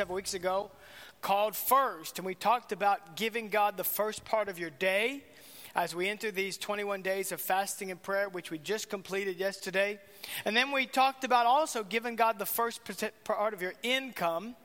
several 0.00 0.16
weeks 0.16 0.32
ago 0.32 0.70
called 1.20 1.54
First. 1.54 2.18
And 2.18 2.24
we 2.24 2.34
talked 2.34 2.72
about 2.72 3.16
giving 3.16 3.50
God 3.50 3.76
the 3.76 3.84
first 3.84 4.24
part 4.24 4.48
of 4.48 4.58
your 4.58 4.70
day 4.70 5.22
as 5.74 5.94
we 5.94 6.08
enter 6.08 6.30
these 6.30 6.56
21 6.56 7.02
days 7.02 7.32
of 7.32 7.40
fasting 7.42 7.90
and 7.90 8.02
prayer, 8.02 8.30
which 8.30 8.50
we 8.50 8.56
just 8.56 8.88
completed 8.88 9.38
yesterday. 9.38 9.98
And 10.46 10.56
then 10.56 10.72
we 10.72 10.86
talked 10.86 11.22
about 11.22 11.44
also 11.44 11.84
giving 11.84 12.16
God 12.16 12.38
the 12.38 12.46
first 12.46 12.80
part 13.24 13.52
of 13.52 13.60
your 13.60 13.74
income. 13.82 14.56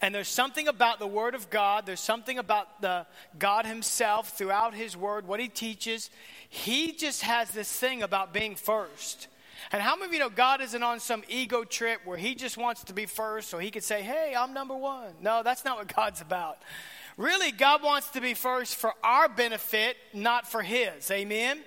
And 0.00 0.14
there's 0.14 0.28
something 0.28 0.68
about 0.68 1.00
the 1.00 1.08
Word 1.08 1.34
of 1.34 1.50
God, 1.50 1.84
there's 1.84 1.98
something 1.98 2.38
about 2.38 2.80
the 2.80 3.06
God 3.40 3.66
Himself 3.66 4.38
throughout 4.38 4.72
His 4.72 4.96
Word, 4.96 5.26
what 5.26 5.40
He 5.40 5.48
teaches. 5.48 6.10
He 6.48 6.92
just 6.92 7.22
has 7.22 7.50
this 7.50 7.76
thing 7.76 8.04
about 8.04 8.32
being 8.32 8.54
first. 8.54 9.26
And 9.70 9.80
how 9.80 9.94
many 9.94 10.06
of 10.06 10.12
you 10.12 10.18
know 10.18 10.30
God 10.30 10.60
isn't 10.60 10.82
on 10.82 11.00
some 11.00 11.22
ego 11.28 11.64
trip 11.64 12.00
where 12.04 12.16
He 12.16 12.34
just 12.34 12.56
wants 12.56 12.84
to 12.84 12.92
be 12.92 13.06
first 13.06 13.48
so 13.48 13.58
He 13.58 13.70
could 13.70 13.84
say, 13.84 14.02
hey, 14.02 14.34
I'm 14.36 14.52
number 14.52 14.76
one? 14.76 15.12
No, 15.20 15.42
that's 15.42 15.64
not 15.64 15.78
what 15.78 15.94
God's 15.94 16.20
about. 16.20 16.58
Really, 17.16 17.52
God 17.52 17.82
wants 17.82 18.10
to 18.10 18.20
be 18.20 18.34
first 18.34 18.76
for 18.76 18.92
our 19.04 19.28
benefit, 19.28 19.96
not 20.12 20.46
for 20.46 20.62
His. 20.62 21.10
Amen? 21.10 21.60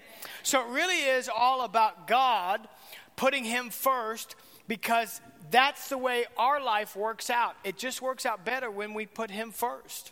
So 0.43 0.61
it 0.61 0.73
really 0.73 0.97
is 0.97 1.29
all 1.33 1.63
about 1.63 2.07
God 2.07 2.67
putting 3.15 3.43
Him 3.43 3.69
first 3.69 4.35
because 4.67 5.21
that's 5.51 5.89
the 5.89 5.97
way 5.97 6.25
our 6.37 6.61
life 6.61 6.95
works 6.95 7.29
out. 7.29 7.55
It 7.63 7.77
just 7.77 8.01
works 8.01 8.25
out 8.25 8.43
better 8.43 8.71
when 8.71 8.93
we 8.93 9.05
put 9.05 9.29
Him 9.29 9.51
first. 9.51 10.11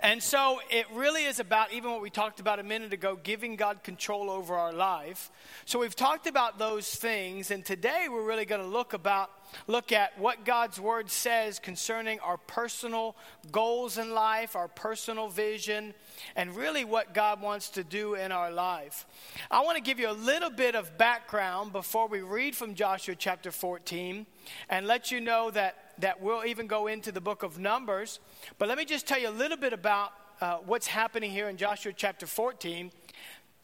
And 0.00 0.22
so 0.22 0.60
it 0.70 0.86
really 0.92 1.24
is 1.24 1.40
about 1.40 1.72
even 1.72 1.90
what 1.90 2.02
we 2.02 2.10
talked 2.10 2.40
about 2.40 2.58
a 2.58 2.62
minute 2.62 2.92
ago 2.92 3.18
giving 3.22 3.56
God 3.56 3.82
control 3.82 4.30
over 4.30 4.54
our 4.54 4.72
life. 4.72 5.30
So 5.64 5.78
we've 5.78 5.96
talked 5.96 6.26
about 6.26 6.58
those 6.58 6.94
things 6.94 7.50
and 7.50 7.64
today 7.64 8.06
we're 8.10 8.26
really 8.26 8.44
going 8.44 8.60
to 8.60 8.66
look 8.66 8.92
about 8.92 9.30
look 9.66 9.92
at 9.92 10.18
what 10.18 10.44
God's 10.44 10.80
word 10.80 11.10
says 11.10 11.58
concerning 11.58 12.20
our 12.20 12.36
personal 12.36 13.16
goals 13.52 13.98
in 13.98 14.12
life, 14.12 14.56
our 14.56 14.68
personal 14.68 15.28
vision, 15.28 15.94
and 16.34 16.56
really 16.56 16.84
what 16.84 17.14
God 17.14 17.40
wants 17.40 17.70
to 17.70 17.84
do 17.84 18.14
in 18.14 18.32
our 18.32 18.50
life. 18.50 19.06
I 19.50 19.60
want 19.60 19.76
to 19.76 19.82
give 19.82 19.98
you 19.98 20.10
a 20.10 20.12
little 20.12 20.50
bit 20.50 20.74
of 20.74 20.98
background 20.98 21.72
before 21.72 22.08
we 22.08 22.20
read 22.20 22.56
from 22.56 22.74
Joshua 22.74 23.14
chapter 23.14 23.50
14 23.50 24.26
and 24.68 24.86
let 24.86 25.10
you 25.10 25.20
know 25.20 25.50
that 25.50 25.82
that 25.98 26.20
we'll 26.20 26.44
even 26.44 26.66
go 26.66 26.86
into 26.88 27.10
the 27.10 27.20
book 27.20 27.42
of 27.42 27.58
Numbers. 27.58 28.20
But 28.58 28.68
let 28.68 28.76
me 28.78 28.84
just 28.84 29.06
tell 29.06 29.18
you 29.18 29.28
a 29.28 29.30
little 29.30 29.56
bit 29.56 29.72
about 29.72 30.12
uh, 30.40 30.58
what's 30.58 30.86
happening 30.86 31.30
here 31.30 31.48
in 31.48 31.56
Joshua 31.56 31.92
chapter 31.94 32.26
14. 32.26 32.90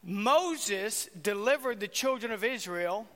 Moses 0.02 1.08
delivered 1.20 1.78
the 1.80 1.88
children 1.88 2.32
of 2.32 2.42
Israel 2.42 3.06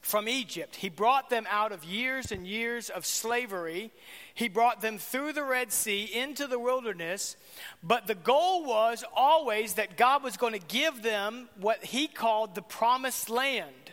from 0.00 0.28
Egypt. 0.28 0.76
He 0.76 0.88
brought 0.88 1.30
them 1.30 1.46
out 1.50 1.72
of 1.72 1.84
years 1.84 2.32
and 2.32 2.46
years 2.46 2.90
of 2.90 3.04
slavery. 3.04 3.90
He 4.34 4.48
brought 4.48 4.80
them 4.80 4.98
through 4.98 5.34
the 5.34 5.44
Red 5.44 5.72
Sea 5.72 6.04
into 6.04 6.46
the 6.46 6.58
wilderness. 6.58 7.36
But 7.82 8.06
the 8.06 8.14
goal 8.14 8.64
was 8.64 9.04
always 9.14 9.74
that 9.74 9.96
God 9.96 10.22
was 10.22 10.36
going 10.36 10.58
to 10.58 10.66
give 10.66 11.02
them 11.02 11.48
what 11.60 11.84
he 11.84 12.06
called 12.06 12.54
the 12.54 12.62
promised 12.62 13.28
land. 13.28 13.92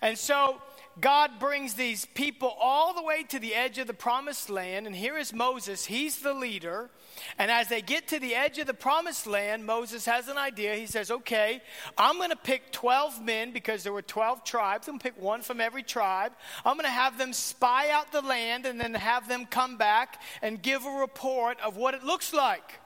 And 0.00 0.16
so 0.16 0.60
God 1.00 1.38
brings 1.38 1.74
these 1.74 2.04
people 2.04 2.54
all 2.60 2.92
the 2.92 3.02
way 3.02 3.22
to 3.24 3.38
the 3.38 3.54
edge 3.54 3.78
of 3.78 3.86
the 3.86 3.94
promised 3.94 4.50
land, 4.50 4.86
and 4.86 4.94
here 4.94 5.16
is 5.16 5.32
Moses. 5.32 5.86
He's 5.86 6.18
the 6.18 6.34
leader. 6.34 6.90
And 7.38 7.50
as 7.50 7.68
they 7.68 7.80
get 7.80 8.08
to 8.08 8.18
the 8.18 8.34
edge 8.34 8.58
of 8.58 8.66
the 8.66 8.74
promised 8.74 9.26
land, 9.26 9.64
Moses 9.64 10.04
has 10.04 10.28
an 10.28 10.36
idea. 10.36 10.74
He 10.74 10.86
says, 10.86 11.10
Okay, 11.10 11.62
I'm 11.96 12.18
going 12.18 12.30
to 12.30 12.36
pick 12.36 12.72
12 12.72 13.22
men 13.22 13.52
because 13.52 13.82
there 13.82 13.92
were 13.92 14.02
12 14.02 14.44
tribes. 14.44 14.86
I'm 14.86 14.92
going 14.92 15.00
to 15.00 15.04
pick 15.04 15.22
one 15.22 15.40
from 15.40 15.60
every 15.60 15.82
tribe. 15.82 16.32
I'm 16.64 16.76
going 16.76 16.84
to 16.84 16.90
have 16.90 17.16
them 17.16 17.32
spy 17.32 17.90
out 17.90 18.12
the 18.12 18.22
land 18.22 18.66
and 18.66 18.80
then 18.80 18.92
have 18.94 19.28
them 19.28 19.46
come 19.46 19.78
back 19.78 20.20
and 20.42 20.60
give 20.60 20.84
a 20.84 20.90
report 20.90 21.58
of 21.60 21.76
what 21.76 21.94
it 21.94 22.04
looks 22.04 22.34
like. 22.34 22.80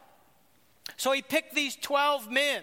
So 0.97 1.13
he 1.13 1.23
picked 1.23 1.55
these 1.55 1.77
12 1.77 2.31
men. 2.31 2.63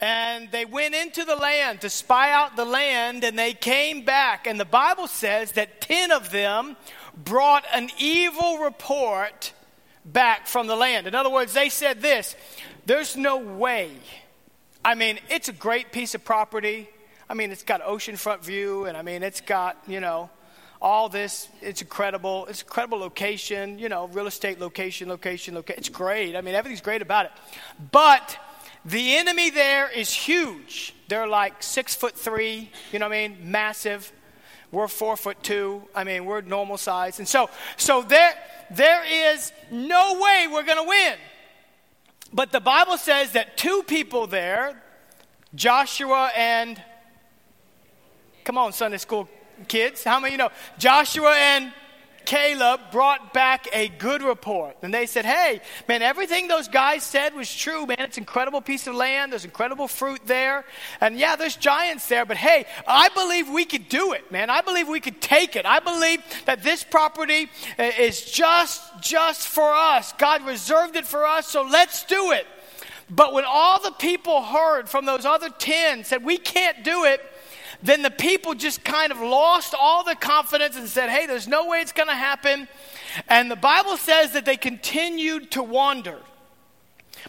And 0.00 0.50
they 0.50 0.66
went 0.66 0.94
into 0.94 1.24
the 1.24 1.36
land 1.36 1.80
to 1.80 1.90
spy 1.90 2.30
out 2.30 2.54
the 2.54 2.66
land, 2.66 3.24
and 3.24 3.38
they 3.38 3.54
came 3.54 4.04
back. 4.04 4.46
And 4.46 4.60
the 4.60 4.66
Bible 4.66 5.06
says 5.06 5.52
that 5.52 5.80
10 5.80 6.12
of 6.12 6.30
them 6.30 6.76
brought 7.16 7.64
an 7.72 7.88
evil 7.98 8.58
report 8.58 9.52
back 10.04 10.46
from 10.46 10.66
the 10.66 10.76
land. 10.76 11.06
In 11.06 11.14
other 11.14 11.30
words, 11.30 11.54
they 11.54 11.68
said 11.70 12.02
this 12.02 12.36
there's 12.84 13.16
no 13.16 13.38
way. 13.38 13.90
I 14.84 14.94
mean, 14.94 15.18
it's 15.30 15.48
a 15.48 15.52
great 15.52 15.92
piece 15.92 16.14
of 16.14 16.24
property. 16.24 16.88
I 17.28 17.34
mean, 17.34 17.50
it's 17.50 17.64
got 17.64 17.82
oceanfront 17.82 18.44
view, 18.44 18.84
and 18.84 18.96
I 18.96 19.02
mean, 19.02 19.24
it's 19.24 19.40
got, 19.40 19.76
you 19.88 19.98
know, 19.98 20.30
all 20.80 21.08
this. 21.08 21.48
It's 21.60 21.82
incredible. 21.82 22.46
It's 22.46 22.62
incredible 22.62 22.98
location, 22.98 23.80
you 23.80 23.88
know, 23.88 24.06
real 24.08 24.28
estate 24.28 24.60
location, 24.60 25.08
location, 25.08 25.54
location. 25.54 25.78
It's 25.78 25.88
great. 25.88 26.36
I 26.36 26.40
mean, 26.40 26.54
everything's 26.54 26.82
great 26.82 27.02
about 27.02 27.26
it. 27.26 27.32
But 27.90 28.38
the 28.86 29.16
enemy 29.16 29.50
there 29.50 29.90
is 29.90 30.12
huge. 30.12 30.94
They're 31.08 31.26
like 31.26 31.62
six 31.62 31.94
foot 31.94 32.16
three, 32.16 32.70
you 32.92 32.98
know 32.98 33.08
what 33.08 33.16
I 33.16 33.28
mean? 33.28 33.50
Massive. 33.50 34.12
We're 34.70 34.88
four 34.88 35.16
foot 35.16 35.42
two. 35.42 35.82
I 35.94 36.04
mean, 36.04 36.24
we're 36.24 36.40
normal 36.40 36.76
size. 36.76 37.18
And 37.18 37.26
so, 37.26 37.50
so 37.76 38.02
there, 38.02 38.32
there 38.70 39.34
is 39.34 39.52
no 39.70 40.20
way 40.20 40.46
we're 40.50 40.64
going 40.64 40.82
to 40.82 40.88
win. 40.88 41.14
But 42.32 42.52
the 42.52 42.60
Bible 42.60 42.96
says 42.96 43.32
that 43.32 43.56
two 43.56 43.82
people 43.86 44.26
there, 44.26 44.80
Joshua 45.54 46.30
and, 46.36 46.80
come 48.44 48.58
on, 48.58 48.72
Sunday 48.72 48.98
school 48.98 49.28
kids, 49.68 50.04
how 50.04 50.20
many 50.20 50.32
you 50.32 50.38
know? 50.38 50.50
Joshua 50.78 51.34
and 51.36 51.72
Caleb 52.26 52.80
brought 52.92 53.32
back 53.32 53.68
a 53.72 53.88
good 53.88 54.22
report. 54.22 54.76
And 54.82 54.92
they 54.92 55.06
said, 55.06 55.24
hey, 55.24 55.60
man, 55.88 56.02
everything 56.02 56.48
those 56.48 56.68
guys 56.68 57.02
said 57.02 57.34
was 57.34 57.52
true, 57.52 57.86
man. 57.86 57.96
It's 58.00 58.18
incredible 58.18 58.60
piece 58.60 58.86
of 58.86 58.94
land. 58.94 59.32
There's 59.32 59.44
incredible 59.44 59.88
fruit 59.88 60.20
there. 60.26 60.64
And 61.00 61.18
yeah, 61.18 61.36
there's 61.36 61.56
giants 61.56 62.08
there. 62.08 62.26
But 62.26 62.36
hey, 62.36 62.66
I 62.86 63.08
believe 63.10 63.48
we 63.48 63.64
could 63.64 63.88
do 63.88 64.12
it, 64.12 64.30
man. 64.30 64.50
I 64.50 64.60
believe 64.60 64.88
we 64.88 65.00
could 65.00 65.22
take 65.22 65.56
it. 65.56 65.64
I 65.64 65.80
believe 65.80 66.20
that 66.44 66.62
this 66.62 66.84
property 66.84 67.48
is 67.78 68.22
just, 68.22 68.82
just 69.00 69.48
for 69.48 69.72
us. 69.72 70.12
God 70.18 70.44
reserved 70.44 70.96
it 70.96 71.06
for 71.06 71.24
us, 71.24 71.46
so 71.48 71.62
let's 71.62 72.04
do 72.04 72.32
it. 72.32 72.46
But 73.08 73.32
when 73.32 73.44
all 73.46 73.80
the 73.80 73.92
people 73.92 74.42
heard 74.42 74.88
from 74.88 75.04
those 75.04 75.24
other 75.24 75.48
10 75.48 76.04
said, 76.04 76.24
we 76.24 76.38
can't 76.38 76.82
do 76.82 77.04
it, 77.04 77.20
then 77.86 78.02
the 78.02 78.10
people 78.10 78.54
just 78.54 78.84
kind 78.84 79.12
of 79.12 79.20
lost 79.20 79.74
all 79.78 80.04
the 80.04 80.14
confidence 80.14 80.76
and 80.76 80.88
said, 80.88 81.08
hey, 81.08 81.26
there's 81.26 81.48
no 81.48 81.66
way 81.66 81.80
it's 81.80 81.92
going 81.92 82.08
to 82.08 82.14
happen. 82.14 82.68
And 83.28 83.50
the 83.50 83.56
Bible 83.56 83.96
says 83.96 84.32
that 84.32 84.44
they 84.44 84.56
continued 84.56 85.50
to 85.52 85.62
wander. 85.62 86.18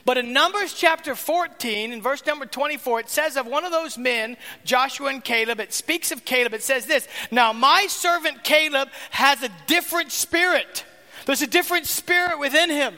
But 0.06 0.18
in 0.18 0.33
Numbers 0.33 0.74
chapter 0.74 1.15
14, 1.15 1.92
in 1.92 2.01
verse 2.01 2.25
number 2.25 2.45
24, 2.45 3.01
it 3.01 3.09
says 3.09 3.36
of 3.36 3.48
one 3.48 3.65
of 3.65 3.71
those 3.71 3.98
men, 3.98 4.38
Joshua 4.63 5.09
and 5.09 5.24
Caleb, 5.24 5.59
it 5.59 5.74
speaks 5.74 6.12
of 6.12 6.24
Caleb. 6.24 6.54
It 6.54 6.63
says 6.63 6.86
this 6.86 7.07
Now, 7.31 7.54
my 7.54 7.88
servant 7.88 8.44
Caleb 8.44 8.89
has 9.12 9.44
a 9.44 9.50
different 9.65 10.12
spirit. 10.12 10.86
There's 11.25 11.42
a 11.42 11.48
different 11.48 11.88
spirit 11.88 12.39
within 12.39 12.69
him 12.69 12.95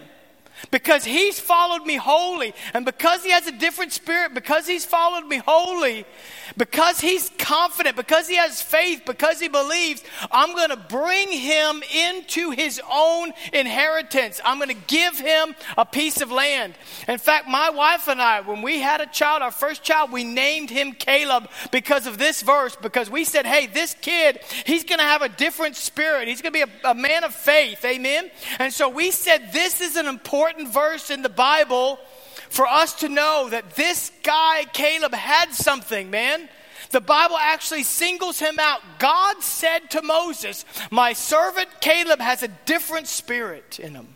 because 0.71 1.03
he's 1.05 1.39
followed 1.39 1.85
me 1.85 1.95
wholly. 1.95 2.53
And 2.73 2.85
because 2.85 3.23
he 3.23 3.31
has 3.31 3.47
a 3.47 3.51
different 3.51 3.91
spirit, 3.91 4.33
because 4.33 4.67
he's 4.67 4.85
followed 4.85 5.25
me 5.25 5.37
wholly, 5.37 6.05
because 6.57 6.99
he's 6.99 7.31
confident, 7.37 7.95
because 7.95 8.27
he 8.27 8.35
has 8.35 8.61
faith, 8.61 9.03
because 9.05 9.39
he 9.39 9.47
believes, 9.47 10.03
I'm 10.31 10.55
going 10.55 10.69
to 10.69 10.77
bring 10.77 11.29
him 11.31 11.83
into 11.93 12.51
his 12.51 12.81
own 12.91 13.31
inheritance. 13.53 14.41
I'm 14.43 14.57
going 14.57 14.69
to 14.69 14.85
give 14.87 15.19
him 15.19 15.55
a 15.77 15.85
piece 15.85 16.21
of 16.21 16.31
land. 16.31 16.75
In 17.07 17.17
fact, 17.17 17.47
my 17.47 17.69
wife 17.69 18.07
and 18.07 18.21
I, 18.21 18.41
when 18.41 18.61
we 18.61 18.79
had 18.79 19.01
a 19.01 19.05
child, 19.05 19.41
our 19.41 19.51
first 19.51 19.83
child, 19.83 20.11
we 20.11 20.23
named 20.23 20.69
him 20.69 20.93
Caleb 20.93 21.49
because 21.71 22.07
of 22.07 22.17
this 22.17 22.41
verse, 22.41 22.75
because 22.75 23.09
we 23.09 23.23
said, 23.23 23.45
hey, 23.45 23.67
this 23.67 23.95
kid, 24.01 24.39
he's 24.65 24.83
going 24.83 24.99
to 24.99 25.05
have 25.05 25.21
a 25.21 25.29
different 25.29 25.75
spirit. 25.75 26.27
He's 26.27 26.41
going 26.41 26.53
to 26.53 26.65
be 26.65 26.71
a, 26.83 26.91
a 26.91 26.95
man 26.95 27.23
of 27.23 27.33
faith. 27.33 27.83
Amen? 27.85 28.29
And 28.59 28.73
so 28.73 28.89
we 28.89 29.11
said, 29.11 29.51
this 29.51 29.81
is 29.81 29.95
an 29.95 30.07
important 30.07 30.69
verse 30.69 31.09
in 31.09 31.21
the 31.21 31.29
Bible 31.29 31.99
for 32.49 32.67
us 32.67 32.93
to 32.95 33.09
know 33.09 33.47
that 33.49 33.75
this 33.75 34.11
guy, 34.23 34.65
Caleb, 34.73 35.13
had 35.13 35.53
something, 35.53 36.09
man. 36.09 36.49
The 36.91 37.01
Bible 37.01 37.37
actually 37.37 37.83
singles 37.83 38.39
him 38.39 38.57
out. 38.59 38.81
God 38.97 39.41
said 39.43 39.91
to 39.91 40.01
Moses, 40.01 40.65
My 40.89 41.13
servant 41.13 41.69
Caleb 41.81 42.19
has 42.19 42.41
a 42.41 42.47
different 42.47 43.07
spirit 43.07 43.79
in 43.79 43.93
him. 43.93 44.15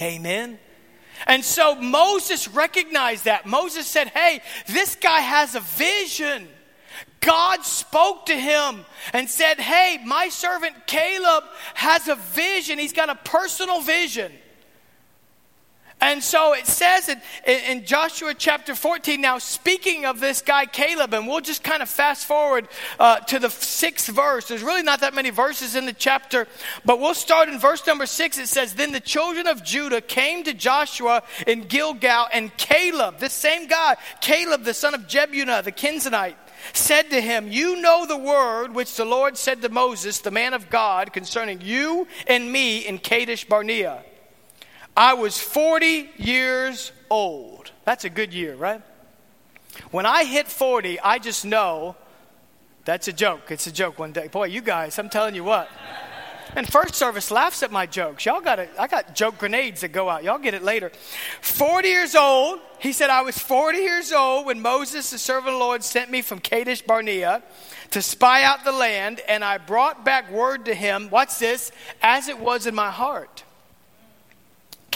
Amen. 0.00 0.58
And 1.26 1.44
so 1.44 1.74
Moses 1.74 2.48
recognized 2.48 3.24
that. 3.24 3.46
Moses 3.46 3.86
said, 3.86 4.08
Hey, 4.08 4.40
this 4.66 4.96
guy 4.96 5.20
has 5.20 5.54
a 5.54 5.60
vision. 5.60 6.48
God 7.20 7.64
spoke 7.64 8.26
to 8.26 8.34
him 8.34 8.84
and 9.12 9.28
said, 9.28 9.58
Hey, 9.58 9.98
my 10.04 10.28
servant 10.28 10.86
Caleb 10.86 11.44
has 11.74 12.08
a 12.08 12.14
vision. 12.14 12.78
He's 12.78 12.92
got 12.92 13.08
a 13.08 13.14
personal 13.14 13.80
vision. 13.80 14.32
And 16.00 16.22
so 16.22 16.54
it 16.54 16.66
says 16.66 17.08
in, 17.08 17.20
in, 17.44 17.84
Joshua 17.84 18.32
chapter 18.32 18.76
14, 18.76 19.20
now 19.20 19.38
speaking 19.38 20.04
of 20.04 20.20
this 20.20 20.42
guy 20.42 20.64
Caleb, 20.64 21.12
and 21.12 21.26
we'll 21.26 21.40
just 21.40 21.64
kind 21.64 21.82
of 21.82 21.88
fast 21.88 22.24
forward 22.24 22.68
uh, 23.00 23.18
to 23.20 23.40
the 23.40 23.50
sixth 23.50 24.06
verse. 24.08 24.46
There's 24.46 24.62
really 24.62 24.84
not 24.84 25.00
that 25.00 25.12
many 25.12 25.30
verses 25.30 25.74
in 25.74 25.86
the 25.86 25.92
chapter, 25.92 26.46
but 26.84 27.00
we'll 27.00 27.14
start 27.14 27.48
in 27.48 27.58
verse 27.58 27.84
number 27.84 28.06
six. 28.06 28.38
It 28.38 28.46
says, 28.46 28.74
Then 28.74 28.92
the 28.92 29.00
children 29.00 29.48
of 29.48 29.64
Judah 29.64 30.00
came 30.00 30.44
to 30.44 30.54
Joshua 30.54 31.24
in 31.48 31.62
Gilgal, 31.62 32.28
and 32.32 32.56
Caleb, 32.56 33.18
this 33.18 33.32
same 33.32 33.66
guy, 33.66 33.96
Caleb, 34.20 34.62
the 34.62 34.74
son 34.74 34.94
of 34.94 35.08
Jephunneh, 35.08 35.64
the 35.64 35.72
Kenizzite, 35.72 36.36
said 36.74 37.10
to 37.10 37.20
him, 37.20 37.50
You 37.50 37.80
know 37.80 38.06
the 38.06 38.16
word 38.16 38.72
which 38.72 38.94
the 38.94 39.04
Lord 39.04 39.36
said 39.36 39.62
to 39.62 39.68
Moses, 39.68 40.20
the 40.20 40.30
man 40.30 40.54
of 40.54 40.70
God, 40.70 41.12
concerning 41.12 41.60
you 41.60 42.06
and 42.28 42.52
me 42.52 42.86
in 42.86 42.98
Kadesh 42.98 43.44
Barnea. 43.44 44.04
I 44.98 45.14
was 45.14 45.38
40 45.38 46.10
years 46.16 46.90
old. 47.08 47.70
That's 47.84 48.04
a 48.04 48.10
good 48.10 48.34
year, 48.34 48.56
right? 48.56 48.82
When 49.92 50.04
I 50.04 50.24
hit 50.24 50.48
40, 50.48 50.98
I 50.98 51.20
just 51.20 51.44
know 51.44 51.94
that's 52.84 53.06
a 53.06 53.12
joke. 53.12 53.52
It's 53.52 53.68
a 53.68 53.72
joke 53.72 54.00
one 54.00 54.10
day. 54.10 54.26
Boy, 54.26 54.46
you 54.46 54.60
guys, 54.60 54.98
I'm 54.98 55.08
telling 55.08 55.36
you 55.36 55.44
what. 55.44 55.70
And 56.56 56.66
first 56.66 56.96
service 56.96 57.30
laughs 57.30 57.62
at 57.62 57.70
my 57.70 57.86
jokes. 57.86 58.26
Y'all 58.26 58.40
got 58.40 58.58
it. 58.58 58.70
I 58.76 58.88
got 58.88 59.14
joke 59.14 59.38
grenades 59.38 59.82
that 59.82 59.92
go 59.92 60.08
out. 60.08 60.24
Y'all 60.24 60.40
get 60.40 60.54
it 60.54 60.64
later. 60.64 60.90
40 61.42 61.86
years 61.86 62.16
old. 62.16 62.58
He 62.80 62.90
said, 62.90 63.08
I 63.08 63.22
was 63.22 63.38
40 63.38 63.78
years 63.78 64.10
old 64.10 64.46
when 64.46 64.60
Moses, 64.60 65.12
the 65.12 65.18
servant 65.18 65.50
of 65.50 65.60
the 65.60 65.64
Lord, 65.64 65.84
sent 65.84 66.10
me 66.10 66.22
from 66.22 66.40
Kadesh 66.40 66.82
Barnea 66.82 67.44
to 67.92 68.02
spy 68.02 68.42
out 68.42 68.64
the 68.64 68.72
land, 68.72 69.20
and 69.28 69.44
I 69.44 69.58
brought 69.58 70.04
back 70.04 70.28
word 70.32 70.64
to 70.64 70.74
him, 70.74 71.06
what's 71.08 71.38
this, 71.38 71.70
as 72.02 72.26
it 72.26 72.40
was 72.40 72.66
in 72.66 72.74
my 72.74 72.90
heart. 72.90 73.44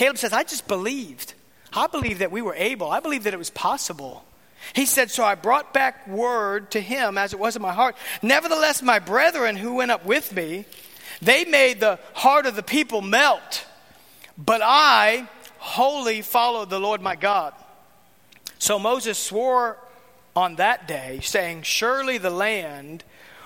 Caleb 0.03 0.17
says, 0.17 0.33
I 0.33 0.43
just 0.43 0.67
believed. 0.67 1.33
I 1.71 1.87
believed 1.87 2.19
that 2.19 2.29
we 2.29 2.41
were 2.41 2.55
able. 2.55 2.91
I 2.91 2.99
believed 2.99 3.23
that 3.23 3.33
it 3.33 3.37
was 3.37 3.49
possible. 3.49 4.25
He 4.73 4.85
said, 4.85 5.09
So 5.09 5.23
I 5.23 5.35
brought 5.35 5.73
back 5.73 6.05
word 6.09 6.71
to 6.71 6.81
him 6.81 7.17
as 7.17 7.31
it 7.31 7.39
was 7.39 7.55
in 7.55 7.61
my 7.61 7.71
heart. 7.71 7.95
Nevertheless, 8.21 8.81
my 8.81 8.99
brethren 8.99 9.55
who 9.55 9.75
went 9.75 9.91
up 9.91 10.05
with 10.05 10.35
me, 10.35 10.65
they 11.21 11.45
made 11.45 11.79
the 11.79 11.99
heart 12.15 12.45
of 12.45 12.57
the 12.57 12.63
people 12.63 13.01
melt. 13.01 13.65
But 14.37 14.59
I 14.61 15.29
wholly 15.57 16.21
followed 16.21 16.69
the 16.69 16.81
Lord 16.81 17.01
my 17.01 17.15
God. 17.15 17.53
So 18.59 18.77
Moses 18.79 19.17
swore 19.17 19.77
on 20.35 20.57
that 20.57 20.85
day, 20.85 21.21
saying, 21.23 21.61
Surely 21.61 22.17
the 22.17 22.29
land 22.29 23.05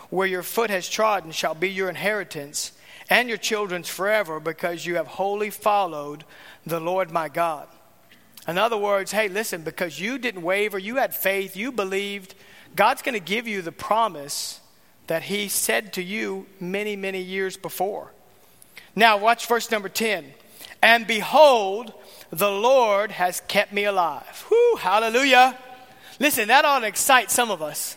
where 0.09 0.25
your 0.25 0.41
foot 0.41 0.71
has 0.71 0.89
trodden 0.89 1.29
shall 1.29 1.53
be 1.53 1.69
your 1.69 1.87
inheritance 1.87 2.71
and 3.09 3.29
your 3.29 3.37
children's 3.37 3.89
forever 3.89 4.39
because 4.39 4.85
you 4.85 4.95
have 4.95 5.07
wholly 5.07 5.49
followed 5.49 6.23
the 6.65 6.79
Lord 6.79 7.11
my 7.11 7.29
God. 7.29 7.67
In 8.47 8.57
other 8.57 8.77
words, 8.77 9.11
hey, 9.11 9.27
listen, 9.27 9.63
because 9.63 9.99
you 9.99 10.17
didn't 10.17 10.41
waver, 10.41 10.77
you 10.79 10.95
had 10.95 11.13
faith, 11.13 11.57
you 11.57 11.71
believed, 11.71 12.33
God's 12.75 13.01
going 13.01 13.13
to 13.13 13.19
give 13.19 13.47
you 13.47 13.61
the 13.61 13.71
promise 13.71 14.61
that 15.07 15.23
He 15.23 15.49
said 15.49 15.93
to 15.93 16.03
you 16.03 16.45
many, 16.59 16.95
many 16.95 17.21
years 17.21 17.57
before. 17.57 18.11
Now, 18.95 19.17
watch 19.17 19.47
verse 19.47 19.69
number 19.69 19.89
10. 19.89 20.25
And 20.81 21.05
behold, 21.05 21.93
the 22.29 22.51
Lord 22.51 23.11
has 23.11 23.41
kept 23.47 23.73
me 23.73 23.83
alive. 23.83 24.45
Hallelujah. 24.79 25.57
Listen, 26.19 26.47
that 26.47 26.65
ought 26.65 26.79
to 26.79 26.87
excite 26.87 27.31
some 27.31 27.51
of 27.51 27.61
us. 27.61 27.96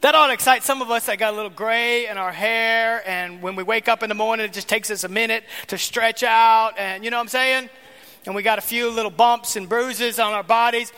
That 0.00 0.14
ought 0.14 0.28
to 0.28 0.32
excite 0.32 0.62
some 0.62 0.80
of 0.80 0.92
us 0.92 1.06
that 1.06 1.18
got 1.18 1.32
a 1.32 1.36
little 1.36 1.50
gray 1.50 2.06
in 2.06 2.18
our 2.18 2.30
hair, 2.30 3.02
and 3.04 3.42
when 3.42 3.56
we 3.56 3.64
wake 3.64 3.88
up 3.88 4.04
in 4.04 4.08
the 4.08 4.14
morning, 4.14 4.46
it 4.46 4.52
just 4.52 4.68
takes 4.68 4.92
us 4.92 5.02
a 5.02 5.08
minute 5.08 5.42
to 5.66 5.78
stretch 5.78 6.22
out, 6.22 6.74
and 6.78 7.04
you 7.04 7.10
know 7.10 7.16
what 7.16 7.22
I'm 7.22 7.28
saying? 7.28 7.68
and 8.26 8.34
we 8.34 8.42
got 8.42 8.58
a 8.58 8.62
few 8.62 8.90
little 8.90 9.10
bumps 9.10 9.56
and 9.56 9.70
bruises 9.70 10.18
on 10.18 10.34
our 10.34 10.42
bodies. 10.42 10.92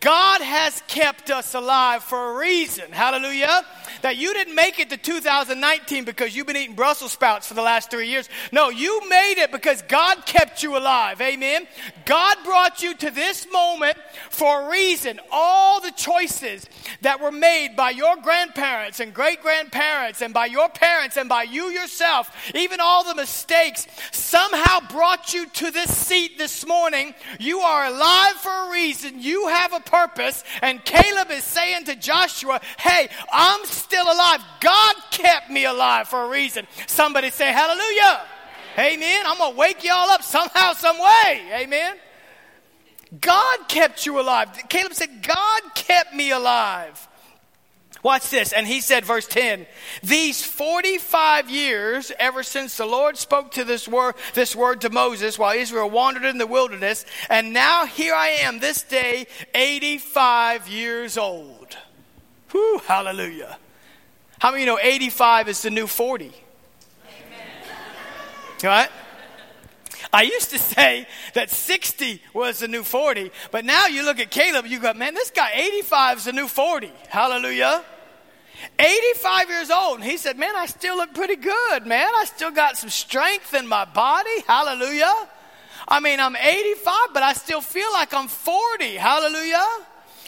God 0.00 0.40
has 0.40 0.82
kept 0.88 1.30
us 1.30 1.52
alive 1.52 2.02
for 2.02 2.32
a 2.32 2.38
reason. 2.38 2.90
Hallelujah. 2.90 3.66
That 4.02 4.16
you 4.16 4.32
didn't 4.32 4.54
make 4.54 4.78
it 4.78 4.90
to 4.90 4.96
2019 4.96 6.04
because 6.04 6.34
you've 6.34 6.46
been 6.46 6.56
eating 6.56 6.74
Brussels 6.74 7.12
sprouts 7.12 7.46
for 7.46 7.54
the 7.54 7.62
last 7.62 7.90
three 7.90 8.08
years. 8.08 8.28
No, 8.50 8.70
you 8.70 9.08
made 9.08 9.34
it 9.38 9.52
because 9.52 9.82
God 9.82 10.24
kept 10.24 10.62
you 10.62 10.76
alive. 10.76 11.20
Amen. 11.20 11.66
God 12.06 12.38
brought 12.44 12.82
you 12.82 12.94
to 12.94 13.10
this 13.10 13.46
moment 13.52 13.96
for 14.30 14.62
a 14.62 14.70
reason. 14.70 15.20
All 15.30 15.80
the 15.80 15.92
choices 15.92 16.66
that 17.02 17.20
were 17.20 17.32
made 17.32 17.76
by 17.76 17.90
your 17.90 18.16
grandparents 18.16 19.00
and 19.00 19.12
great 19.12 19.42
grandparents 19.42 20.22
and 20.22 20.32
by 20.32 20.46
your 20.46 20.68
parents 20.68 21.16
and 21.16 21.28
by 21.28 21.42
you 21.42 21.66
yourself, 21.66 22.34
even 22.54 22.80
all 22.80 23.04
the 23.04 23.14
mistakes, 23.14 23.86
somehow 24.12 24.80
brought 24.90 25.34
you 25.34 25.46
to 25.46 25.70
this 25.70 25.94
seat 25.94 26.38
this 26.38 26.66
morning. 26.66 27.14
You 27.38 27.60
are 27.60 27.86
alive 27.86 28.36
for 28.36 28.50
a 28.50 28.70
reason. 28.70 29.20
You 29.20 29.48
have 29.48 29.72
a 29.72 29.80
purpose. 29.80 30.42
And 30.62 30.84
Caleb 30.84 31.30
is 31.30 31.44
saying 31.44 31.84
to 31.84 31.96
Joshua, 31.96 32.60
Hey, 32.78 33.08
I'm 33.32 33.64
still 33.66 33.89
alive. 33.98 34.40
God 34.60 34.96
kept 35.10 35.50
me 35.50 35.64
alive 35.64 36.08
for 36.08 36.24
a 36.24 36.28
reason. 36.28 36.66
Somebody 36.86 37.30
say, 37.30 37.52
Hallelujah. 37.52 38.22
Amen. 38.78 39.24
I'm 39.26 39.38
going 39.38 39.52
to 39.52 39.58
wake 39.58 39.84
y'all 39.84 40.10
up 40.10 40.22
somehow, 40.22 40.72
some 40.74 40.98
way. 40.98 41.42
Amen. 41.54 41.96
God 43.20 43.68
kept 43.68 44.06
you 44.06 44.20
alive. 44.20 44.48
Caleb 44.68 44.94
said, 44.94 45.22
God 45.22 45.62
kept 45.74 46.14
me 46.14 46.30
alive. 46.30 47.08
Watch 48.02 48.30
this. 48.30 48.52
And 48.52 48.66
he 48.66 48.80
said, 48.80 49.04
verse 49.04 49.26
10, 49.26 49.66
these 50.02 50.42
45 50.42 51.50
years, 51.50 52.10
ever 52.18 52.42
since 52.42 52.76
the 52.76 52.86
Lord 52.86 53.18
spoke 53.18 53.50
to 53.52 53.64
this 53.64 53.86
word, 53.86 54.14
this 54.32 54.56
word 54.56 54.80
to 54.82 54.90
Moses 54.90 55.38
while 55.38 55.54
Israel 55.54 55.90
wandered 55.90 56.24
in 56.24 56.38
the 56.38 56.46
wilderness, 56.46 57.04
and 57.28 57.52
now 57.52 57.84
here 57.84 58.14
I 58.14 58.28
am 58.28 58.58
this 58.58 58.82
day, 58.82 59.26
85 59.54 60.68
years 60.68 61.18
old. 61.18 61.76
Whew, 62.52 62.80
hallelujah. 62.86 63.58
How 64.40 64.50
many 64.50 64.62
you 64.62 64.66
know 64.66 64.78
85 64.80 65.48
is 65.50 65.62
the 65.62 65.70
new 65.70 65.86
40? 65.86 66.24
Amen. 66.24 66.34
Right? 68.64 68.88
I 70.12 70.22
used 70.22 70.48
to 70.50 70.58
say 70.58 71.06
that 71.34 71.50
60 71.50 72.22
was 72.32 72.60
the 72.60 72.68
new 72.68 72.82
40, 72.82 73.30
but 73.50 73.66
now 73.66 73.86
you 73.86 74.02
look 74.02 74.18
at 74.18 74.30
Caleb, 74.30 74.66
you 74.66 74.80
go, 74.80 74.94
man, 74.94 75.12
this 75.12 75.30
guy 75.30 75.50
85 75.54 76.18
is 76.18 76.24
the 76.24 76.32
new 76.32 76.48
40. 76.48 76.90
Hallelujah. 77.10 77.84
85 78.78 79.48
years 79.50 79.70
old. 79.70 79.96
And 79.96 80.04
he 80.04 80.16
said, 80.16 80.38
man, 80.38 80.56
I 80.56 80.64
still 80.64 80.96
look 80.96 81.14
pretty 81.14 81.36
good, 81.36 81.86
man. 81.86 82.08
I 82.08 82.24
still 82.24 82.50
got 82.50 82.78
some 82.78 82.90
strength 82.90 83.52
in 83.52 83.66
my 83.66 83.84
body. 83.84 84.40
Hallelujah. 84.46 85.28
I 85.86 86.00
mean, 86.00 86.18
I'm 86.18 86.34
85, 86.34 86.94
but 87.12 87.22
I 87.22 87.34
still 87.34 87.60
feel 87.60 87.92
like 87.92 88.14
I'm 88.14 88.28
40. 88.28 88.94
Hallelujah. 88.96 89.66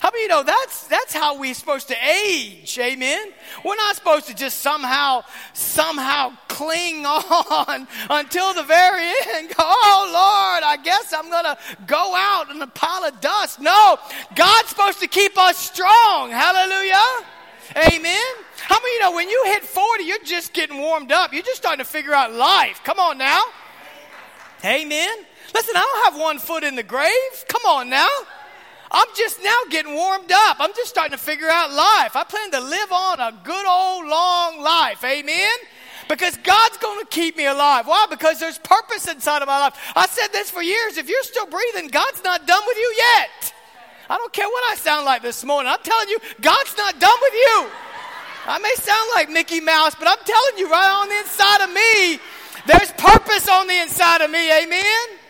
How 0.03 0.11
many 0.11 0.23
you 0.23 0.29
know 0.29 0.43
that's 0.43 0.89
that's 0.89 1.15
how 1.15 1.39
we're 1.39 1.55
supposed 1.55 1.87
to 1.87 1.95
age? 2.05 2.77
Amen. 2.77 3.33
We're 3.65 3.77
not 3.77 3.95
supposed 3.95 4.27
to 4.27 4.35
just 4.35 4.59
somehow 4.59 5.23
somehow 5.53 6.33
cling 6.49 7.07
on 7.07 7.87
until 8.11 8.53
the 8.53 8.65
very 8.65 9.07
end. 9.29 9.51
Go, 9.51 9.55
oh 9.61 10.11
Lord, 10.13 10.65
I 10.65 10.77
guess 10.83 11.15
I'm 11.17 11.31
gonna 11.31 11.57
go 11.87 12.17
out 12.17 12.51
in 12.51 12.61
a 12.61 12.67
pile 12.67 13.05
of 13.05 13.21
dust. 13.21 13.61
No, 13.61 13.97
God's 14.35 14.71
supposed 14.71 14.99
to 15.03 15.07
keep 15.07 15.39
us 15.39 15.57
strong. 15.57 16.33
Hallelujah. 16.33 17.25
Amen. 17.77 18.35
How 18.59 18.81
many 18.81 18.95
you 18.95 19.01
know 19.03 19.13
when 19.13 19.29
you 19.29 19.41
hit 19.47 19.63
40, 19.63 20.03
you're 20.03 20.25
just 20.25 20.53
getting 20.53 20.79
warmed 20.79 21.13
up. 21.13 21.33
You're 21.33 21.45
just 21.45 21.59
starting 21.59 21.79
to 21.79 21.89
figure 21.89 22.13
out 22.13 22.33
life. 22.33 22.81
Come 22.83 22.99
on 22.99 23.19
now. 23.19 23.45
Amen. 24.65 25.17
Listen, 25.55 25.77
I 25.77 25.81
don't 25.81 26.13
have 26.13 26.21
one 26.21 26.41
foot 26.41 26.65
in 26.65 26.75
the 26.75 26.83
grave. 26.83 27.45
Come 27.47 27.63
on 27.67 27.89
now. 27.89 28.09
I'm 28.93 29.09
just 29.17 29.43
now 29.43 29.57
getting 29.71 29.95
warmed 29.95 30.31
up. 30.31 30.59
I'm 30.61 30.73
just 30.75 30.91
starting 30.91 31.13
to 31.13 31.19
figure 31.19 31.49
out 31.49 31.73
life. 31.73 32.15
I 32.15 32.25
plan 32.29 32.51
to 32.51 32.61
live 32.61 32.93
on 32.93 33.21
a 33.21 33.33
good 33.43 33.67
old 33.67 34.07
long 34.07 34.61
life. 34.61 35.03
Amen? 35.03 35.57
Because 36.11 36.37
God's 36.37 36.77
going 36.77 37.01
to 37.01 37.07
keep 37.07 37.39
me 37.39 37.47
alive. 37.47 37.87
Why? 37.87 38.07
Because 38.11 38.39
there's 38.39 38.59
purpose 38.59 39.09
inside 39.09 39.41
of 39.41 39.49
my 39.49 39.59
life. 39.61 39.93
I 39.97 40.07
said 40.07 40.29
this 40.29 40.51
for 40.51 40.63
years. 40.63 40.99
If 40.99 41.09
you're 41.09 41.23
still 41.23 41.47
breathing, 41.47 41.89
God's 41.89 42.23
not 42.23 42.47
done 42.47 42.63
with 42.67 42.77
you 42.77 42.95
yet. 42.99 43.55
I 44.11 44.19
don't 44.19 44.33
care 44.33 44.47
what 44.47 44.71
I 44.71 44.75
sound 44.75 45.07
like 45.07 45.23
this 45.23 45.43
morning. 45.43 45.73
I'm 45.73 45.83
telling 45.83 46.11
you, 46.11 46.19
God's 46.43 46.77
not 46.77 47.01
done 47.01 47.19
with 47.23 47.33
you. 47.33 47.67
I 48.45 48.59
may 48.59 48.75
sound 48.75 49.09
like 49.15 49.31
Mickey 49.31 49.61
Mouse, 49.61 49.95
but 49.95 50.07
I'm 50.07 50.23
telling 50.23 50.59
you, 50.59 50.71
right 50.71 51.01
on 51.01 51.09
the 51.09 51.19
inside 51.19 51.65
of 51.65 51.73
me, 51.73 52.21
there's 52.67 52.93
purpose 52.93 53.49
on 53.49 53.69
the 53.69 53.81
inside 53.81 54.21
of 54.21 54.31
me. 54.31 54.53
Amen? 54.65 55.22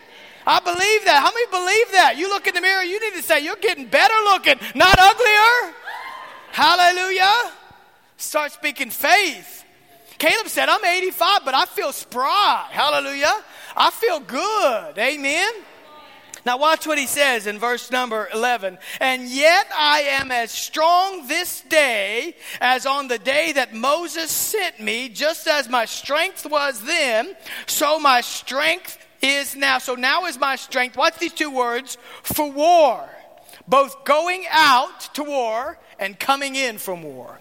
I 0.45 0.59
believe 0.59 1.05
that. 1.05 1.21
How 1.21 1.31
many 1.31 1.47
believe 1.47 1.91
that? 1.93 2.17
You 2.17 2.29
look 2.29 2.47
in 2.47 2.53
the 2.53 2.61
mirror, 2.61 2.83
you 2.83 2.99
need 2.99 3.15
to 3.15 3.23
say, 3.23 3.43
You're 3.43 3.55
getting 3.55 3.87
better 3.87 4.15
looking, 4.25 4.55
not 4.75 4.97
uglier. 4.99 5.73
Hallelujah. 6.51 7.51
Start 8.17 8.51
speaking 8.51 8.89
faith. 8.89 9.65
Caleb 10.17 10.47
said, 10.47 10.69
I'm 10.69 10.85
85, 10.85 11.41
but 11.43 11.53
I 11.53 11.65
feel 11.65 11.91
spry. 11.91 12.67
Hallelujah. 12.69 13.43
I 13.75 13.89
feel 13.91 14.19
good. 14.19 14.97
Amen. 14.97 15.51
Now, 16.45 16.57
watch 16.57 16.85
what 16.85 16.97
he 16.97 17.07
says 17.07 17.47
in 17.47 17.57
verse 17.57 17.89
number 17.89 18.27
11. 18.33 18.77
And 18.99 19.29
yet 19.29 19.67
I 19.75 20.01
am 20.01 20.31
as 20.31 20.51
strong 20.51 21.27
this 21.27 21.61
day 21.61 22.35
as 22.59 22.85
on 22.85 23.07
the 23.07 23.17
day 23.17 23.53
that 23.53 23.73
Moses 23.73 24.29
sent 24.29 24.79
me, 24.79 25.07
just 25.07 25.47
as 25.47 25.69
my 25.69 25.85
strength 25.85 26.45
was 26.45 26.83
then, 26.83 27.35
so 27.65 27.97
my 27.97 28.19
strength 28.19 28.97
is 29.23 29.55
now. 29.55 29.79
So 29.79 29.95
now 29.95 30.25
is 30.25 30.37
my 30.37 30.55
strength. 30.55 30.97
Watch 30.97 31.17
these 31.17 31.33
two 31.33 31.49
words 31.49 31.97
for 32.21 32.51
war. 32.51 33.09
Both 33.67 34.03
going 34.03 34.45
out 34.51 35.13
to 35.15 35.23
war 35.23 35.77
and 35.97 36.19
coming 36.19 36.55
in 36.55 36.77
from 36.77 37.01
war. 37.01 37.39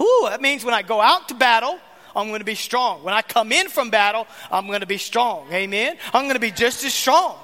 Ooh, 0.00 0.26
that 0.28 0.42
means 0.42 0.64
when 0.64 0.74
I 0.74 0.82
go 0.82 1.00
out 1.00 1.28
to 1.28 1.34
battle, 1.34 1.78
I'm 2.16 2.28
going 2.28 2.40
to 2.40 2.44
be 2.44 2.56
strong. 2.56 3.04
When 3.04 3.14
I 3.14 3.22
come 3.22 3.52
in 3.52 3.68
from 3.68 3.90
battle, 3.90 4.26
I'm 4.50 4.66
going 4.66 4.80
to 4.80 4.86
be 4.86 4.98
strong. 4.98 5.52
Amen. 5.52 5.96
I'm 6.12 6.24
going 6.24 6.34
to 6.34 6.40
be 6.40 6.50
just 6.50 6.84
as 6.84 6.92
strong. 6.92 7.36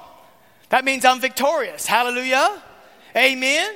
That 0.69 0.85
means 0.85 1.05
I'm 1.05 1.19
victorious. 1.19 1.85
Hallelujah. 1.85 2.61
Amen. 3.15 3.75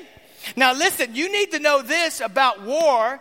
Now 0.56 0.74
listen, 0.74 1.16
you 1.16 1.32
need 1.32 1.52
to 1.52 1.60
know 1.60 1.82
this 1.82 2.22
about 2.22 2.62
war 2.62 3.20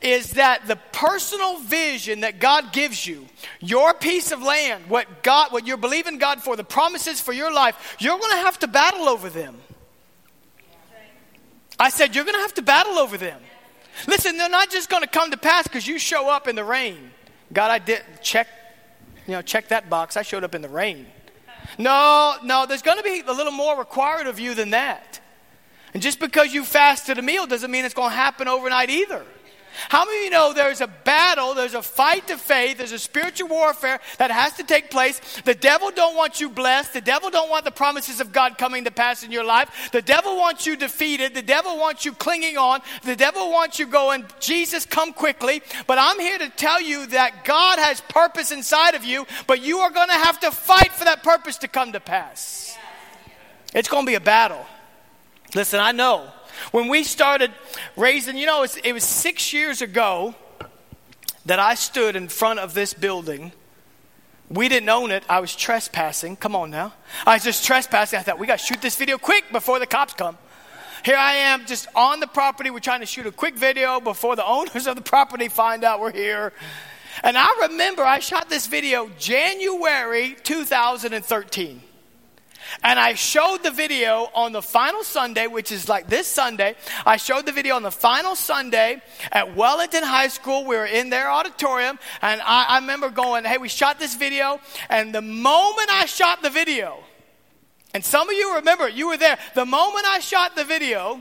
is 0.00 0.32
that 0.32 0.66
the 0.66 0.76
personal 0.92 1.58
vision 1.58 2.20
that 2.20 2.40
God 2.40 2.72
gives 2.72 3.06
you, 3.06 3.26
your 3.60 3.94
piece 3.94 4.32
of 4.32 4.42
land, 4.42 4.84
what 4.88 5.22
God 5.22 5.52
what 5.52 5.66
you're 5.66 5.76
believing 5.76 6.18
God 6.18 6.42
for, 6.42 6.56
the 6.56 6.64
promises 6.64 7.20
for 7.20 7.32
your 7.32 7.52
life, 7.52 7.96
you're 7.98 8.18
going 8.18 8.30
to 8.32 8.38
have 8.38 8.58
to 8.60 8.66
battle 8.66 9.08
over 9.08 9.28
them. 9.28 9.56
I 11.78 11.90
said 11.90 12.14
you're 12.14 12.24
going 12.24 12.36
to 12.36 12.42
have 12.42 12.54
to 12.54 12.62
battle 12.62 12.98
over 12.98 13.16
them. 13.18 13.40
Listen, 14.06 14.36
they're 14.36 14.48
not 14.48 14.70
just 14.70 14.88
going 14.88 15.02
to 15.02 15.08
come 15.08 15.30
to 15.30 15.36
pass 15.36 15.64
because 15.64 15.86
you 15.86 15.98
show 15.98 16.28
up 16.28 16.48
in 16.48 16.56
the 16.56 16.64
rain. 16.64 17.10
God, 17.52 17.70
I 17.70 17.78
did 17.78 18.02
check, 18.22 18.48
you 19.26 19.32
know, 19.32 19.42
check 19.42 19.68
that 19.68 19.88
box. 19.88 20.16
I 20.16 20.22
showed 20.22 20.44
up 20.44 20.54
in 20.54 20.62
the 20.62 20.68
rain. 20.68 21.06
No, 21.78 22.34
no, 22.42 22.66
there's 22.66 22.82
going 22.82 22.98
to 22.98 23.04
be 23.04 23.22
a 23.26 23.32
little 23.32 23.52
more 23.52 23.78
required 23.78 24.26
of 24.26 24.38
you 24.38 24.54
than 24.54 24.70
that. 24.70 25.20
And 25.92 26.02
just 26.02 26.18
because 26.18 26.52
you 26.52 26.64
fasted 26.64 27.18
a 27.18 27.22
meal 27.22 27.46
doesn't 27.46 27.70
mean 27.70 27.84
it's 27.84 27.94
going 27.94 28.10
to 28.10 28.16
happen 28.16 28.48
overnight 28.48 28.90
either. 28.90 29.24
How 29.88 30.04
many 30.04 30.18
of 30.18 30.24
you 30.24 30.30
know 30.30 30.52
there's 30.52 30.80
a 30.80 30.86
battle, 30.86 31.54
there's 31.54 31.74
a 31.74 31.82
fight 31.82 32.28
to 32.28 32.36
faith, 32.36 32.78
there's 32.78 32.92
a 32.92 32.98
spiritual 32.98 33.48
warfare 33.48 34.00
that 34.18 34.30
has 34.30 34.54
to 34.54 34.62
take 34.62 34.90
place. 34.90 35.20
The 35.44 35.54
devil 35.54 35.90
don't 35.90 36.16
want 36.16 36.40
you 36.40 36.48
blessed. 36.48 36.92
The 36.92 37.00
devil 37.00 37.30
don't 37.30 37.50
want 37.50 37.64
the 37.64 37.70
promises 37.70 38.20
of 38.20 38.32
God 38.32 38.58
coming 38.58 38.84
to 38.84 38.90
pass 38.90 39.22
in 39.22 39.32
your 39.32 39.44
life. 39.44 39.90
The 39.92 40.02
devil 40.02 40.36
wants 40.36 40.66
you 40.66 40.76
defeated. 40.76 41.34
The 41.34 41.42
devil 41.42 41.78
wants 41.78 42.04
you 42.04 42.12
clinging 42.12 42.56
on. 42.56 42.80
The 43.02 43.16
devil 43.16 43.50
wants 43.50 43.78
you 43.78 43.86
going, 43.86 44.24
Jesus, 44.40 44.86
come 44.86 45.12
quickly. 45.12 45.62
But 45.86 45.98
I'm 45.98 46.18
here 46.20 46.38
to 46.38 46.48
tell 46.50 46.80
you 46.80 47.06
that 47.08 47.44
God 47.44 47.78
has 47.78 48.00
purpose 48.02 48.52
inside 48.52 48.94
of 48.94 49.04
you, 49.04 49.26
but 49.46 49.62
you 49.62 49.78
are 49.78 49.90
going 49.90 50.08
to 50.08 50.14
have 50.14 50.40
to 50.40 50.50
fight 50.50 50.92
for 50.92 51.04
that 51.04 51.22
purpose 51.22 51.58
to 51.58 51.68
come 51.68 51.92
to 51.92 52.00
pass. 52.00 52.76
It's 53.74 53.88
going 53.88 54.06
to 54.06 54.10
be 54.10 54.14
a 54.14 54.20
battle. 54.20 54.64
Listen, 55.54 55.80
I 55.80 55.92
know 55.92 56.32
when 56.72 56.88
we 56.88 57.04
started 57.04 57.52
raising, 57.96 58.36
you 58.36 58.46
know, 58.46 58.62
it 58.62 58.92
was, 58.92 59.04
six 59.04 59.52
years 59.52 59.82
ago 59.82 60.34
that 61.46 61.58
I 61.58 61.74
stood 61.74 62.16
in 62.16 62.28
front 62.28 62.58
of 62.60 62.74
this 62.74 62.94
building. 62.94 63.52
We 64.48 64.68
didn't 64.68 64.88
own 64.88 65.10
it. 65.10 65.24
I 65.28 65.40
was 65.40 65.54
trespassing. 65.54 66.36
Come 66.36 66.54
on 66.54 66.70
now. 66.70 66.92
I 67.26 67.34
was 67.34 67.44
just 67.44 67.64
trespassing. 67.64 68.18
I 68.18 68.22
thought, 68.22 68.38
we 68.38 68.46
got 68.46 68.58
to 68.58 68.64
shoot 68.64 68.80
this 68.80 68.96
video 68.96 69.18
quick 69.18 69.44
before 69.52 69.78
the 69.78 69.86
cops 69.86 70.14
come. 70.14 70.38
Here 71.04 71.16
I 71.16 71.34
am 71.34 71.66
just 71.66 71.86
on 71.94 72.20
the 72.20 72.26
property. 72.26 72.70
We're 72.70 72.78
trying 72.78 73.00
to 73.00 73.06
shoot 73.06 73.26
a 73.26 73.32
quick 73.32 73.56
video 73.56 74.00
before 74.00 74.36
the 74.36 74.46
owners 74.46 74.86
of 74.86 74.96
the 74.96 75.02
property 75.02 75.48
find 75.48 75.84
out 75.84 76.00
we're 76.00 76.12
here. 76.12 76.52
And 77.22 77.36
I 77.38 77.68
remember 77.68 78.02
I 78.02 78.18
shot 78.18 78.48
this 78.48 78.66
video 78.66 79.10
January 79.18 80.36
2013. 80.42 81.82
And 82.82 82.98
I 82.98 83.14
showed 83.14 83.62
the 83.62 83.70
video 83.70 84.30
on 84.34 84.52
the 84.52 84.62
final 84.62 85.02
Sunday, 85.02 85.46
which 85.46 85.72
is 85.72 85.88
like 85.88 86.08
this 86.08 86.26
Sunday. 86.26 86.76
I 87.06 87.16
showed 87.16 87.46
the 87.46 87.52
video 87.52 87.76
on 87.76 87.82
the 87.82 87.90
final 87.90 88.36
Sunday 88.36 89.02
at 89.32 89.56
Wellington 89.56 90.02
High 90.02 90.28
School. 90.28 90.64
We 90.64 90.76
were 90.76 90.86
in 90.86 91.10
their 91.10 91.30
auditorium, 91.30 91.98
and 92.22 92.40
I, 92.42 92.66
I 92.68 92.78
remember 92.78 93.10
going, 93.10 93.44
Hey, 93.44 93.58
we 93.58 93.68
shot 93.68 93.98
this 93.98 94.14
video. 94.14 94.60
And 94.88 95.14
the 95.14 95.22
moment 95.22 95.90
I 95.90 96.06
shot 96.06 96.42
the 96.42 96.50
video, 96.50 96.98
and 97.92 98.04
some 98.04 98.28
of 98.28 98.34
you 98.34 98.56
remember, 98.56 98.88
you 98.88 99.08
were 99.08 99.16
there, 99.16 99.38
the 99.54 99.64
moment 99.64 100.04
I 100.06 100.18
shot 100.18 100.56
the 100.56 100.64
video, 100.64 101.20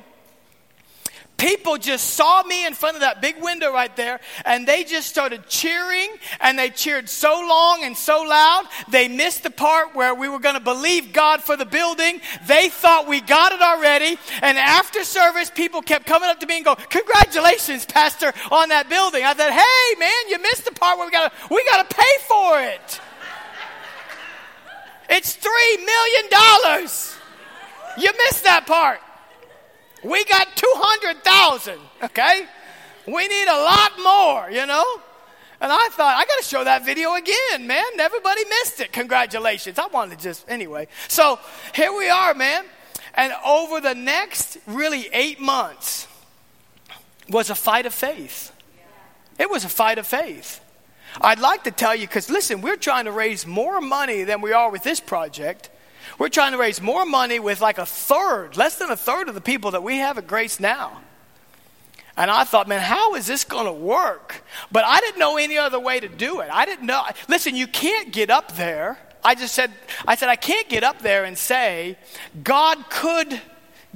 people 1.37 1.77
just 1.77 2.11
saw 2.11 2.43
me 2.43 2.65
in 2.65 2.73
front 2.73 2.95
of 2.95 3.01
that 3.01 3.21
big 3.21 3.41
window 3.41 3.71
right 3.71 3.95
there 3.95 4.19
and 4.45 4.67
they 4.67 4.83
just 4.83 5.09
started 5.09 5.47
cheering 5.47 6.09
and 6.39 6.57
they 6.57 6.69
cheered 6.69 7.09
so 7.09 7.45
long 7.47 7.83
and 7.83 7.97
so 7.97 8.21
loud 8.21 8.65
they 8.89 9.07
missed 9.07 9.43
the 9.43 9.49
part 9.49 9.95
where 9.95 10.15
we 10.15 10.29
were 10.29 10.39
going 10.39 10.55
to 10.55 10.61
believe 10.61 11.11
god 11.11 11.41
for 11.43 11.57
the 11.57 11.65
building. 11.65 12.21
They 12.47 12.69
thought 12.69 13.07
we 13.07 13.19
got 13.21 13.51
it 13.51 13.61
already 13.61 14.17
and 14.41 14.57
after 14.57 15.03
service 15.03 15.49
people 15.49 15.81
kept 15.81 16.05
coming 16.05 16.29
up 16.29 16.39
to 16.39 16.45
me 16.45 16.57
and 16.57 16.65
go 16.65 16.75
congratulations 16.75 17.85
pastor 17.85 18.33
on 18.51 18.69
that 18.69 18.89
building. 18.89 19.23
I 19.23 19.33
thought 19.33 19.51
hey 19.51 19.99
man 19.99 20.29
you 20.29 20.39
missed 20.41 20.65
the 20.65 20.71
part 20.71 20.97
where 20.97 21.07
we 21.07 21.11
got 21.11 21.31
to 21.31 21.53
we 21.53 21.63
got 21.65 21.89
to 21.89 21.95
pay 21.95 22.15
for 22.27 22.61
it. 22.61 23.01
It's 25.09 25.33
three 25.35 25.77
million 25.77 26.29
dollars. 26.31 27.15
You 27.97 28.11
missed 28.25 28.45
that 28.45 28.65
part 28.65 28.99
we 30.03 30.23
got 30.25 30.55
200,000, 30.55 31.79
okay? 32.03 32.45
We 33.07 33.27
need 33.27 33.47
a 33.47 33.63
lot 33.63 33.91
more, 34.01 34.51
you 34.51 34.65
know? 34.65 34.85
And 35.61 35.71
I 35.71 35.87
thought, 35.91 36.17
I 36.17 36.25
got 36.25 36.37
to 36.39 36.43
show 36.43 36.63
that 36.63 36.85
video 36.85 37.13
again, 37.15 37.67
man. 37.67 37.85
Everybody 37.97 38.43
missed 38.45 38.81
it. 38.81 38.91
Congratulations. 38.91 39.79
I 39.79 39.87
wanted 39.87 40.17
to 40.17 40.23
just, 40.23 40.49
anyway. 40.49 40.87
So 41.07 41.39
here 41.73 41.95
we 41.95 42.09
are, 42.09 42.33
man. 42.33 42.65
And 43.15 43.31
over 43.45 43.79
the 43.79 43.95
next 43.95 44.57
really 44.67 45.07
eight 45.13 45.39
months 45.39 46.07
was 47.29 47.49
a 47.49 47.55
fight 47.55 47.85
of 47.85 47.93
faith. 47.93 48.51
It 49.39 49.49
was 49.49 49.63
a 49.63 49.69
fight 49.69 49.97
of 49.99 50.07
faith. 50.07 50.59
I'd 51.21 51.39
like 51.39 51.63
to 51.63 51.71
tell 51.71 51.95
you, 51.95 52.07
because 52.07 52.29
listen, 52.29 52.61
we're 52.61 52.75
trying 52.75 53.05
to 53.05 53.11
raise 53.11 53.45
more 53.45 53.79
money 53.79 54.23
than 54.23 54.41
we 54.41 54.51
are 54.51 54.69
with 54.69 54.83
this 54.83 54.99
project. 54.99 55.69
We're 56.17 56.29
trying 56.29 56.51
to 56.51 56.57
raise 56.57 56.81
more 56.81 57.05
money 57.05 57.39
with 57.39 57.61
like 57.61 57.77
a 57.77 57.85
third, 57.85 58.57
less 58.57 58.77
than 58.77 58.91
a 58.91 58.95
third 58.95 59.29
of 59.29 59.35
the 59.35 59.41
people 59.41 59.71
that 59.71 59.83
we 59.83 59.97
have 59.97 60.17
at 60.17 60.27
Grace 60.27 60.59
now. 60.59 61.01
And 62.15 62.29
I 62.29 62.43
thought, 62.43 62.67
man, 62.67 62.81
how 62.81 63.15
is 63.15 63.25
this 63.25 63.43
going 63.43 63.65
to 63.65 63.73
work? 63.73 64.43
But 64.71 64.85
I 64.85 64.99
didn't 64.99 65.19
know 65.19 65.37
any 65.37 65.57
other 65.57 65.79
way 65.79 65.99
to 65.99 66.07
do 66.07 66.41
it. 66.41 66.49
I 66.51 66.65
didn't 66.65 66.85
know. 66.85 67.03
Listen, 67.27 67.55
you 67.55 67.65
can't 67.65 68.11
get 68.11 68.29
up 68.29 68.55
there. 68.55 68.99
I 69.23 69.35
just 69.35 69.55
said, 69.55 69.71
I 70.05 70.15
said, 70.15 70.29
I 70.29 70.35
can't 70.35 70.69
get 70.69 70.83
up 70.83 70.99
there 70.99 71.23
and 71.23 71.37
say, 71.37 71.97
God 72.43 72.77
could 72.89 73.41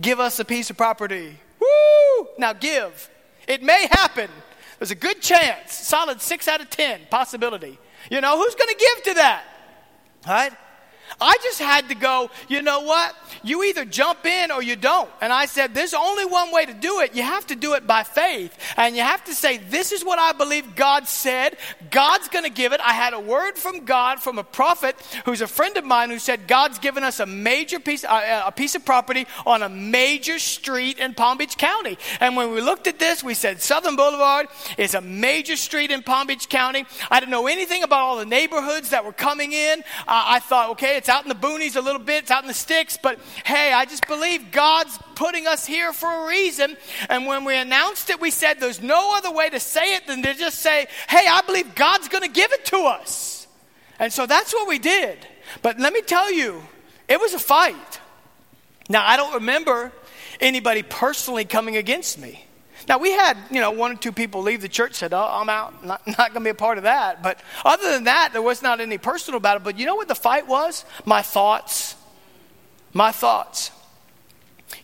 give 0.01 0.19
us 0.19 0.39
a 0.39 0.45
piece 0.45 0.69
of 0.69 0.77
property. 0.77 1.37
Woo! 1.59 2.27
Now 2.39 2.53
give. 2.53 3.09
It 3.47 3.61
may 3.61 3.87
happen. 3.91 4.29
There's 4.79 4.91
a 4.91 4.95
good 4.95 5.21
chance, 5.21 5.73
solid 5.73 6.21
six 6.21 6.47
out 6.47 6.61
of 6.61 6.69
ten 6.69 7.01
possibility. 7.09 7.77
You 8.09 8.21
know, 8.21 8.37
who's 8.37 8.55
going 8.55 8.69
to 8.69 8.75
give 8.79 9.03
to 9.05 9.13
that? 9.15 9.43
Right? 10.27 10.51
I 11.19 11.37
just 11.43 11.59
had 11.59 11.89
to 11.89 11.95
go, 11.95 12.29
you 12.47 12.61
know 12.61 12.81
what? 12.81 13.15
You 13.43 13.63
either 13.63 13.85
jump 13.85 14.25
in 14.25 14.51
or 14.51 14.61
you 14.61 14.75
don't. 14.75 15.09
And 15.21 15.31
I 15.31 15.45
said, 15.45 15.73
there's 15.73 15.93
only 15.93 16.25
one 16.25 16.51
way 16.51 16.65
to 16.65 16.73
do 16.73 16.99
it. 16.99 17.15
You 17.15 17.23
have 17.23 17.47
to 17.47 17.55
do 17.55 17.73
it 17.73 17.87
by 17.87 18.03
faith. 18.03 18.57
And 18.75 18.95
you 18.95 19.01
have 19.01 19.23
to 19.25 19.33
say, 19.33 19.57
this 19.57 19.91
is 19.91 20.03
what 20.03 20.19
I 20.19 20.33
believe 20.33 20.75
God 20.75 21.07
said. 21.07 21.57
God's 21.91 22.27
going 22.27 22.43
to 22.43 22.51
give 22.51 22.73
it. 22.73 22.81
I 22.81 22.93
had 22.93 23.13
a 23.13 23.19
word 23.19 23.57
from 23.57 23.85
God 23.85 24.19
from 24.19 24.37
a 24.37 24.43
prophet 24.43 24.95
who's 25.25 25.41
a 25.41 25.47
friend 25.47 25.77
of 25.77 25.85
mine 25.85 26.09
who 26.09 26.19
said, 26.19 26.47
God's 26.47 26.79
given 26.79 27.03
us 27.03 27.19
a 27.19 27.25
major 27.25 27.79
piece, 27.79 28.03
uh, 28.03 28.43
a 28.45 28.51
piece 28.51 28.75
of 28.75 28.85
property 28.85 29.27
on 29.45 29.63
a 29.63 29.69
major 29.69 30.39
street 30.39 30.99
in 30.99 31.13
Palm 31.13 31.37
Beach 31.37 31.57
County. 31.57 31.97
And 32.19 32.35
when 32.35 32.51
we 32.51 32.61
looked 32.61 32.87
at 32.87 32.99
this, 32.99 33.23
we 33.23 33.33
said, 33.33 33.61
Southern 33.61 33.95
Boulevard 33.95 34.47
is 34.77 34.93
a 34.93 35.01
major 35.01 35.55
street 35.55 35.91
in 35.91 36.03
Palm 36.03 36.27
Beach 36.27 36.49
County. 36.49 36.85
I 37.09 37.19
didn't 37.19 37.31
know 37.31 37.47
anything 37.47 37.83
about 37.83 38.01
all 38.01 38.17
the 38.17 38.25
neighborhoods 38.25 38.89
that 38.89 39.05
were 39.05 39.13
coming 39.13 39.53
in. 39.53 39.79
Uh, 39.79 39.83
I 40.07 40.39
thought, 40.39 40.71
okay, 40.71 40.96
it's 40.97 41.09
out 41.09 41.23
in 41.23 41.29
the 41.29 41.35
boonies 41.35 41.75
a 41.75 41.81
little 41.81 42.01
bit, 42.01 42.23
it's 42.23 42.31
out 42.31 42.43
in 42.43 42.47
the 42.47 42.53
sticks, 42.53 42.97
but 43.01 43.19
hey, 43.45 43.71
I 43.71 43.85
just 43.85 44.07
believe 44.07 44.51
God's 44.51 44.97
putting 45.15 45.47
us 45.47 45.65
here 45.65 45.93
for 45.93 46.09
a 46.09 46.27
reason. 46.27 46.75
And 47.09 47.25
when 47.27 47.45
we 47.45 47.55
announced 47.55 48.09
it, 48.09 48.19
we 48.19 48.31
said 48.31 48.59
there's 48.59 48.81
no 48.81 49.15
other 49.15 49.31
way 49.31 49.49
to 49.49 49.59
say 49.59 49.95
it 49.95 50.07
than 50.07 50.23
to 50.23 50.33
just 50.33 50.59
say, 50.59 50.87
hey, 51.07 51.25
I 51.29 51.41
believe 51.45 51.75
God's 51.75 52.07
going 52.07 52.23
to 52.23 52.29
give 52.29 52.51
it 52.51 52.65
to 52.65 52.77
us. 52.77 53.47
And 53.99 54.11
so 54.11 54.25
that's 54.25 54.53
what 54.53 54.67
we 54.67 54.79
did. 54.79 55.17
But 55.61 55.79
let 55.79 55.93
me 55.93 56.01
tell 56.01 56.31
you, 56.31 56.63
it 57.07 57.19
was 57.19 57.33
a 57.33 57.39
fight. 57.39 57.99
Now, 58.89 59.05
I 59.05 59.17
don't 59.17 59.35
remember 59.35 59.91
anybody 60.39 60.83
personally 60.83 61.45
coming 61.45 61.77
against 61.77 62.17
me. 62.17 62.46
Now, 62.87 62.99
we 62.99 63.11
had, 63.11 63.37
you 63.51 63.59
know, 63.59 63.71
one 63.71 63.91
or 63.91 63.95
two 63.95 64.13
people 64.13 64.41
leave 64.41 64.61
the 64.61 64.69
church, 64.69 64.93
said, 64.93 65.13
oh, 65.13 65.29
I'm 65.29 65.49
out, 65.49 65.85
not, 65.85 66.07
not 66.07 66.33
going 66.33 66.33
to 66.33 66.39
be 66.41 66.49
a 66.49 66.55
part 66.55 66.77
of 66.77 66.85
that. 66.85 67.21
But 67.21 67.39
other 67.65 67.91
than 67.91 68.05
that, 68.05 68.29
there 68.31 68.41
was 68.41 68.61
not 68.61 68.79
any 68.79 68.97
personal 68.97 69.39
battle. 69.39 69.61
But 69.63 69.77
you 69.77 69.85
know 69.85 69.95
what 69.95 70.07
the 70.07 70.15
fight 70.15 70.47
was? 70.47 70.85
My 71.05 71.21
thoughts. 71.21 71.95
My 72.93 73.11
thoughts. 73.11 73.71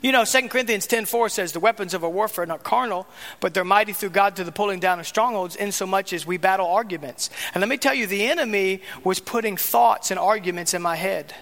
You 0.01 0.11
know, 0.11 0.25
2 0.25 0.49
Corinthians 0.49 0.87
10.4 0.87 1.31
says, 1.31 1.51
the 1.51 1.59
weapons 1.59 1.93
of 1.93 2.03
our 2.03 2.09
warfare 2.09 2.43
are 2.43 2.47
not 2.47 2.63
carnal, 2.63 3.07
but 3.39 3.53
they're 3.53 3.63
mighty 3.63 3.93
through 3.93 4.11
God 4.11 4.35
to 4.37 4.43
the 4.43 4.51
pulling 4.51 4.79
down 4.79 4.99
of 4.99 5.07
strongholds, 5.07 5.55
insomuch 5.55 6.13
as 6.13 6.25
we 6.25 6.37
battle 6.37 6.67
arguments. 6.67 7.29
And 7.53 7.61
let 7.61 7.69
me 7.69 7.77
tell 7.77 7.93
you, 7.93 8.07
the 8.07 8.25
enemy 8.25 8.81
was 9.03 9.19
putting 9.19 9.57
thoughts 9.57 10.11
and 10.11 10.19
arguments 10.19 10.73
in 10.73 10.81
my 10.81 10.95
head. 10.95 11.33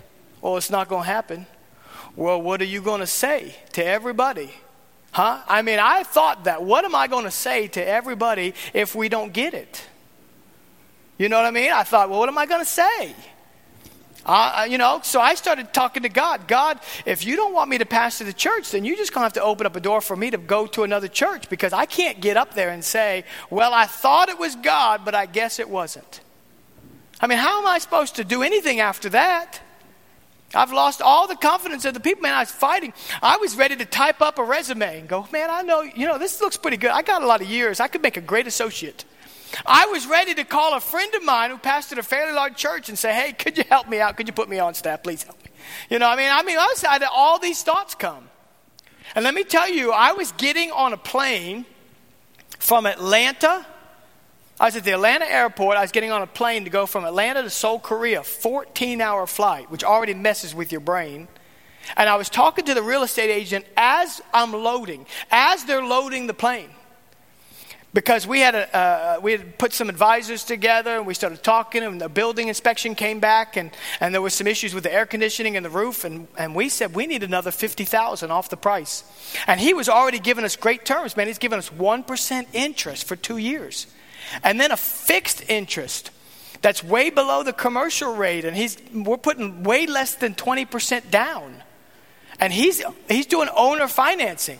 Well, 0.42 0.58
it's 0.58 0.70
not 0.70 0.90
going 0.90 1.04
to 1.04 1.10
happen. 1.10 1.46
Well, 2.16 2.42
what 2.42 2.62
are 2.62 2.66
you 2.66 2.82
going 2.82 3.00
to 3.00 3.08
say 3.08 3.56
to 3.74 3.86
everybody? 3.86 4.52
Huh? 5.12 5.42
I 5.48 5.62
mean, 5.62 5.80
I 5.80 6.04
thought 6.04 6.46
that. 6.46 6.64
What 6.64 6.86
am 6.86 6.96
I 6.96 7.08
going 7.08 7.26
to 7.26 7.32
say 7.32 7.68
to 7.70 7.86
everybody 7.86 8.54
if 8.74 8.96
we 8.96 9.10
don't 9.10 9.34
get 9.34 9.54
it? 9.54 9.86
You 11.18 11.30
know 11.30 11.38
what 11.38 11.46
I 11.46 11.52
mean? 11.52 11.72
I 11.72 11.84
thought, 11.84 12.10
well, 12.10 12.20
what 12.20 12.30
am 12.30 12.38
I 12.38 12.46
going 12.46 12.62
to 12.62 12.70
say? 12.70 13.16
Uh, 14.26 14.68
you 14.70 14.78
know, 14.78 15.00
so 15.04 15.20
I 15.20 15.34
started 15.34 15.74
talking 15.74 16.04
to 16.04 16.10
God. 16.10 16.48
God, 16.48 16.80
if 17.06 17.26
you 17.26 17.36
don't 17.36 17.54
want 17.54 17.70
me 17.70 17.80
to 17.80 17.86
pastor 17.86 18.24
the 18.24 18.34
church, 18.34 18.72
then 18.72 18.86
you 18.86 18.96
just 18.96 19.14
gonna 19.14 19.26
have 19.26 19.34
to 19.34 19.44
open 19.44 19.66
up 19.66 19.76
a 19.76 19.80
door 19.80 20.00
for 20.00 20.16
me 20.16 20.30
to 20.30 20.38
go 20.38 20.68
to 20.68 20.84
another 20.84 21.08
church 21.08 21.50
because 21.50 21.74
I 21.74 21.86
can't 21.86 22.22
get 22.22 22.38
up 22.38 22.54
there 22.54 22.70
and 22.70 22.86
say, 22.86 23.24
"Well, 23.50 23.74
I 23.74 23.86
thought 23.86 24.30
it 24.30 24.38
was 24.38 24.56
God, 24.56 25.04
but 25.04 25.16
I 25.16 25.26
guess 25.26 25.58
it 25.58 25.68
wasn't." 25.68 26.22
I 27.20 27.26
mean, 27.26 27.40
how 27.40 27.60
am 27.60 27.68
I 27.68 27.80
supposed 27.80 28.16
to 28.18 28.24
do 28.24 28.44
anything 28.44 28.80
after 28.80 29.10
that? 29.10 29.60
I've 30.54 30.72
lost 30.72 31.02
all 31.02 31.28
the 31.28 31.36
confidence 31.36 31.86
of 31.86 31.94
the 31.94 32.00
people. 32.00 32.24
Man, 32.24 32.34
I 32.34 32.40
was 32.40 32.52
fighting. 32.52 32.94
I 33.22 33.38
was 33.38 33.56
ready 33.56 33.76
to 33.78 33.86
type 33.86 34.22
up 34.22 34.38
a 34.38 34.44
resume 34.44 35.00
and 35.00 35.08
go, 35.08 35.28
man, 35.32 35.50
I 35.50 35.62
know, 35.62 35.82
you 35.82 36.08
know, 36.08 36.18
this 36.18 36.42
looks 36.42 36.58
pretty 36.58 36.78
good. 36.78 36.92
I 36.92 37.02
got 37.02 37.22
a 37.22 37.28
lot 37.28 37.42
of 37.42 37.50
years. 37.50 37.80
I 37.80 37.88
could 37.88 38.02
make 38.02 38.18
a 38.18 38.22
great 38.22 38.48
associate. 38.48 39.06
I 39.66 39.86
was 39.88 40.08
ready 40.08 40.34
to 40.36 40.44
call 40.44 40.76
a 40.76 40.80
friend 40.80 41.14
of 41.16 41.24
mine 41.24 41.52
who 41.52 41.58
pastored 41.58 41.98
a 41.98 42.04
fairly 42.04 42.34
large 42.34 42.56
church 42.56 42.90
and 42.90 42.98
say, 42.98 43.14
hey, 43.14 43.34
could 43.34 43.58
you 43.58 43.64
help 43.70 43.90
me 43.90 44.00
out? 44.00 44.18
Could 44.18 44.28
you 44.28 44.34
put 44.34 44.50
me 44.50 44.60
on 44.60 44.74
staff? 44.74 45.04
Please 45.04 45.24
help 45.24 45.38
me. 45.44 45.52
You 45.90 46.00
know, 46.00 46.08
I 46.08 46.16
mean, 46.16 46.30
I 46.32 46.44
mean, 46.44 46.58
I 46.58 46.66
was, 46.68 46.84
I 46.84 46.94
had 46.94 47.04
all 47.04 47.40
these 47.40 47.64
thoughts 47.64 47.96
come. 47.96 48.30
And 49.16 49.24
let 49.26 49.34
me 49.34 49.44
tell 49.44 49.70
you, 49.70 49.92
I 49.92 50.14
was 50.14 50.32
getting 50.34 50.72
on 50.72 50.94
a 50.94 50.98
plane 50.98 51.66
from 52.60 52.86
Atlanta 52.86 53.66
I 54.62 54.66
was 54.66 54.76
at 54.76 54.84
the 54.84 54.92
Atlanta 54.92 55.26
airport. 55.26 55.76
I 55.76 55.82
was 55.82 55.92
getting 55.92 56.12
on 56.12 56.22
a 56.22 56.28
plane 56.28 56.66
to 56.66 56.70
go 56.70 56.86
from 56.86 57.04
Atlanta 57.04 57.42
to 57.42 57.50
Seoul, 57.50 57.80
Korea, 57.80 58.22
14 58.22 59.02
hour 59.02 59.26
flight, 59.26 59.72
which 59.72 59.84
already 59.84 60.14
messes 60.14 60.54
with 60.54 60.72
your 60.72 60.82
brain. 60.82 61.28
And 61.98 62.08
I 62.08 62.16
was 62.16 62.30
talking 62.30 62.66
to 62.66 62.76
the 62.76 62.84
real 62.84 63.02
estate 63.02 63.32
agent 63.32 63.66
as 63.76 64.22
I'm 64.32 64.54
loading, 64.54 65.08
as 65.32 65.66
they're 65.66 65.84
loading 65.84 66.28
the 66.28 66.36
plane. 66.36 66.70
Because 67.96 68.28
we 68.28 68.42
had, 68.42 68.54
a, 68.54 68.78
uh, 68.78 69.20
we 69.24 69.32
had 69.32 69.58
put 69.58 69.74
some 69.74 69.90
advisors 69.90 70.44
together 70.44 70.96
and 70.96 71.08
we 71.08 71.16
started 71.16 71.42
talking, 71.42 71.82
and 71.82 72.00
the 72.00 72.08
building 72.08 72.48
inspection 72.48 72.94
came 72.94 73.20
back, 73.20 73.58
and, 73.58 73.72
and 74.00 74.14
there 74.14 74.22
was 74.22 74.36
some 74.36 74.46
issues 74.46 74.76
with 74.76 74.84
the 74.84 74.94
air 74.94 75.08
conditioning 75.08 75.58
and 75.58 75.66
the 75.66 75.72
roof. 75.72 76.04
And, 76.04 76.28
and 76.38 76.54
we 76.54 76.70
said, 76.70 76.94
We 76.94 77.08
need 77.08 77.24
another 77.24 77.50
50000 77.50 78.30
off 78.30 78.50
the 78.50 78.58
price. 78.58 79.04
And 79.48 79.60
he 79.60 79.74
was 79.74 79.90
already 79.90 80.20
giving 80.20 80.46
us 80.46 80.56
great 80.56 80.86
terms, 80.86 81.18
man. 81.18 81.26
He's 81.26 81.40
giving 81.40 81.58
us 81.58 81.72
1% 81.72 82.46
interest 82.54 83.06
for 83.06 83.16
two 83.16 83.38
years 83.38 83.88
and 84.44 84.60
then 84.60 84.72
a 84.72 84.78
fixed 84.78 85.50
interest 85.50 86.12
that's 86.62 86.84
way 86.84 87.10
below 87.10 87.44
the 87.44 87.54
commercial 87.54 88.16
rate, 88.16 88.46
and 88.46 88.56
he's, 88.56 88.78
we're 88.94 89.18
putting 89.18 89.64
way 89.64 89.88
less 89.88 90.16
than 90.16 90.36
20% 90.36 91.10
down. 91.10 91.56
And 92.40 92.52
he's, 92.54 92.84
he's 93.08 93.26
doing 93.26 93.50
owner 93.56 93.88
financing. 93.88 94.60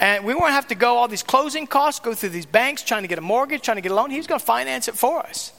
And 0.00 0.24
we 0.24 0.34
won't 0.34 0.52
have 0.52 0.68
to 0.68 0.74
go 0.74 0.96
all 0.96 1.08
these 1.08 1.22
closing 1.22 1.66
costs, 1.66 2.00
go 2.00 2.14
through 2.14 2.28
these 2.30 2.46
banks 2.46 2.82
trying 2.82 3.02
to 3.02 3.08
get 3.08 3.18
a 3.18 3.22
mortgage, 3.22 3.62
trying 3.62 3.76
to 3.76 3.80
get 3.80 3.92
a 3.92 3.94
loan. 3.94 4.10
He's 4.10 4.26
going 4.26 4.38
to 4.38 4.44
finance 4.46 4.88
it 4.88 4.94
for 4.94 5.20
us. 5.20 5.52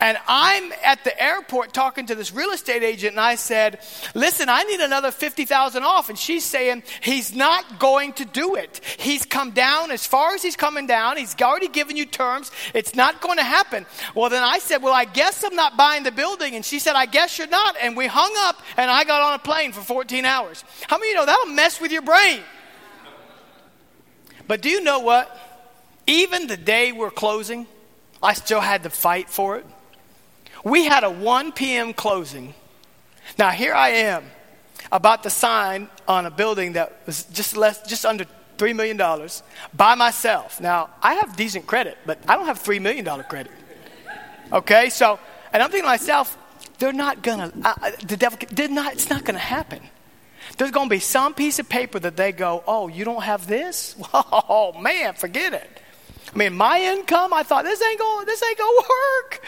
And 0.00 0.16
I'm 0.28 0.72
at 0.84 1.02
the 1.02 1.20
airport 1.20 1.72
talking 1.72 2.06
to 2.06 2.14
this 2.14 2.32
real 2.32 2.50
estate 2.50 2.84
agent, 2.84 3.14
and 3.14 3.20
I 3.20 3.34
said, 3.34 3.80
Listen, 4.14 4.48
I 4.48 4.62
need 4.62 4.78
another 4.78 5.10
50000 5.10 5.82
off. 5.82 6.08
And 6.08 6.16
she's 6.16 6.44
saying, 6.44 6.84
He's 7.00 7.34
not 7.34 7.80
going 7.80 8.12
to 8.14 8.24
do 8.24 8.54
it. 8.54 8.80
He's 8.96 9.24
come 9.24 9.50
down 9.50 9.90
as 9.90 10.06
far 10.06 10.34
as 10.34 10.42
he's 10.42 10.54
coming 10.54 10.86
down. 10.86 11.16
He's 11.16 11.34
already 11.42 11.66
given 11.66 11.96
you 11.96 12.06
terms. 12.06 12.52
It's 12.74 12.94
not 12.94 13.20
going 13.20 13.38
to 13.38 13.44
happen. 13.44 13.86
Well, 14.14 14.30
then 14.30 14.44
I 14.44 14.60
said, 14.60 14.84
Well, 14.84 14.94
I 14.94 15.04
guess 15.04 15.42
I'm 15.42 15.56
not 15.56 15.76
buying 15.76 16.04
the 16.04 16.12
building. 16.12 16.54
And 16.54 16.64
she 16.64 16.78
said, 16.78 16.94
I 16.94 17.06
guess 17.06 17.36
you're 17.36 17.48
not. 17.48 17.74
And 17.82 17.96
we 17.96 18.06
hung 18.06 18.32
up, 18.38 18.62
and 18.76 18.88
I 18.88 19.02
got 19.02 19.20
on 19.20 19.34
a 19.34 19.40
plane 19.40 19.72
for 19.72 19.80
14 19.80 20.24
hours. 20.24 20.62
How 20.86 20.98
many 20.98 21.10
of 21.10 21.14
you 21.14 21.16
know 21.16 21.26
that'll 21.26 21.52
mess 21.52 21.80
with 21.80 21.90
your 21.90 22.02
brain? 22.02 22.40
But 24.46 24.62
do 24.62 24.68
you 24.70 24.80
know 24.80 25.00
what? 25.00 25.36
Even 26.06 26.46
the 26.46 26.56
day 26.56 26.92
we're 26.92 27.10
closing, 27.10 27.66
I 28.22 28.34
still 28.34 28.60
had 28.60 28.84
to 28.84 28.90
fight 28.90 29.28
for 29.28 29.56
it. 29.56 29.66
We 30.64 30.84
had 30.84 31.04
a 31.04 31.10
1 31.10 31.52
p.m. 31.52 31.92
closing. 31.92 32.54
Now, 33.38 33.50
here 33.50 33.74
I 33.74 33.90
am 33.90 34.24
about 34.90 35.22
to 35.24 35.30
sign 35.30 35.88
on 36.06 36.26
a 36.26 36.30
building 36.30 36.72
that 36.72 37.00
was 37.06 37.24
just 37.24 37.56
less, 37.56 37.82
just 37.86 38.04
under 38.06 38.26
$3 38.56 38.74
million 38.74 38.96
by 39.74 39.94
myself. 39.94 40.60
Now, 40.60 40.90
I 41.02 41.14
have 41.14 41.36
decent 41.36 41.66
credit, 41.66 41.98
but 42.06 42.18
I 42.26 42.36
don't 42.36 42.46
have 42.46 42.62
$3 42.62 42.80
million 42.80 43.04
credit. 43.24 43.52
Okay, 44.52 44.88
so, 44.88 45.18
and 45.52 45.62
I'm 45.62 45.70
thinking 45.70 45.84
to 45.84 45.88
myself, 45.88 46.36
they're 46.78 46.92
not 46.92 47.22
gonna, 47.22 47.52
uh 47.64 47.90
the 48.06 48.16
devil, 48.16 48.38
did 48.52 48.70
not, 48.70 48.92
it's 48.94 49.10
not 49.10 49.24
gonna 49.24 49.38
happen. 49.38 49.80
There's 50.56 50.70
gonna 50.70 50.88
be 50.88 51.00
some 51.00 51.34
piece 51.34 51.58
of 51.58 51.68
paper 51.68 51.98
that 51.98 52.16
they 52.16 52.32
go, 52.32 52.64
oh, 52.66 52.88
you 52.88 53.04
don't 53.04 53.22
have 53.22 53.46
this? 53.46 53.96
Oh, 54.50 54.72
man, 54.80 55.14
forget 55.14 55.52
it. 55.52 55.82
I 56.32 56.36
mean, 56.36 56.54
my 56.54 56.80
income, 56.80 57.32
I 57.32 57.42
thought, 57.42 57.64
this 57.64 57.82
ain't 57.82 57.98
gonna, 57.98 58.26
this 58.26 58.42
ain't 58.42 58.58
gonna 58.58 58.80
work. 58.80 59.42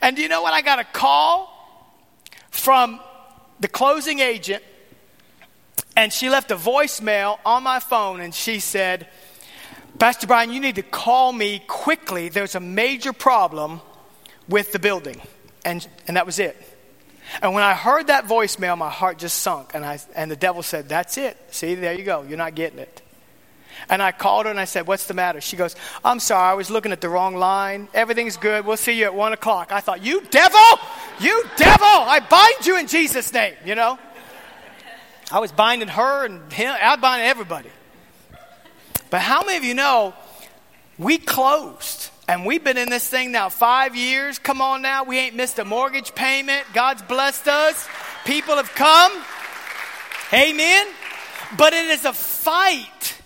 And 0.00 0.16
do 0.16 0.22
you 0.22 0.28
know 0.28 0.42
what? 0.42 0.52
I 0.52 0.62
got 0.62 0.78
a 0.78 0.84
call 0.84 1.54
from 2.50 3.00
the 3.60 3.68
closing 3.68 4.20
agent, 4.20 4.62
and 5.96 6.12
she 6.12 6.30
left 6.30 6.50
a 6.50 6.56
voicemail 6.56 7.38
on 7.44 7.62
my 7.62 7.80
phone, 7.80 8.20
and 8.20 8.34
she 8.34 8.60
said, 8.60 9.08
Pastor 9.98 10.26
Brian, 10.28 10.52
you 10.52 10.60
need 10.60 10.76
to 10.76 10.82
call 10.82 11.32
me 11.32 11.60
quickly. 11.66 12.28
There's 12.28 12.54
a 12.54 12.60
major 12.60 13.12
problem 13.12 13.80
with 14.48 14.72
the 14.72 14.78
building. 14.78 15.20
And, 15.64 15.86
and 16.06 16.16
that 16.16 16.24
was 16.24 16.38
it. 16.38 16.56
And 17.42 17.52
when 17.52 17.62
I 17.62 17.74
heard 17.74 18.06
that 18.06 18.26
voicemail, 18.26 18.78
my 18.78 18.90
heart 18.90 19.18
just 19.18 19.38
sunk. 19.38 19.72
And, 19.74 19.84
I, 19.84 19.98
and 20.14 20.30
the 20.30 20.36
devil 20.36 20.62
said, 20.62 20.88
That's 20.88 21.18
it. 21.18 21.36
See, 21.50 21.74
there 21.74 21.92
you 21.92 22.04
go. 22.04 22.22
You're 22.22 22.38
not 22.38 22.54
getting 22.54 22.78
it. 22.78 23.02
And 23.88 24.02
I 24.02 24.12
called 24.12 24.46
her 24.46 24.50
and 24.50 24.60
I 24.60 24.64
said, 24.64 24.86
What's 24.86 25.06
the 25.06 25.14
matter? 25.14 25.40
She 25.40 25.56
goes, 25.56 25.76
I'm 26.04 26.20
sorry, 26.20 26.50
I 26.50 26.54
was 26.54 26.70
looking 26.70 26.92
at 26.92 27.00
the 27.00 27.08
wrong 27.08 27.36
line. 27.36 27.88
Everything's 27.94 28.36
good. 28.36 28.66
We'll 28.66 28.76
see 28.76 28.98
you 28.98 29.04
at 29.04 29.14
one 29.14 29.32
o'clock. 29.32 29.72
I 29.72 29.80
thought, 29.80 30.04
You 30.04 30.20
devil! 30.22 30.60
You 31.20 31.44
devil! 31.56 31.86
I 31.86 32.20
bind 32.20 32.66
you 32.66 32.78
in 32.78 32.86
Jesus' 32.86 33.32
name, 33.32 33.54
you 33.64 33.74
know? 33.74 33.98
I 35.30 35.40
was 35.40 35.52
binding 35.52 35.88
her 35.88 36.24
and 36.24 36.52
him, 36.52 36.74
I 36.80 36.96
binding 36.96 37.28
everybody. 37.28 37.70
But 39.10 39.20
how 39.20 39.42
many 39.42 39.58
of 39.58 39.64
you 39.64 39.74
know 39.74 40.14
we 40.98 41.18
closed 41.18 42.10
and 42.26 42.44
we've 42.44 42.62
been 42.62 42.76
in 42.76 42.88
this 42.90 43.08
thing 43.08 43.32
now 43.32 43.48
five 43.48 43.94
years? 43.96 44.38
Come 44.38 44.60
on 44.60 44.82
now, 44.82 45.04
we 45.04 45.18
ain't 45.18 45.34
missed 45.34 45.58
a 45.58 45.64
mortgage 45.64 46.14
payment. 46.14 46.64
God's 46.72 47.02
blessed 47.02 47.48
us. 47.48 47.88
People 48.24 48.56
have 48.56 48.74
come. 48.74 49.12
Amen. 50.32 50.86
But 51.56 51.72
it 51.72 51.86
is 51.86 52.04
a 52.04 52.12
fight 52.12 53.17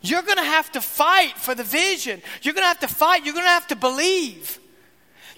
you're 0.00 0.22
going 0.22 0.38
to 0.38 0.44
have 0.44 0.70
to 0.72 0.80
fight 0.80 1.36
for 1.36 1.54
the 1.54 1.64
vision. 1.64 2.22
You're 2.42 2.54
going 2.54 2.64
to 2.64 2.68
have 2.68 2.80
to 2.80 2.88
fight. 2.88 3.24
You're 3.24 3.34
going 3.34 3.46
to 3.46 3.50
have 3.50 3.68
to 3.68 3.76
believe 3.76 4.58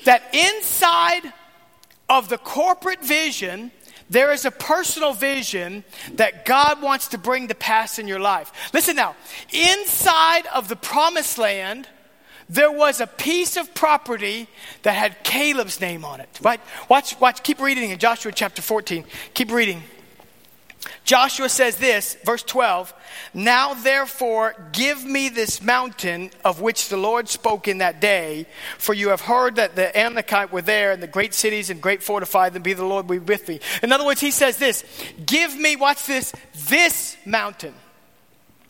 that 0.05 0.23
inside 0.35 1.33
of 2.09 2.29
the 2.29 2.39
corporate 2.39 3.05
vision, 3.05 3.71
there 4.09 4.33
is 4.33 4.45
a 4.45 4.51
personal 4.51 5.13
vision 5.13 5.85
that 6.15 6.45
God 6.45 6.83
wants 6.83 7.09
to 7.09 7.19
bring 7.19 7.49
to 7.49 7.55
pass 7.55 7.99
in 7.99 8.09
your 8.09 8.19
life. 8.19 8.53
Listen 8.75 8.97
now, 8.97 9.15
inside 9.53 10.47
of 10.49 10.69
the 10.69 10.77
promised 10.77 11.39
land, 11.39 11.89
there 12.49 12.73
was 12.73 13.01
a 13.01 13.07
piece 13.07 13.57
of 13.57 13.73
property 13.75 14.49
that 14.83 14.93
had 14.93 15.23
Caleb's 15.23 15.81
name 15.81 16.05
on 16.05 16.21
it. 16.21 16.29
Right? 16.43 16.61
Watch, 16.89 17.19
watch, 17.21 17.45
keep 17.45 17.61
reading 17.61 17.91
in 17.91 17.99
Joshua 17.99 18.33
chapter 18.33 18.61
14. 18.61 19.05
Keep 19.35 19.53
reading. 19.53 19.83
Joshua 21.05 21.49
says 21.49 21.77
this, 21.77 22.17
verse 22.25 22.43
12 22.43 22.93
Now 23.35 23.75
therefore 23.75 24.55
give 24.73 25.05
me 25.05 25.29
this 25.29 25.63
mountain 25.63 26.31
of 26.45 26.61
which 26.61 26.89
the 26.89 26.97
Lord 26.97 27.29
spoke 27.29 27.69
in 27.69 27.79
that 27.79 28.01
day, 28.01 28.47
for 28.79 28.95
you 28.95 29.09
have 29.09 29.23
heard 29.23 29.57
that 29.57 29.77
the 29.77 29.97
Amalekite 29.97 30.53
were 30.53 30.63
there, 30.63 30.93
and 30.93 31.03
the 31.03 31.07
great 31.07 31.35
cities 31.35 31.71
and 31.71 31.81
great 31.81 32.03
fortified 32.03 32.53
them, 32.53 32.63
be 32.63 32.75
the 32.75 32.85
Lord 32.85 33.07
be 33.07 33.19
with 33.19 33.49
me. 33.49 33.61
In 33.83 33.93
other 33.93 34.05
words, 34.05 34.21
he 34.21 34.31
says 34.31 34.57
this 34.57 34.85
Give 35.25 35.57
me, 35.57 35.77
watch 35.77 36.07
this, 36.07 36.33
this 36.69 37.17
mountain. 37.25 37.75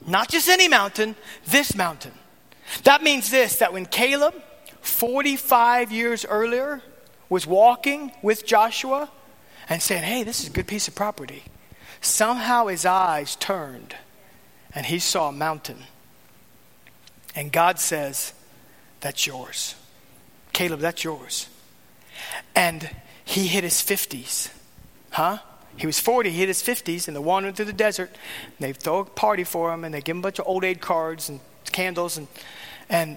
Not 0.06 0.30
just 0.30 0.48
any 0.48 0.68
mountain, 0.68 1.16
this 1.46 1.74
mountain. 1.74 2.12
That 2.84 3.02
means 3.02 3.30
this 3.30 3.56
that 3.56 3.72
when 3.72 3.86
Caleb, 3.86 4.34
45 4.80 5.92
years 5.92 6.24
earlier, 6.24 6.80
was 7.28 7.46
walking 7.46 8.12
with 8.22 8.46
Joshua 8.46 9.10
and 9.68 9.82
saying, 9.82 10.04
Hey, 10.04 10.22
this 10.22 10.40
is 10.40 10.48
a 10.48 10.52
good 10.52 10.66
piece 10.66 10.88
of 10.88 10.94
property 10.94 11.44
Somehow 12.00 12.66
his 12.66 12.86
eyes 12.86 13.36
turned 13.36 13.94
and 14.74 14.86
he 14.86 14.98
saw 14.98 15.28
a 15.28 15.32
mountain. 15.32 15.78
And 17.34 17.52
God 17.52 17.78
says, 17.78 18.32
That's 19.00 19.26
yours. 19.26 19.74
Caleb, 20.52 20.80
that's 20.80 21.04
yours. 21.04 21.48
And 22.54 22.90
he 23.24 23.46
hit 23.46 23.64
his 23.64 23.74
50s. 23.74 24.50
Huh? 25.10 25.38
He 25.76 25.86
was 25.86 26.00
40, 26.00 26.30
he 26.30 26.38
hit 26.40 26.48
his 26.48 26.62
50s, 26.62 27.06
and 27.06 27.16
they're 27.16 27.22
wandering 27.22 27.54
through 27.54 27.66
the 27.66 27.72
desert. 27.72 28.14
they 28.58 28.72
throw 28.72 28.98
a 28.98 29.04
party 29.04 29.44
for 29.44 29.72
him, 29.72 29.84
and 29.84 29.94
they 29.94 30.00
give 30.00 30.16
him 30.16 30.20
a 30.20 30.22
bunch 30.22 30.38
of 30.38 30.46
old 30.46 30.64
aid 30.64 30.80
cards 30.80 31.28
and 31.28 31.40
candles. 31.72 32.18
And, 32.18 32.28
and, 32.88 33.16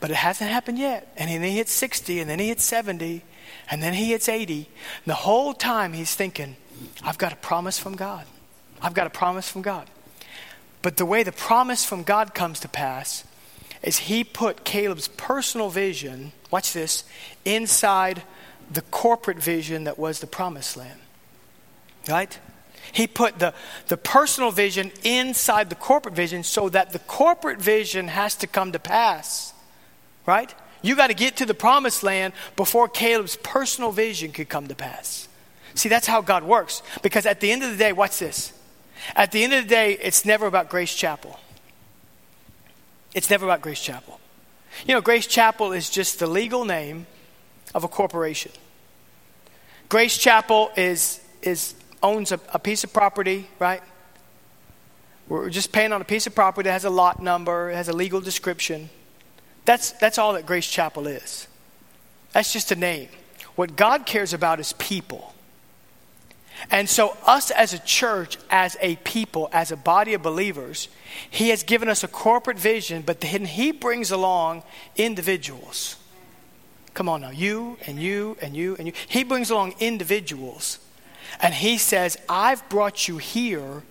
but 0.00 0.10
it 0.10 0.16
hasn't 0.16 0.50
happened 0.50 0.78
yet. 0.78 1.12
And 1.16 1.30
then 1.30 1.42
he 1.42 1.56
hits 1.56 1.72
60, 1.72 2.20
and 2.20 2.28
then 2.28 2.38
he 2.38 2.48
hits 2.48 2.64
70, 2.64 3.22
and 3.70 3.82
then 3.82 3.94
he 3.94 4.10
hits 4.10 4.28
80. 4.28 4.54
And 4.56 4.66
the 5.06 5.14
whole 5.14 5.54
time 5.54 5.92
he's 5.92 6.14
thinking, 6.14 6.56
I've 7.02 7.18
got 7.18 7.32
a 7.32 7.36
promise 7.36 7.78
from 7.78 7.96
God. 7.96 8.24
I've 8.80 8.94
got 8.94 9.06
a 9.06 9.10
promise 9.10 9.48
from 9.48 9.62
God. 9.62 9.88
But 10.82 10.96
the 10.96 11.06
way 11.06 11.22
the 11.22 11.32
promise 11.32 11.84
from 11.84 12.02
God 12.02 12.34
comes 12.34 12.60
to 12.60 12.68
pass 12.68 13.24
is 13.82 13.98
he 13.98 14.24
put 14.24 14.64
Caleb's 14.64 15.08
personal 15.08 15.68
vision, 15.68 16.32
watch 16.50 16.72
this, 16.72 17.04
inside 17.44 18.22
the 18.70 18.82
corporate 18.82 19.38
vision 19.38 19.84
that 19.84 19.98
was 19.98 20.20
the 20.20 20.26
promised 20.26 20.76
land. 20.76 20.98
Right? 22.08 22.38
He 22.92 23.06
put 23.06 23.38
the, 23.38 23.54
the 23.88 23.96
personal 23.96 24.50
vision 24.50 24.92
inside 25.02 25.70
the 25.70 25.76
corporate 25.76 26.14
vision 26.14 26.42
so 26.42 26.68
that 26.68 26.92
the 26.92 26.98
corporate 27.00 27.60
vision 27.60 28.08
has 28.08 28.36
to 28.36 28.46
come 28.46 28.72
to 28.72 28.78
pass. 28.78 29.52
Right? 30.24 30.54
You 30.82 30.94
got 30.96 31.08
to 31.08 31.14
get 31.14 31.38
to 31.38 31.46
the 31.46 31.54
promised 31.54 32.02
land 32.02 32.32
before 32.54 32.88
Caleb's 32.88 33.36
personal 33.36 33.92
vision 33.92 34.32
could 34.32 34.48
come 34.48 34.68
to 34.68 34.74
pass. 34.74 35.25
See, 35.76 35.88
that's 35.88 36.06
how 36.06 36.22
God 36.22 36.42
works. 36.42 36.82
Because 37.02 37.26
at 37.26 37.40
the 37.40 37.52
end 37.52 37.62
of 37.62 37.70
the 37.70 37.76
day, 37.76 37.92
what's 37.92 38.18
this? 38.18 38.52
At 39.14 39.30
the 39.30 39.44
end 39.44 39.52
of 39.52 39.64
the 39.64 39.68
day, 39.68 39.92
it's 39.92 40.24
never 40.24 40.46
about 40.46 40.70
Grace 40.70 40.94
Chapel. 40.94 41.38
It's 43.14 43.30
never 43.30 43.46
about 43.46 43.60
Grace 43.60 43.80
Chapel. 43.80 44.18
You 44.86 44.94
know, 44.94 45.00
Grace 45.00 45.26
Chapel 45.26 45.72
is 45.72 45.88
just 45.88 46.18
the 46.18 46.26
legal 46.26 46.64
name 46.64 47.06
of 47.74 47.84
a 47.84 47.88
corporation. 47.88 48.52
Grace 49.88 50.16
Chapel 50.16 50.70
is, 50.76 51.20
is 51.42 51.74
owns 52.02 52.32
a, 52.32 52.40
a 52.52 52.58
piece 52.58 52.82
of 52.82 52.92
property, 52.92 53.48
right? 53.58 53.82
We're 55.28 55.50
just 55.50 55.72
paying 55.72 55.92
on 55.92 56.00
a 56.00 56.04
piece 56.04 56.26
of 56.26 56.34
property 56.34 56.68
that 56.68 56.72
has 56.72 56.84
a 56.84 56.90
lot 56.90 57.22
number, 57.22 57.70
it 57.70 57.74
has 57.74 57.88
a 57.88 57.92
legal 57.92 58.20
description. 58.20 58.90
That's, 59.64 59.92
that's 59.92 60.18
all 60.18 60.34
that 60.34 60.46
Grace 60.46 60.66
Chapel 60.66 61.06
is. 61.06 61.48
That's 62.32 62.52
just 62.52 62.70
a 62.72 62.76
name. 62.76 63.08
What 63.56 63.76
God 63.76 64.06
cares 64.06 64.32
about 64.32 64.60
is 64.60 64.72
people. 64.74 65.34
And 66.70 66.88
so, 66.88 67.16
us 67.26 67.50
as 67.50 67.74
a 67.74 67.78
church, 67.78 68.38
as 68.50 68.76
a 68.80 68.96
people, 68.96 69.48
as 69.52 69.70
a 69.70 69.76
body 69.76 70.14
of 70.14 70.22
believers, 70.22 70.88
He 71.30 71.50
has 71.50 71.62
given 71.62 71.88
us 71.88 72.02
a 72.02 72.08
corporate 72.08 72.58
vision, 72.58 73.02
but 73.02 73.20
then 73.20 73.44
He 73.44 73.72
brings 73.72 74.10
along 74.10 74.62
individuals. 74.96 75.96
Come 76.94 77.08
on 77.10 77.20
now, 77.20 77.30
you 77.30 77.76
and 77.86 78.00
you 78.00 78.38
and 78.40 78.56
you 78.56 78.74
and 78.78 78.86
you. 78.86 78.94
He 79.08 79.22
brings 79.22 79.50
along 79.50 79.74
individuals 79.80 80.78
and 81.40 81.54
he 81.54 81.78
says, 81.78 82.16
I've 82.28 82.66
brought 82.68 83.08
you 83.08 83.18
here 83.18 83.82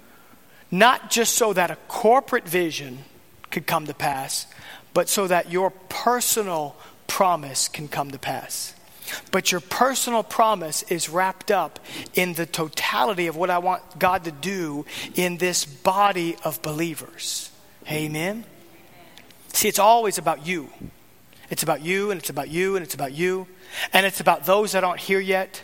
not 0.72 1.10
just 1.10 1.36
so 1.36 1.54
that 1.54 1.72
a 1.72 1.78
corporate 1.88 2.48
vision 2.48 3.00
could 3.52 3.68
come 3.68 3.86
to 3.86 3.94
pass, 3.94 4.48
but 4.94 5.08
so 5.08 5.28
that 5.28 5.52
your 5.52 5.70
personal 5.70 6.76
promise 7.08 7.68
can 7.68 7.88
come 7.88 8.12
to 8.12 8.20
pass. 8.20 8.74
But 9.32 9.52
your 9.52 9.62
personal 9.62 10.24
promise 10.24 10.84
is 10.84 11.10
wrapped 11.10 11.52
up 11.52 11.80
in 12.14 12.34
the 12.34 12.46
totality 12.46 13.28
of 13.28 13.36
what 13.36 13.50
I 13.50 13.60
want 13.60 14.00
God 14.00 14.24
to 14.26 14.32
do 14.32 14.86
in 15.16 15.38
this 15.38 15.66
body 15.66 16.38
of 16.44 16.62
believers. 16.62 17.52
Amen? 17.90 18.46
See, 19.54 19.68
it's 19.68 19.80
always 19.80 20.18
about 20.18 20.46
you. 20.46 20.70
It's 21.50 21.64
about 21.64 21.82
you, 21.82 22.12
and 22.12 22.20
it's 22.20 22.30
about 22.30 22.50
you, 22.50 22.76
and 22.76 22.84
it's 22.84 22.96
about 22.96 23.14
you. 23.14 23.48
And 23.94 24.06
it's 24.06 24.20
about 24.20 24.46
those 24.46 24.72
that 24.72 24.84
aren't 24.84 25.02
here 25.02 25.20
yet. 25.20 25.62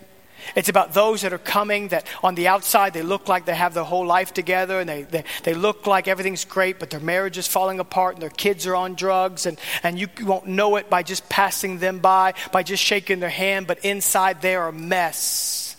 It's 0.56 0.70
about 0.70 0.94
those 0.94 1.22
that 1.22 1.34
are 1.34 1.38
coming 1.38 1.90
that 1.90 2.06
on 2.24 2.36
the 2.36 2.48
outside 2.48 2.94
they 2.94 3.02
look 3.02 3.28
like 3.28 3.46
they 3.46 3.56
have 3.56 3.74
their 3.74 3.84
whole 3.84 4.06
life 4.06 4.34
together 4.34 4.80
and 4.80 4.90
they, 4.90 5.04
they, 5.04 5.24
they 5.44 5.54
look 5.54 5.88
like 5.88 6.08
everything's 6.08 6.46
great, 6.46 6.80
but 6.80 6.90
their 6.90 7.00
marriage 7.00 7.38
is 7.38 7.48
falling 7.48 7.80
apart 7.80 8.16
and 8.16 8.22
their 8.22 8.30
kids 8.30 8.68
are 8.68 8.76
on 8.76 8.96
drugs 8.96 9.46
and, 9.46 9.60
and 9.84 10.00
you 10.00 10.08
won't 10.22 10.48
know 10.48 10.76
it 10.76 10.90
by 10.90 11.04
just 11.04 11.28
passing 11.30 11.80
them 11.80 12.00
by, 12.00 12.34
by 12.52 12.64
just 12.64 12.84
shaking 12.84 13.20
their 13.20 13.30
hand, 13.30 13.68
but 13.68 13.84
inside 13.86 14.42
they're 14.42 14.68
a 14.68 14.74
mess. 14.74 15.76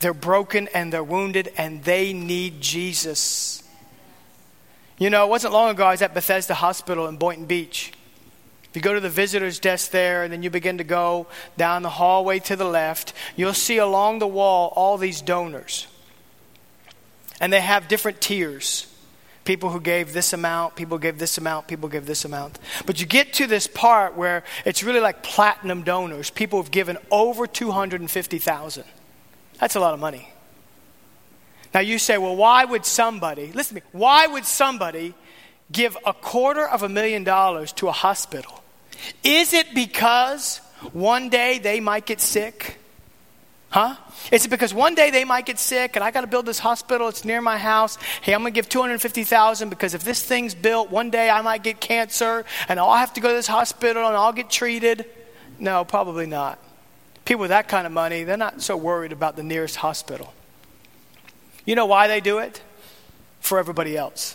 They're 0.00 0.14
broken 0.14 0.68
and 0.74 0.92
they're 0.92 1.04
wounded 1.04 1.52
and 1.56 1.82
they 1.84 2.12
need 2.12 2.60
Jesus. 2.60 3.62
You 4.98 5.10
know, 5.10 5.24
it 5.24 5.28
wasn't 5.28 5.52
long 5.52 5.70
ago 5.70 5.86
I 5.86 5.92
was 5.92 6.02
at 6.02 6.14
Bethesda 6.14 6.54
Hospital 6.54 7.06
in 7.06 7.16
Boynton 7.16 7.46
Beach. 7.46 7.92
If 8.70 8.76
you 8.76 8.82
go 8.82 8.94
to 8.94 9.00
the 9.00 9.08
visitor's 9.08 9.58
desk 9.58 9.90
there 9.90 10.24
and 10.24 10.32
then 10.32 10.42
you 10.42 10.50
begin 10.50 10.78
to 10.78 10.84
go 10.84 11.26
down 11.56 11.82
the 11.82 11.88
hallway 11.88 12.38
to 12.40 12.56
the 12.56 12.66
left, 12.66 13.14
you'll 13.34 13.54
see 13.54 13.78
along 13.78 14.18
the 14.18 14.26
wall 14.26 14.72
all 14.76 14.98
these 14.98 15.22
donors. 15.22 15.86
And 17.40 17.52
they 17.52 17.60
have 17.60 17.88
different 17.88 18.20
tiers. 18.20 18.86
People 19.44 19.70
who 19.70 19.80
gave 19.80 20.12
this 20.12 20.34
amount, 20.34 20.76
people 20.76 20.98
gave 20.98 21.18
this 21.18 21.38
amount, 21.38 21.68
people 21.68 21.88
gave 21.88 22.04
this 22.04 22.26
amount. 22.26 22.58
But 22.84 23.00
you 23.00 23.06
get 23.06 23.32
to 23.34 23.46
this 23.46 23.66
part 23.66 24.14
where 24.14 24.44
it's 24.66 24.82
really 24.82 25.00
like 25.00 25.22
platinum 25.22 25.82
donors. 25.82 26.28
People 26.28 26.60
have 26.60 26.70
given 26.70 26.98
over 27.10 27.46
250,000. 27.46 28.84
That's 29.58 29.74
a 29.76 29.80
lot 29.80 29.94
of 29.94 30.00
money. 30.00 30.30
Now 31.72 31.80
you 31.80 31.98
say, 31.98 32.18
well, 32.18 32.36
why 32.36 32.66
would 32.66 32.84
somebody, 32.84 33.52
listen 33.52 33.76
to 33.76 33.82
me, 33.82 33.88
why 33.92 34.26
would 34.26 34.44
somebody 34.44 35.14
give 35.70 35.96
a 36.06 36.12
quarter 36.12 36.66
of 36.66 36.82
a 36.82 36.88
million 36.88 37.24
dollars 37.24 37.72
to 37.74 37.88
a 37.88 37.92
hospital? 37.92 38.62
Is 39.22 39.52
it 39.52 39.74
because 39.74 40.58
one 40.92 41.28
day 41.28 41.58
they 41.58 41.80
might 41.80 42.06
get 42.06 42.20
sick? 42.20 42.78
Huh? 43.70 43.96
Is 44.32 44.46
it 44.46 44.48
because 44.48 44.72
one 44.72 44.94
day 44.94 45.10
they 45.10 45.24
might 45.24 45.44
get 45.44 45.58
sick 45.58 45.94
and 45.94 46.04
I 46.04 46.10
got 46.10 46.22
to 46.22 46.26
build 46.26 46.46
this 46.46 46.58
hospital? 46.58 47.08
It's 47.08 47.24
near 47.24 47.42
my 47.42 47.58
house. 47.58 47.96
Hey, 48.22 48.34
I'm 48.34 48.40
going 48.40 48.52
to 48.52 48.54
give 48.54 48.68
250,000 48.68 49.68
because 49.68 49.92
if 49.92 50.04
this 50.04 50.22
thing's 50.22 50.54
built, 50.54 50.90
one 50.90 51.10
day 51.10 51.28
I 51.28 51.42
might 51.42 51.62
get 51.62 51.78
cancer 51.78 52.46
and 52.68 52.80
I'll 52.80 52.94
have 52.94 53.12
to 53.14 53.20
go 53.20 53.28
to 53.28 53.34
this 53.34 53.46
hospital 53.46 54.06
and 54.06 54.16
I'll 54.16 54.32
get 54.32 54.48
treated. 54.48 55.04
No, 55.58 55.84
probably 55.84 56.26
not. 56.26 56.58
People 57.26 57.42
with 57.42 57.50
that 57.50 57.68
kind 57.68 57.86
of 57.86 57.92
money, 57.92 58.24
they're 58.24 58.38
not 58.38 58.62
so 58.62 58.74
worried 58.74 59.12
about 59.12 59.36
the 59.36 59.42
nearest 59.42 59.76
hospital. 59.76 60.32
You 61.66 61.74
know 61.74 61.86
why 61.86 62.08
they 62.08 62.22
do 62.22 62.38
it? 62.38 62.62
For 63.40 63.58
everybody 63.58 63.98
else. 63.98 64.34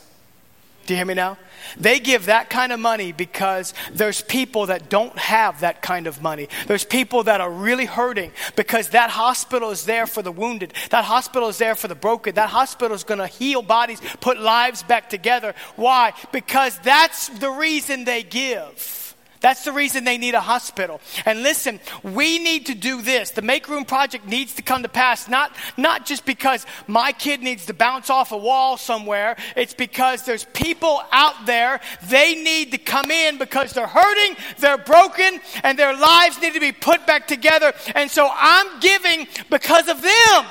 Do 0.85 0.93
you 0.93 0.97
hear 0.97 1.05
me 1.05 1.13
now? 1.13 1.37
They 1.77 1.99
give 1.99 2.25
that 2.25 2.49
kind 2.49 2.73
of 2.73 2.79
money 2.79 3.13
because 3.13 3.73
there's 3.93 4.21
people 4.21 4.65
that 4.65 4.89
don't 4.89 5.17
have 5.17 5.61
that 5.61 5.81
kind 5.81 6.07
of 6.07 6.21
money. 6.21 6.49
There's 6.67 6.83
people 6.83 7.23
that 7.23 7.39
are 7.39 7.49
really 7.49 7.85
hurting 7.85 8.31
because 8.57 8.89
that 8.89 9.09
hospital 9.09 9.71
is 9.71 9.85
there 9.85 10.05
for 10.05 10.21
the 10.21 10.31
wounded. 10.31 10.73
That 10.89 11.05
hospital 11.05 11.47
is 11.47 11.57
there 11.57 11.75
for 11.75 11.87
the 11.87 11.95
broken. 11.95 12.35
That 12.35 12.49
hospital 12.49 12.95
is 12.95 13.05
going 13.05 13.19
to 13.19 13.27
heal 13.27 13.61
bodies, 13.61 14.01
put 14.19 14.39
lives 14.39 14.83
back 14.83 15.09
together. 15.09 15.55
Why? 15.77 16.13
Because 16.33 16.77
that's 16.79 17.29
the 17.29 17.49
reason 17.49 18.03
they 18.03 18.23
give. 18.23 19.02
That's 19.43 19.65
the 19.65 19.73
reason 19.73 20.05
they 20.05 20.17
need 20.17 20.35
a 20.35 20.39
hospital. 20.39 21.01
And 21.25 21.43
listen, 21.43 21.81
we 22.01 22.39
need 22.39 22.67
to 22.67 22.75
do 22.75 23.01
this. 23.01 23.31
The 23.31 23.41
Make 23.41 23.67
Room 23.67 23.83
Project 23.83 24.25
needs 24.25 24.55
to 24.55 24.61
come 24.61 24.83
to 24.83 24.89
pass, 24.89 25.27
not, 25.27 25.53
not 25.75 26.05
just 26.05 26.23
because 26.25 26.65
my 26.87 27.11
kid 27.11 27.41
needs 27.41 27.65
to 27.65 27.73
bounce 27.73 28.09
off 28.09 28.31
a 28.31 28.37
wall 28.37 28.77
somewhere. 28.77 29.35
It's 29.57 29.73
because 29.73 30.23
there's 30.23 30.45
people 30.45 31.03
out 31.11 31.45
there, 31.45 31.81
they 32.07 32.41
need 32.41 32.71
to 32.71 32.77
come 32.77 33.11
in 33.11 33.37
because 33.37 33.73
they're 33.73 33.85
hurting, 33.85 34.37
they're 34.59 34.77
broken, 34.77 35.41
and 35.61 35.77
their 35.77 35.93
lives 35.93 36.41
need 36.41 36.53
to 36.53 36.61
be 36.61 36.71
put 36.71 37.05
back 37.05 37.27
together. 37.27 37.73
And 37.95 38.09
so 38.09 38.29
I'm 38.33 38.79
giving 38.79 39.27
because 39.49 39.89
of 39.89 40.01
them. 40.01 40.45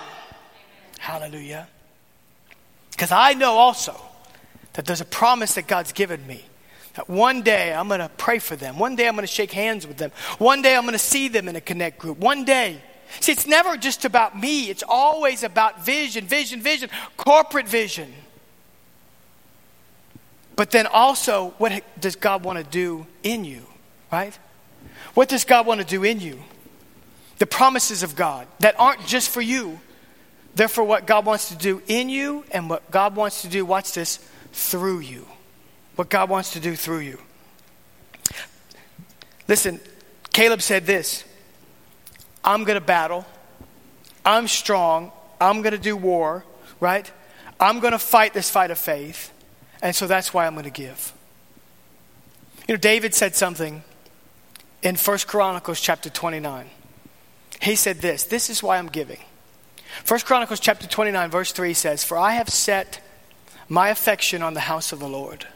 Hallelujah. 0.98 1.66
Because 2.90 3.10
I 3.10 3.32
know 3.32 3.54
also 3.54 3.98
that 4.74 4.84
there's 4.84 5.00
a 5.00 5.06
promise 5.06 5.54
that 5.54 5.66
God's 5.66 5.92
given 5.92 6.26
me 6.26 6.44
one 7.06 7.42
day 7.42 7.72
I'm 7.72 7.88
going 7.88 8.00
to 8.00 8.10
pray 8.10 8.38
for 8.38 8.56
them. 8.56 8.78
One 8.78 8.96
day 8.96 9.08
I'm 9.08 9.14
going 9.14 9.26
to 9.26 9.32
shake 9.32 9.52
hands 9.52 9.86
with 9.86 9.96
them. 9.96 10.12
One 10.38 10.62
day 10.62 10.76
I'm 10.76 10.82
going 10.82 10.92
to 10.92 10.98
see 10.98 11.28
them 11.28 11.48
in 11.48 11.56
a 11.56 11.60
connect 11.60 11.98
group. 11.98 12.18
One 12.18 12.44
day. 12.44 12.80
See, 13.20 13.32
it's 13.32 13.46
never 13.46 13.76
just 13.76 14.06
about 14.06 14.38
me, 14.38 14.70
it's 14.70 14.82
always 14.86 15.42
about 15.42 15.84
vision, 15.84 16.24
vision, 16.24 16.62
vision, 16.62 16.88
corporate 17.18 17.68
vision. 17.68 18.10
But 20.56 20.70
then 20.70 20.86
also, 20.86 21.50
what 21.58 21.82
does 22.00 22.16
God 22.16 22.42
want 22.42 22.58
to 22.58 22.64
do 22.64 23.06
in 23.22 23.44
you, 23.44 23.66
right? 24.10 24.38
What 25.12 25.28
does 25.28 25.44
God 25.44 25.66
want 25.66 25.80
to 25.80 25.86
do 25.86 26.04
in 26.04 26.20
you? 26.20 26.42
The 27.38 27.46
promises 27.46 28.02
of 28.02 28.16
God 28.16 28.46
that 28.60 28.80
aren't 28.80 29.04
just 29.06 29.28
for 29.28 29.42
you, 29.42 29.78
they're 30.54 30.68
for 30.68 30.84
what 30.84 31.06
God 31.06 31.26
wants 31.26 31.48
to 31.48 31.54
do 31.54 31.82
in 31.88 32.08
you 32.08 32.44
and 32.50 32.70
what 32.70 32.90
God 32.90 33.14
wants 33.14 33.42
to 33.42 33.48
do, 33.48 33.66
watch 33.66 33.92
this, 33.92 34.26
through 34.52 35.00
you 35.00 35.26
what 35.96 36.08
God 36.08 36.28
wants 36.28 36.52
to 36.52 36.60
do 36.60 36.74
through 36.74 37.00
you. 37.00 37.18
Listen, 39.48 39.80
Caleb 40.32 40.62
said 40.62 40.86
this 40.86 41.24
I'm 42.44 42.64
going 42.64 42.78
to 42.78 42.84
battle, 42.84 43.26
I'm 44.24 44.48
strong, 44.48 45.12
I'm 45.40 45.62
going 45.62 45.72
to 45.72 45.78
do 45.78 45.96
war, 45.96 46.44
right? 46.80 47.10
I'm 47.60 47.80
going 47.80 47.92
to 47.92 47.98
fight 47.98 48.34
this 48.34 48.50
fight 48.50 48.70
of 48.70 48.78
faith, 48.78 49.32
and 49.82 49.94
so 49.94 50.06
that's 50.06 50.34
why 50.34 50.46
I'm 50.46 50.54
going 50.54 50.64
to 50.64 50.70
give. 50.70 51.12
You 52.66 52.74
know, 52.74 52.78
David 52.78 53.14
said 53.14 53.34
something 53.34 53.82
in 54.82 54.96
First 54.96 55.26
Chronicles 55.26 55.80
chapter 55.80 56.10
29. 56.10 56.70
He 57.60 57.76
said 57.76 57.98
this 57.98 58.24
This 58.24 58.50
is 58.50 58.62
why 58.62 58.78
I'm 58.78 58.88
giving. 58.88 59.20
First 60.04 60.24
Chronicles 60.26 60.58
chapter 60.58 60.86
29, 60.86 61.30
verse 61.30 61.52
3 61.52 61.74
says, 61.74 62.02
For 62.02 62.16
I 62.16 62.32
have 62.32 62.48
set 62.48 63.00
my 63.68 63.90
affection 63.90 64.42
on 64.42 64.54
the 64.54 64.60
house 64.60 64.92
of 64.92 64.98
the 64.98 65.08
Lord. 65.08 65.46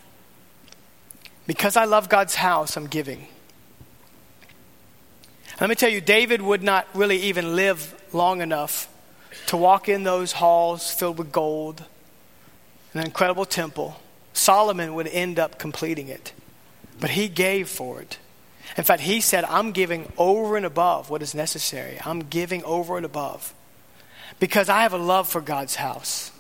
Because 1.47 1.77
I 1.77 1.85
love 1.85 2.09
God's 2.09 2.35
house, 2.35 2.77
I'm 2.77 2.87
giving. 2.87 3.27
Let 5.61 5.71
me 5.71 5.77
tell 5.77 5.89
you, 5.89 6.01
David 6.01 6.43
would 6.43 6.63
not 6.63 6.87
really 6.93 7.19
even 7.23 7.57
live 7.57 7.95
long 8.13 8.41
enough 8.41 8.89
to 9.47 9.57
walk 9.57 9.89
in 9.89 10.03
those 10.03 10.33
halls 10.33 10.93
filled 10.93 11.19
with 11.19 11.33
gold, 11.33 11.85
an 12.95 13.05
incredible 13.05 13.45
temple. 13.45 13.97
Solomon 14.33 14.95
would 14.95 15.07
end 15.07 15.39
up 15.39 15.59
completing 15.59 16.09
it, 16.09 16.33
but 17.01 17.11
he 17.11 17.29
gave 17.29 17.69
for 17.69 18.03
it. 18.03 18.19
In 18.77 18.85
fact, 18.85 19.03
he 19.03 19.21
said, 19.21 19.45
I'm 19.45 19.73
giving 19.73 20.13
over 20.19 20.57
and 20.57 20.67
above 20.67 21.09
what 21.09 21.23
is 21.23 21.35
necessary. 21.35 21.99
I'm 22.05 22.21
giving 22.21 22.63
over 22.65 22.97
and 22.97 23.07
above 23.07 23.55
because 24.39 24.69
I 24.69 24.83
have 24.83 24.93
a 24.93 24.99
love 24.99 25.29
for 25.29 25.41
God's 25.41 25.77
house. 25.77 26.33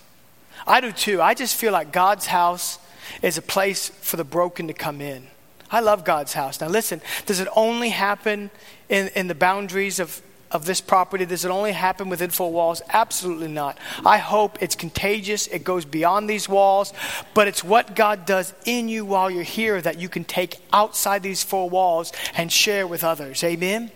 I 0.66 0.80
do 0.80 0.92
too. 0.92 1.22
I 1.22 1.34
just 1.34 1.54
feel 1.54 1.72
like 1.72 1.92
God's 1.92 2.26
house 2.26 2.78
is 3.22 3.38
a 3.38 3.42
place 3.42 3.88
for 3.88 4.16
the 4.16 4.24
broken 4.24 4.66
to 4.68 4.74
come 4.74 5.00
in. 5.00 5.26
I 5.70 5.80
love 5.80 6.04
God's 6.04 6.32
house. 6.32 6.60
Now, 6.60 6.68
listen, 6.68 7.00
does 7.26 7.40
it 7.40 7.48
only 7.56 7.90
happen 7.90 8.50
in, 8.88 9.08
in 9.08 9.26
the 9.26 9.34
boundaries 9.34 9.98
of, 9.98 10.22
of 10.50 10.64
this 10.64 10.80
property? 10.80 11.26
Does 11.26 11.44
it 11.44 11.50
only 11.50 11.72
happen 11.72 12.08
within 12.08 12.30
four 12.30 12.52
walls? 12.52 12.82
Absolutely 12.88 13.48
not. 13.48 13.76
I 14.04 14.18
hope 14.18 14.62
it's 14.62 14.76
contagious, 14.76 15.48
it 15.48 15.64
goes 15.64 15.84
beyond 15.84 16.30
these 16.30 16.48
walls, 16.48 16.92
but 17.34 17.48
it's 17.48 17.64
what 17.64 17.96
God 17.96 18.26
does 18.26 18.54
in 18.64 18.88
you 18.88 19.04
while 19.04 19.30
you're 19.30 19.42
here 19.42 19.80
that 19.80 19.98
you 19.98 20.08
can 20.08 20.24
take 20.24 20.58
outside 20.72 21.22
these 21.22 21.42
four 21.42 21.68
walls 21.68 22.12
and 22.36 22.52
share 22.52 22.86
with 22.86 23.02
others. 23.02 23.42
Amen? 23.42 23.90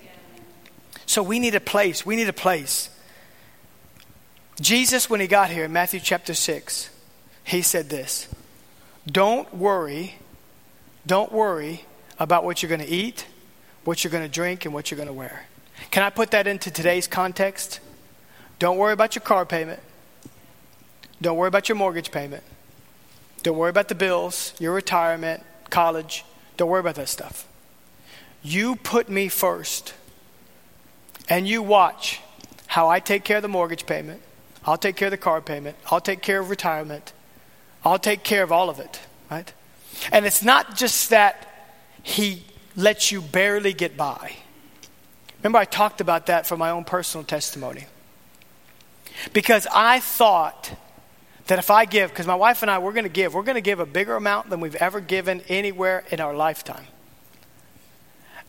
So 1.07 1.23
we 1.23 1.38
need 1.38 1.55
a 1.55 1.61
place. 1.61 2.05
We 2.05 2.16
need 2.16 2.29
a 2.29 2.33
place. 2.33 2.90
Jesus, 4.61 5.09
when 5.09 5.20
he 5.20 5.27
got 5.27 5.51
here 5.51 5.64
in 5.64 5.73
Matthew 5.73 6.01
chapter 6.01 6.35
6, 6.35 6.90
he 7.44 7.62
said 7.62 7.88
this 7.88 8.29
Don't 9.11 9.53
worry, 9.55 10.16
don't 11.07 11.33
worry 11.33 11.85
about 12.18 12.44
what 12.44 12.62
you're 12.62 12.68
going 12.68 12.83
to 12.83 12.87
eat, 12.87 13.27
what 13.85 14.05
you're 14.05 14.11
going 14.11 14.25
to 14.25 14.29
drink, 14.29 14.64
and 14.64 14.75
what 14.75 14.90
you're 14.90 14.96
going 14.96 15.09
to 15.09 15.12
wear. 15.12 15.46
Can 15.90 16.03
I 16.03 16.11
put 16.11 16.31
that 16.33 16.46
into 16.46 16.70
today's 16.70 17.07
context? 17.07 17.81
Don't 18.59 18.77
worry 18.77 18.92
about 18.92 19.14
your 19.14 19.23
car 19.23 19.46
payment. 19.46 19.81
Don't 21.23 21.37
worry 21.37 21.49
about 21.49 21.68
your 21.68 21.77
mortgage 21.77 22.11
payment. 22.11 22.42
Don't 23.42 23.57
worry 23.57 23.70
about 23.70 23.88
the 23.88 23.94
bills, 23.94 24.53
your 24.59 24.75
retirement, 24.75 25.42
college. 25.70 26.25
Don't 26.59 26.68
worry 26.68 26.81
about 26.81 26.96
that 26.96 27.09
stuff. 27.09 27.49
You 28.42 28.77
put 28.77 29.09
me 29.09 29.29
first, 29.29 29.94
and 31.29 31.49
you 31.49 31.62
watch 31.62 32.20
how 32.66 32.88
I 32.88 33.01
take 33.01 33.25
care 33.25 33.38
of 33.38 33.42
the 33.42 33.49
mortgage 33.49 33.87
payment, 33.87 34.23
I'll 34.64 34.79
take 34.79 34.96
care 34.96 35.09
of 35.09 35.12
the 35.12 35.16
car 35.16 35.40
payment. 35.40 35.77
I'll 35.90 36.01
take 36.01 36.23
care 36.23 36.38
of 36.38 36.51
retirement. 36.51 37.12
I'll 37.84 37.98
take 37.98 38.22
care 38.22 38.42
of 38.42 38.52
all 38.52 38.68
of 38.68 38.78
it, 38.78 39.00
right? 39.30 39.52
And 40.12 40.26
it's 40.26 40.42
not 40.42 40.76
just 40.76 41.10
that 41.10 41.46
he 42.02 42.44
lets 42.76 43.10
you 43.10 43.20
barely 43.20 43.72
get 43.72 43.96
by. 43.96 44.36
Remember, 45.38 45.58
I 45.58 45.64
talked 45.64 46.00
about 46.00 46.26
that 46.26 46.46
from 46.46 46.58
my 46.58 46.70
own 46.70 46.84
personal 46.84 47.24
testimony. 47.24 47.86
Because 49.32 49.66
I 49.72 50.00
thought 50.00 50.72
that 51.46 51.58
if 51.58 51.70
I 51.70 51.84
give, 51.84 52.10
because 52.10 52.26
my 52.26 52.34
wife 52.34 52.62
and 52.62 52.70
I, 52.70 52.78
we're 52.78 52.92
going 52.92 53.04
to 53.04 53.10
give, 53.10 53.34
we're 53.34 53.42
going 53.42 53.56
to 53.56 53.60
give 53.60 53.80
a 53.80 53.86
bigger 53.86 54.16
amount 54.16 54.50
than 54.50 54.60
we've 54.60 54.76
ever 54.76 55.00
given 55.00 55.42
anywhere 55.48 56.04
in 56.10 56.20
our 56.20 56.34
lifetime. 56.34 56.86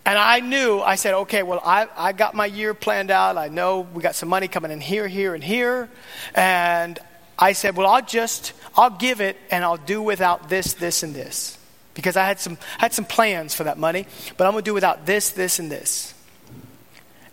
And 0.05 0.17
I 0.17 0.39
knew, 0.39 0.79
I 0.79 0.95
said, 0.95 1.13
okay, 1.13 1.43
well, 1.43 1.61
I, 1.63 1.87
I 1.95 2.11
got 2.11 2.33
my 2.33 2.47
year 2.47 2.73
planned 2.73 3.11
out. 3.11 3.37
I 3.37 3.49
know 3.49 3.81
we 3.81 4.01
got 4.01 4.15
some 4.15 4.29
money 4.29 4.47
coming 4.47 4.71
in 4.71 4.81
here, 4.81 5.07
here, 5.07 5.35
and 5.35 5.43
here. 5.43 5.89
And 6.33 6.99
I 7.41 7.53
said, 7.53 7.75
well, 7.75 7.87
I'll 7.87 8.05
just, 8.05 8.53
I'll 8.77 8.91
give 8.91 9.19
it 9.19 9.35
and 9.49 9.63
I'll 9.63 9.75
do 9.75 9.99
without 9.99 10.47
this, 10.47 10.75
this, 10.75 11.01
and 11.01 11.15
this. 11.15 11.57
Because 11.95 12.15
I 12.15 12.25
had 12.25 12.39
some, 12.39 12.59
had 12.77 12.93
some 12.93 13.03
plans 13.03 13.55
for 13.55 13.63
that 13.63 13.79
money, 13.79 14.05
but 14.37 14.45
I'm 14.45 14.53
going 14.53 14.63
to 14.63 14.69
do 14.69 14.75
without 14.75 15.07
this, 15.07 15.31
this, 15.31 15.57
and 15.57 15.71
this. 15.71 16.13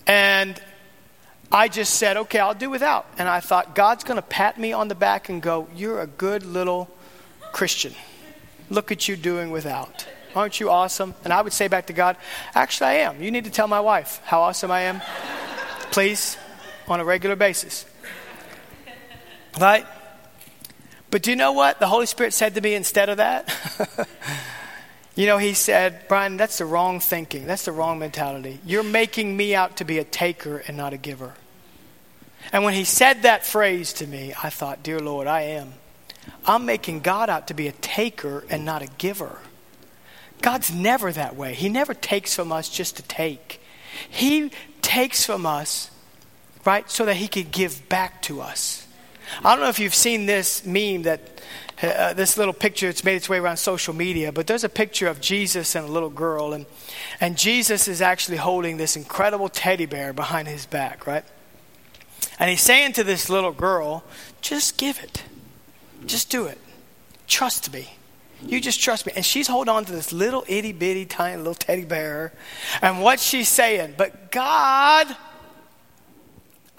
And 0.07 0.61
I 1.53 1.69
just 1.69 1.95
said, 1.95 2.17
okay, 2.17 2.39
I'll 2.39 2.55
do 2.55 2.71
without. 2.71 3.07
And 3.19 3.29
I 3.29 3.41
thought, 3.41 3.75
God's 3.75 4.03
going 4.03 4.17
to 4.17 4.23
pat 4.23 4.59
me 4.59 4.73
on 4.73 4.89
the 4.89 4.95
back 4.95 5.29
and 5.29 5.43
go, 5.43 5.69
you're 5.77 6.01
a 6.01 6.07
good 6.07 6.43
little 6.43 6.89
Christian. 7.53 7.95
Look 8.71 8.91
at 8.91 9.09
you 9.09 9.17
doing 9.17 9.51
without. 9.51 10.07
Aren't 10.35 10.59
you 10.59 10.71
awesome? 10.71 11.15
And 11.25 11.33
I 11.33 11.43
would 11.43 11.53
say 11.53 11.69
back 11.69 11.87
to 11.87 11.93
God, 11.93 12.17
Actually, 12.55 12.89
I 12.89 12.95
am. 12.95 13.23
You 13.23 13.31
need 13.31 13.45
to 13.45 13.51
tell 13.51 13.69
my 13.69 13.81
wife 13.81 14.21
how 14.25 14.41
awesome 14.41 14.71
I 14.71 14.83
am, 14.83 15.03
please, 15.91 16.39
on 16.87 17.01
a 17.01 17.05
regular 17.05 17.37
basis. 17.37 17.85
Right? 19.59 19.87
But 21.11 21.23
do 21.23 21.31
you 21.31 21.37
know 21.37 21.53
what 21.53 21.81
the 21.81 21.87
Holy 21.87 22.07
Spirit 22.07 22.33
said 22.35 22.55
to 22.55 22.61
me 22.61 22.75
instead 22.75 23.09
of 23.09 23.17
that? 23.17 23.49
you 25.15 25.27
know, 25.27 25.39
He 25.39 25.55
said, 25.55 26.07
Brian, 26.09 26.37
that's 26.37 26.59
the 26.59 26.67
wrong 26.67 27.01
thinking. 27.01 27.47
That's 27.47 27.65
the 27.65 27.73
wrong 27.73 27.99
mentality. 27.99 28.61
You're 28.65 28.83
making 28.83 29.37
me 29.37 29.55
out 29.55 29.79
to 29.79 29.85
be 29.85 29.99
a 29.99 30.05
taker 30.05 30.59
and 30.69 30.77
not 30.77 30.93
a 30.93 30.99
giver. 30.99 31.35
And 32.53 32.65
when 32.65 32.75
He 32.75 32.85
said 32.85 33.23
that 33.23 33.47
phrase 33.47 33.95
to 33.95 34.07
me, 34.07 34.35
I 34.43 34.51
thought, 34.51 34.83
Dear 34.83 35.01
Lord, 35.01 35.27
I 35.27 35.43
am. 35.43 35.75
I'm 36.45 36.67
making 36.67 37.01
God 37.01 37.31
out 37.31 37.49
to 37.49 37.55
be 37.55 37.69
a 37.69 37.73
taker 37.73 38.45
and 38.51 38.65
not 38.65 38.83
a 38.83 38.87
giver. 38.99 39.39
God's 40.43 40.73
never 40.73 41.13
that 41.13 41.37
way. 41.37 41.55
He 41.55 41.69
never 41.69 41.95
takes 41.95 42.35
from 42.35 42.53
us 42.53 42.69
just 42.69 42.97
to 42.97 43.03
take. 43.03 43.61
He 44.09 44.53
takes 44.83 45.25
from 45.25 45.47
us, 45.47 45.91
right, 46.65 46.89
so 46.91 47.05
that 47.07 47.17
He 47.17 47.29
could 47.29 47.51
give 47.51 47.89
back 47.89 48.23
to 48.23 48.41
us. 48.41 48.87
I 49.45 49.55
don't 49.55 49.61
know 49.61 49.69
if 49.69 49.79
you've 49.79 49.95
seen 49.95 50.27
this 50.27 50.65
meme 50.65 51.03
that 51.03 51.21
uh, 51.83 52.13
this 52.15 52.37
little 52.37 52.55
picture 52.55 52.89
it's 52.89 53.05
made 53.05 53.15
its 53.15 53.29
way 53.29 53.39
around 53.39 53.57
social 53.57 53.95
media 53.95 54.33
but 54.33 54.49
there's 54.49 54.65
a 54.65 54.69
picture 54.69 55.07
of 55.07 55.21
jesus 55.21 55.77
and 55.77 55.89
a 55.89 55.93
little 55.93 56.11
girl 56.11 56.53
and, 56.53 56.67
and 57.21 57.39
jesus 57.39 57.87
is 57.87 58.03
actually 58.03 58.37
holding 58.37 58.79
this 58.79 58.97
incredible 58.97 59.49
teddy 59.49 59.87
bear 59.87 60.13
behind 60.13 60.49
his 60.49 60.67
back 60.67 61.07
right 61.07 61.25
and 62.41 62.51
he's 62.51 62.61
saying 62.61 62.93
to 62.93 63.05
this 63.05 63.31
little 63.31 63.53
girl 63.53 64.03
just 64.41 64.77
give 64.77 64.99
it 64.99 65.23
just 66.05 66.31
do 66.31 66.47
it 66.47 66.59
trust 67.29 67.73
me 67.73 67.89
you 68.43 68.61
just 68.61 68.81
trust 68.81 69.07
me. 69.07 69.13
And 69.17 69.25
she's 69.25 69.49
holding 69.49 69.73
on 69.73 69.85
to 69.87 69.93
this 69.93 70.13
little 70.13 70.45
itty 70.47 70.73
bitty 70.73 71.07
tiny 71.07 71.39
little 71.39 71.55
teddy 71.55 71.85
bear. 71.85 72.33
And 72.81 73.03
what 73.03 73.21
she's 73.21 73.49
saying, 73.49 73.95
but 73.97 74.31
God, 74.31 75.09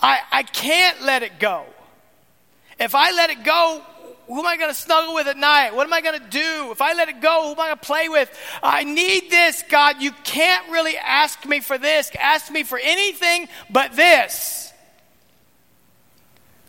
I, 0.02 0.20
I 0.32 0.44
can't 0.44 1.02
let 1.02 1.24
it 1.24 1.40
go. 1.40 1.66
If 2.80 2.96
I 2.96 3.12
let 3.12 3.30
it 3.30 3.44
go, 3.44 3.82
who 4.28 4.39
am 4.39 4.46
I 4.46 4.58
going 4.58 4.70
to 4.70 4.76
snuggle 4.80 5.15
with 5.15 5.28
at 5.28 5.38
night? 5.38 5.74
What 5.74 5.88
am 5.88 5.94
I 5.94 6.02
going 6.02 6.20
to 6.20 6.28
do? 6.28 6.72
If 6.72 6.82
I 6.82 6.94
let 6.94 7.10
it 7.10 7.20
go, 7.20 7.44
who 7.44 7.52
am 7.52 7.60
I 7.60 7.68
going 7.68 7.80
to 7.80 7.86
play 7.86 8.10
with? 8.10 8.30
I 8.62 8.84
need 8.84 9.32
this, 9.32 9.63
God. 9.68 10.02
You 10.02 10.12
can't 10.24 10.70
really 10.72 10.98
ask 10.98 11.46
me 11.46 11.60
for 11.62 11.78
this. 11.78 12.12
Ask 12.20 12.52
me 12.52 12.63
for 12.63 12.78
anything 12.78 13.50
but 13.70 13.96
this. 13.96 14.68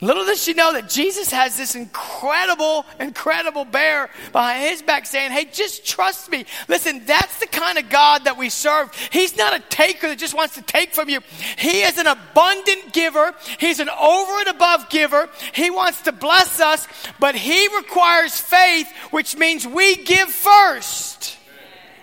Little 0.03 0.25
does 0.25 0.43
she 0.43 0.55
know 0.55 0.73
that 0.73 0.89
Jesus 0.89 1.31
has 1.31 1.59
this 1.59 1.75
incredible, 1.75 2.87
incredible 2.99 3.67
bear 3.67 4.09
behind 4.33 4.63
his 4.63 4.81
back 4.81 5.05
saying, 5.05 5.31
Hey, 5.31 5.45
just 5.53 5.87
trust 5.87 6.31
me. 6.31 6.47
Listen, 6.69 7.05
that's 7.05 7.39
the 7.39 7.47
kind 7.47 7.77
of 7.77 7.91
God 7.91 8.25
that 8.25 8.39
we 8.39 8.49
serve. 8.49 8.95
He's 9.13 9.37
not 9.37 9.55
a 9.55 9.61
taker 9.69 10.09
that 10.09 10.19
just 10.19 10.35
wants 10.35 10.55
to 10.55 10.63
take 10.63 10.95
from 10.95 11.11
you. 11.11 11.21
He 11.59 11.83
is 11.83 11.99
an 11.99 12.07
abundant 12.07 12.95
giver. 12.95 13.35
He's 13.59 13.79
an 13.79 13.91
over 13.91 14.33
and 14.39 14.49
above 14.49 14.89
giver. 14.89 15.29
He 15.53 15.69
wants 15.71 16.01
to 16.03 16.13
bless 16.13 16.61
us, 16.61 16.89
but 17.19 17.35
he 17.35 17.69
requires 17.77 18.41
faith, 18.41 18.91
which 19.11 19.37
means 19.37 19.67
we 19.67 19.97
give 19.97 20.31
first. 20.31 21.37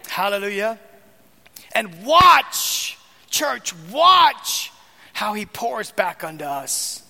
Hallelujah. 0.07 0.77
And 1.73 2.05
watch, 2.05 2.97
church, 3.31 3.73
watch 3.91 4.71
how 5.13 5.33
he 5.33 5.47
pours 5.47 5.89
back 5.91 6.23
unto 6.23 6.45
us. 6.45 7.01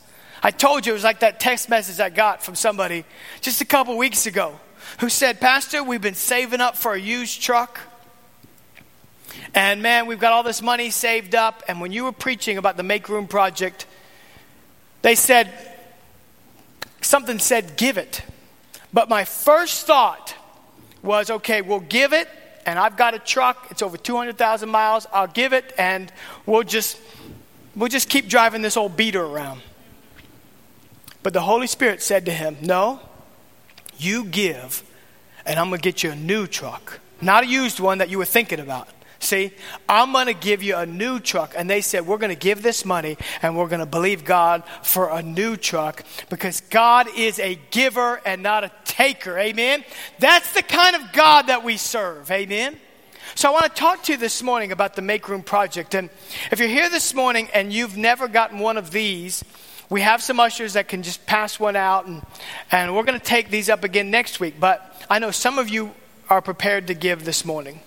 I 0.44 0.52
told 0.52 0.86
you 0.86 0.94
it 0.94 0.94
was 0.94 1.04
like 1.04 1.22
that 1.22 1.40
text 1.40 1.70
message 1.70 2.00
I 2.00 2.10
got 2.10 2.44
from 2.44 2.56
somebody 2.56 3.06
just 3.42 3.62
a 3.62 3.66
couple 3.66 3.98
weeks 3.98 4.26
ago 4.26 4.60
who 5.00 5.10
said, 5.10 5.40
Pastor, 5.40 5.84
we've 5.84 6.02
been 6.02 6.14
saving 6.14 6.62
up 6.62 6.78
for 6.78 6.94
a 6.94 7.00
used 7.00 7.42
truck. 7.42 7.80
And 9.54 9.82
man, 9.82 10.08
we've 10.08 10.20
got 10.20 10.34
all 10.34 10.44
this 10.44 10.62
money 10.62 10.90
saved 10.90 11.36
up. 11.36 11.64
And 11.68 11.82
when 11.82 11.92
you 11.92 12.04
were 12.04 12.12
preaching 12.12 12.58
about 12.58 12.78
the 12.78 12.84
Make 12.84 13.10
Room 13.10 13.28
Project, 13.28 13.86
they 15.02 15.16
said, 15.16 15.52
something 17.02 17.40
said, 17.40 17.78
give 17.78 17.98
it. 17.98 18.22
But 18.94 19.10
my 19.10 19.26
first 19.26 19.86
thought 19.86 20.34
was, 21.04 21.30
okay, 21.30 21.62
we'll 21.62 21.80
give 21.80 22.14
it. 22.14 22.28
And 22.66 22.78
I've 22.78 22.98
got 22.98 23.14
a 23.14 23.20
truck. 23.20 23.68
It's 23.72 23.82
over 23.82 23.98
200,000 23.98 24.70
miles. 24.70 25.08
I'll 25.14 25.28
give 25.28 25.54
it 25.54 25.74
and 25.78 26.12
we'll 26.46 26.64
just, 26.64 27.00
we'll 27.76 27.90
just 27.90 28.10
keep 28.10 28.28
driving 28.28 28.62
this 28.62 28.76
old 28.76 28.98
beater 28.98 29.24
around. 29.24 29.62
But 31.28 31.34
the 31.34 31.42
Holy 31.42 31.68
Spirit 31.68 32.02
said 32.02 32.28
to 32.28 32.32
him, 32.32 32.56
No, 32.62 33.02
you 33.98 34.24
give, 34.24 34.82
and 35.46 35.60
I'm 35.60 35.68
going 35.68 35.82
to 35.82 35.84
get 35.84 36.02
you 36.02 36.12
a 36.12 36.16
new 36.16 36.48
truck. 36.48 37.02
Not 37.20 37.44
a 37.44 37.48
used 37.48 37.82
one 37.82 37.98
that 37.98 38.08
you 38.08 38.18
were 38.18 38.24
thinking 38.24 38.62
about. 38.62 38.88
See, 39.20 39.52
I'm 39.90 40.14
going 40.14 40.28
to 40.28 40.34
give 40.34 40.64
you 40.64 40.78
a 40.78 40.86
new 40.86 41.20
truck. 41.20 41.54
And 41.58 41.70
they 41.70 41.82
said, 41.82 42.08
We're 42.08 42.18
going 42.18 42.34
to 42.34 42.40
give 42.40 42.64
this 42.64 42.86
money 42.86 43.18
and 43.42 43.58
we're 43.58 43.68
going 43.68 43.82
to 43.82 43.86
believe 43.86 44.24
God 44.24 44.64
for 44.84 45.10
a 45.10 45.22
new 45.22 45.58
truck 45.58 46.06
because 46.30 46.62
God 46.62 47.10
is 47.14 47.40
a 47.40 47.60
giver 47.72 48.22
and 48.26 48.42
not 48.42 48.64
a 48.64 48.72
taker. 48.86 49.38
Amen. 49.38 49.84
That's 50.20 50.54
the 50.54 50.64
kind 50.64 50.96
of 50.96 51.12
God 51.12 51.48
that 51.48 51.62
we 51.62 51.76
serve. 51.76 52.32
Amen. 52.32 52.78
So 53.36 53.50
I 53.50 53.52
want 53.52 53.66
to 53.66 53.70
talk 53.70 54.02
to 54.04 54.14
you 54.14 54.18
this 54.18 54.42
morning 54.42 54.72
about 54.72 54.96
the 54.96 55.02
Make 55.02 55.28
Room 55.28 55.44
Project. 55.44 55.94
And 55.94 56.10
if 56.52 56.60
you're 56.60 56.70
here 56.70 56.90
this 56.90 57.14
morning 57.14 57.50
and 57.54 57.74
you've 57.74 57.98
never 57.98 58.30
gotten 58.30 58.60
one 58.60 58.78
of 58.78 58.92
these, 58.92 59.44
we 59.90 60.02
have 60.02 60.22
some 60.22 60.40
ushers 60.40 60.74
that 60.74 60.88
can 60.88 61.04
just 61.04 61.26
pass 61.26 61.60
one 61.60 61.76
out, 61.76 62.08
and, 62.08 62.22
and 62.72 62.96
we're 62.96 63.04
going 63.04 63.20
to 63.20 63.26
take 63.26 63.50
these 63.50 63.70
up 63.70 63.84
again 63.84 64.12
next 64.12 64.40
week. 64.40 64.56
But 64.60 65.06
I 65.10 65.20
know 65.20 65.32
some 65.32 65.60
of 65.60 65.70
you 65.70 65.92
are 66.30 66.42
prepared 66.42 66.88
to 66.88 66.94
give 66.94 67.24
this 67.24 67.46
morning. 67.46 67.80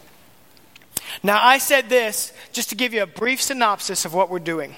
Now, 1.23 1.41
I 1.43 1.59
said 1.59 1.89
this 1.89 2.33
just 2.53 2.71
to 2.71 2.75
give 2.75 2.95
you 2.95 3.03
a 3.03 3.07
brief 3.07 3.43
synopsis 3.43 4.05
of 4.05 4.15
what 4.15 4.31
we're 4.31 4.39
doing. 4.39 4.77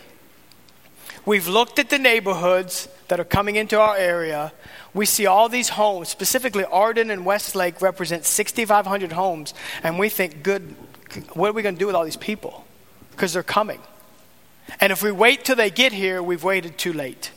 We've 1.24 1.46
looked 1.46 1.78
at 1.78 1.90
the 1.90 1.98
neighborhoods 1.98 2.88
that 3.06 3.20
are 3.20 3.24
coming 3.24 3.54
into 3.54 3.78
our 3.78 3.96
area. 3.96 4.52
We 4.92 5.06
see 5.06 5.26
all 5.26 5.48
these 5.48 5.68
homes, 5.68 6.08
specifically 6.08 6.64
Arden 6.64 7.10
and 7.10 7.24
Westlake 7.24 7.80
represent 7.80 8.24
6,500 8.24 9.12
homes, 9.12 9.54
and 9.84 9.98
we 9.98 10.08
think, 10.08 10.42
good, 10.42 10.74
what 11.34 11.50
are 11.50 11.52
we 11.52 11.62
going 11.62 11.76
to 11.76 11.78
do 11.78 11.86
with 11.86 11.94
all 11.94 12.04
these 12.04 12.16
people? 12.16 12.64
Because 13.12 13.32
they're 13.32 13.44
coming. 13.44 13.80
And 14.80 14.92
if 14.92 15.02
we 15.02 15.10
wait 15.10 15.44
till 15.44 15.56
they 15.56 15.70
get 15.70 15.92
here, 15.92 16.22
we've 16.22 16.44
waited 16.44 16.78
too 16.78 16.92
late. 16.92 17.30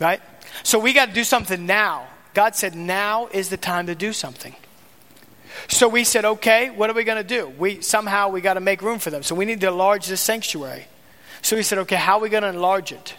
Right? 0.00 0.20
So 0.62 0.78
we 0.78 0.92
got 0.92 1.08
to 1.08 1.14
do 1.14 1.24
something 1.24 1.66
now. 1.66 2.06
God 2.34 2.56
said, 2.56 2.74
now 2.74 3.28
is 3.28 3.48
the 3.48 3.56
time 3.56 3.86
to 3.86 3.94
do 3.94 4.12
something. 4.12 4.54
So 5.68 5.88
we 5.88 6.04
said, 6.04 6.24
okay, 6.24 6.70
what 6.70 6.90
are 6.90 6.94
we 6.94 7.04
going 7.04 7.22
to 7.22 7.28
do? 7.28 7.48
We 7.58 7.80
somehow 7.80 8.28
we 8.28 8.40
got 8.40 8.54
to 8.54 8.60
make 8.60 8.82
room 8.82 8.98
for 8.98 9.10
them. 9.10 9.22
So 9.22 9.34
we 9.34 9.44
need 9.44 9.60
to 9.60 9.68
enlarge 9.68 10.06
this 10.06 10.20
sanctuary. 10.20 10.86
So 11.42 11.56
we 11.56 11.62
said, 11.62 11.78
okay, 11.80 11.96
how 11.96 12.18
are 12.18 12.20
we 12.20 12.28
going 12.28 12.42
to 12.42 12.48
enlarge 12.48 12.90
it? 12.90 13.14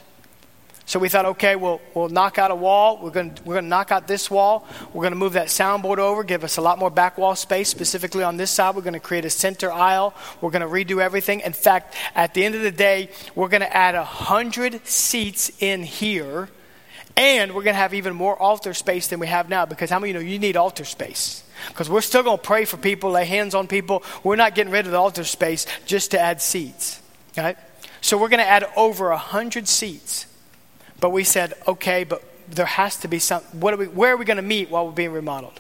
So 0.88 1.00
we 1.00 1.10
thought, 1.10 1.26
okay, 1.26 1.56
we'll, 1.56 1.82
we'll 1.96 2.10
knock 2.10 2.38
out 2.38 2.52
a 2.52 2.56
wall. 2.56 3.00
We're 3.02 3.10
going 3.10 3.36
we're 3.44 3.56
gonna 3.56 3.68
knock 3.68 3.92
out 3.92 4.08
this 4.08 4.30
wall. 4.30 4.68
We're 4.94 5.02
going 5.02 5.14
to 5.14 5.18
move 5.20 5.34
that 5.34 5.48
soundboard 5.48 5.98
over, 5.98 6.24
give 6.24 6.44
us 6.44 6.58
a 6.58 6.62
lot 6.62 6.78
more 6.78 6.92
back 6.92 7.18
wall 7.18 7.36
space, 7.36 7.70
specifically 7.70 8.24
on 8.24 8.38
this 8.38 8.52
side. 8.52 8.76
We're 8.76 8.84
going 8.84 8.94
to 8.94 9.00
create 9.00 9.26
a 9.26 9.30
center 9.32 9.72
aisle. 9.72 10.14
We're 10.42 10.52
going 10.52 10.62
to 10.62 10.68
redo 10.68 11.02
everything. 11.02 11.40
In 11.40 11.54
fact, 11.54 11.96
at 12.14 12.36
the 12.36 12.46
end 12.46 12.54
of 12.54 12.62
the 12.62 12.72
day, 12.72 13.10
we're 13.34 13.48
going 13.48 13.62
to 13.62 13.76
add 13.76 13.96
100 13.96 14.86
seats 14.86 15.52
in 15.60 15.82
here, 15.82 16.50
and 17.18 17.56
we're 17.56 17.64
going 17.64 17.74
to 17.74 17.80
have 17.80 17.96
even 17.96 18.14
more 18.14 18.38
altar 18.40 18.76
space 18.76 19.08
than 19.08 19.20
we 19.20 19.28
have 19.28 19.50
now 19.50 19.66
because 19.66 19.90
how 19.90 19.98
many 19.98 20.12
of 20.12 20.22
you 20.22 20.28
know 20.28 20.32
you 20.32 20.40
need 20.40 20.56
altar 20.56 20.86
space? 20.86 21.44
Because 21.70 21.90
we're 21.90 22.02
still 22.02 22.22
going 22.22 22.38
to 22.38 22.44
pray 22.44 22.66
for 22.66 22.78
people, 22.78 23.10
lay 23.10 23.26
hands 23.26 23.56
on 23.56 23.68
people. 23.68 24.04
We're 24.24 24.36
not 24.36 24.54
getting 24.54 24.72
rid 24.72 24.86
of 24.86 24.92
the 24.92 25.00
altar 25.00 25.24
space 25.24 25.66
just 25.88 26.12
to 26.12 26.20
add 26.20 26.44
seats. 26.44 27.02
Right? 27.36 27.58
So 28.02 28.20
we're 28.20 28.30
going 28.30 28.40
to 28.40 28.48
add 28.48 28.68
over 28.76 29.10
100 29.10 29.68
seats. 29.68 30.28
But 31.06 31.12
we 31.12 31.24
said, 31.24 31.54
okay, 31.68 32.04
but 32.04 32.24
there 32.50 32.66
has 32.66 32.98
to 33.02 33.08
be 33.08 33.20
some. 33.20 33.44
What 33.52 33.76
are 33.76 33.78
we, 33.78 33.86
where 33.86 34.14
are 34.14 34.18
we 34.18 34.26
going 34.26 34.38
to 34.38 34.42
meet 34.42 34.72
while 34.72 34.88
we're 34.88 34.92
being 34.92 35.12
remodeled? 35.12 35.60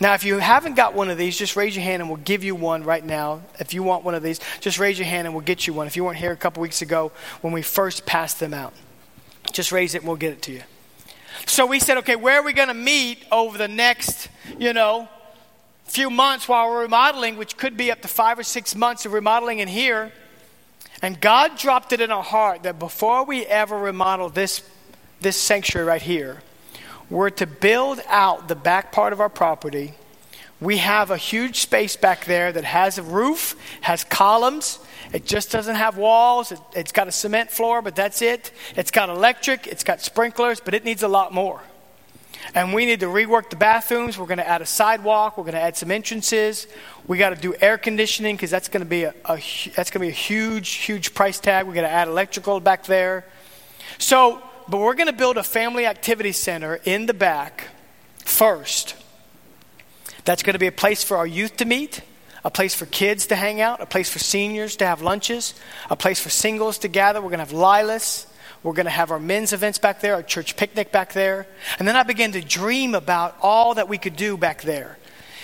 Now, 0.00 0.12
if 0.12 0.22
you 0.22 0.36
haven't 0.36 0.74
got 0.74 0.92
one 0.92 1.08
of 1.08 1.16
these, 1.16 1.34
just 1.34 1.56
raise 1.56 1.74
your 1.74 1.82
hand 1.82 2.02
and 2.02 2.10
we'll 2.10 2.20
give 2.20 2.44
you 2.44 2.54
one 2.54 2.84
right 2.84 3.02
now. 3.02 3.40
If 3.58 3.72
you 3.72 3.82
want 3.82 4.04
one 4.04 4.14
of 4.14 4.22
these, 4.22 4.38
just 4.60 4.78
raise 4.78 4.98
your 4.98 5.06
hand 5.06 5.26
and 5.26 5.34
we'll 5.34 5.46
get 5.46 5.66
you 5.66 5.72
one. 5.72 5.86
If 5.86 5.96
you 5.96 6.04
weren't 6.04 6.18
here 6.18 6.30
a 6.30 6.36
couple 6.36 6.60
weeks 6.60 6.82
ago 6.82 7.10
when 7.40 7.54
we 7.54 7.62
first 7.62 8.04
passed 8.04 8.38
them 8.38 8.52
out, 8.52 8.74
just 9.50 9.72
raise 9.72 9.94
it 9.94 10.02
and 10.02 10.08
we'll 10.08 10.18
get 10.18 10.34
it 10.34 10.42
to 10.42 10.52
you. 10.52 10.62
So 11.46 11.64
we 11.64 11.80
said, 11.80 11.96
okay, 11.96 12.16
where 12.16 12.40
are 12.40 12.44
we 12.44 12.52
going 12.52 12.68
to 12.68 12.74
meet 12.74 13.24
over 13.32 13.56
the 13.56 13.68
next, 13.68 14.28
you 14.58 14.74
know, 14.74 15.08
few 15.84 16.10
months 16.10 16.46
while 16.46 16.68
we're 16.68 16.82
remodeling, 16.82 17.38
which 17.38 17.56
could 17.56 17.78
be 17.78 17.90
up 17.90 18.02
to 18.02 18.08
five 18.08 18.38
or 18.38 18.42
six 18.42 18.74
months 18.74 19.06
of 19.06 19.14
remodeling 19.14 19.60
in 19.60 19.68
here? 19.68 20.12
And 21.00 21.20
God 21.20 21.58
dropped 21.58 21.92
it 21.92 22.00
in 22.00 22.12
our 22.12 22.22
heart 22.22 22.62
that 22.62 22.78
before 22.78 23.24
we 23.24 23.44
ever 23.44 23.76
remodel 23.76 24.28
this, 24.28 24.62
this 25.22 25.36
sanctuary 25.36 25.86
right 25.86 26.02
here, 26.02 26.42
we're 27.10 27.30
to 27.30 27.46
build 27.46 28.00
out 28.08 28.48
the 28.48 28.54
back 28.54 28.92
part 28.92 29.12
of 29.12 29.20
our 29.20 29.28
property. 29.28 29.94
We 30.60 30.78
have 30.78 31.10
a 31.10 31.16
huge 31.16 31.60
space 31.60 31.96
back 31.96 32.24
there 32.24 32.52
that 32.52 32.64
has 32.64 32.96
a 32.96 33.02
roof, 33.02 33.56
has 33.80 34.04
columns. 34.04 34.78
It 35.12 35.26
just 35.26 35.50
doesn't 35.50 35.74
have 35.74 35.96
walls. 35.98 36.52
It, 36.52 36.60
has 36.74 36.92
got 36.92 37.08
a 37.08 37.12
cement 37.12 37.50
floor, 37.50 37.82
but 37.82 37.96
that's 37.96 38.22
it. 38.22 38.52
It's 38.76 38.90
got 38.90 39.10
electric, 39.10 39.66
it's 39.66 39.84
got 39.84 40.00
sprinklers, 40.00 40.60
but 40.60 40.72
it 40.72 40.84
needs 40.84 41.02
a 41.02 41.08
lot 41.08 41.34
more. 41.34 41.60
And 42.54 42.72
we 42.72 42.86
need 42.86 43.00
to 43.00 43.06
rework 43.06 43.50
the 43.50 43.56
bathrooms. 43.56 44.18
We're 44.18 44.26
going 44.26 44.38
to 44.38 44.48
add 44.48 44.62
a 44.62 44.66
sidewalk. 44.66 45.36
We're 45.36 45.44
going 45.44 45.54
to 45.54 45.60
add 45.60 45.76
some 45.76 45.90
entrances. 45.90 46.66
We 47.06 47.18
got 47.18 47.30
to 47.30 47.36
do 47.36 47.54
air 47.60 47.78
conditioning 47.78 48.36
because 48.36 48.50
that's 48.50 48.68
going 48.68 48.82
to 48.82 48.88
be 48.88 49.04
a, 49.04 49.14
a 49.24 49.36
that's 49.74 49.90
going 49.90 50.00
to 50.00 50.00
be 50.00 50.08
a 50.08 50.10
huge, 50.10 50.68
huge 50.70 51.14
price 51.14 51.38
tag. 51.40 51.66
We're 51.66 51.74
going 51.74 51.86
to 51.86 51.92
add 51.92 52.08
electrical 52.08 52.60
back 52.60 52.84
there. 52.84 53.26
So, 53.98 54.42
but 54.68 54.78
we're 54.78 54.94
going 54.94 55.06
to 55.06 55.12
build 55.12 55.36
a 55.36 55.42
family 55.42 55.86
activity 55.86 56.32
center 56.32 56.80
in 56.84 57.06
the 57.06 57.14
back 57.14 57.68
first. 58.24 58.94
That's 60.24 60.42
going 60.42 60.54
to 60.54 60.58
be 60.58 60.66
a 60.66 60.72
place 60.72 61.02
for 61.02 61.16
our 61.16 61.26
youth 61.26 61.56
to 61.58 61.64
meet, 61.64 62.00
a 62.44 62.50
place 62.50 62.74
for 62.74 62.86
kids 62.86 63.26
to 63.26 63.36
hang 63.36 63.60
out, 63.60 63.80
a 63.80 63.86
place 63.86 64.10
for 64.10 64.18
seniors 64.18 64.76
to 64.76 64.86
have 64.86 65.02
lunches, 65.02 65.54
a 65.90 65.96
place 65.96 66.20
for 66.20 66.30
singles 66.30 66.78
to 66.78 66.88
gather. 66.88 67.20
We're 67.20 67.30
going 67.30 67.44
to 67.44 67.46
have 67.46 67.54
Lilas. 67.54 68.26
We're 68.62 68.74
going 68.74 68.86
to 68.86 68.90
have 68.90 69.10
our 69.10 69.18
men's 69.18 69.52
events 69.52 69.78
back 69.78 70.00
there, 70.00 70.14
our 70.14 70.22
church 70.22 70.56
picnic 70.56 70.92
back 70.92 71.12
there. 71.12 71.48
And 71.78 71.88
then 71.88 71.96
I 71.96 72.04
began 72.04 72.32
to 72.32 72.40
dream 72.40 72.94
about 72.94 73.36
all 73.42 73.74
that 73.74 73.88
we 73.88 73.98
could 73.98 74.14
do 74.14 74.36
back 74.36 74.62
there. 74.62 74.98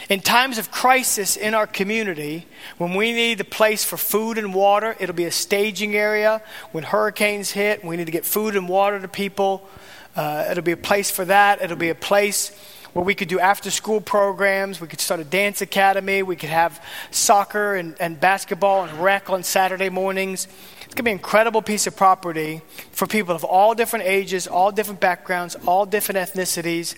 In 0.08 0.20
times 0.20 0.56
of 0.56 0.70
crisis 0.70 1.36
in 1.36 1.52
our 1.52 1.66
community, 1.66 2.46
when 2.78 2.94
we 2.94 3.12
need 3.12 3.40
a 3.40 3.44
place 3.44 3.84
for 3.84 3.98
food 3.98 4.38
and 4.38 4.54
water, 4.54 4.96
it'll 4.98 5.14
be 5.14 5.26
a 5.26 5.30
staging 5.30 5.94
area. 5.94 6.40
When 6.72 6.82
hurricanes 6.82 7.50
hit, 7.50 7.84
we 7.84 7.98
need 7.98 8.06
to 8.06 8.12
get 8.12 8.24
food 8.24 8.56
and 8.56 8.70
water 8.70 8.98
to 8.98 9.08
people. 9.08 9.68
Uh, 10.16 10.46
it'll 10.50 10.64
be 10.64 10.72
a 10.72 10.78
place 10.78 11.10
for 11.10 11.26
that. 11.26 11.60
It'll 11.60 11.76
be 11.76 11.90
a 11.90 11.94
place 11.94 12.56
where 12.94 13.04
we 13.04 13.14
could 13.14 13.28
do 13.28 13.38
after 13.38 13.70
school 13.70 14.00
programs. 14.00 14.80
We 14.80 14.88
could 14.88 15.00
start 15.00 15.20
a 15.20 15.24
dance 15.24 15.60
academy. 15.60 16.22
We 16.22 16.36
could 16.36 16.48
have 16.48 16.82
soccer 17.10 17.74
and, 17.74 17.94
and 18.00 18.18
basketball 18.18 18.84
and 18.84 18.98
rec 19.00 19.28
on 19.28 19.42
Saturday 19.42 19.90
mornings. 19.90 20.48
It's 20.86 20.94
going 20.94 20.96
to 20.96 21.02
be 21.02 21.10
an 21.10 21.18
incredible 21.18 21.60
piece 21.60 21.86
of 21.86 21.96
property 21.96 22.62
for 22.92 23.06
people 23.06 23.34
of 23.34 23.44
all 23.44 23.74
different 23.74 24.06
ages, 24.06 24.46
all 24.46 24.72
different 24.72 25.00
backgrounds, 25.00 25.54
all 25.66 25.84
different 25.84 26.18
ethnicities. 26.18 26.94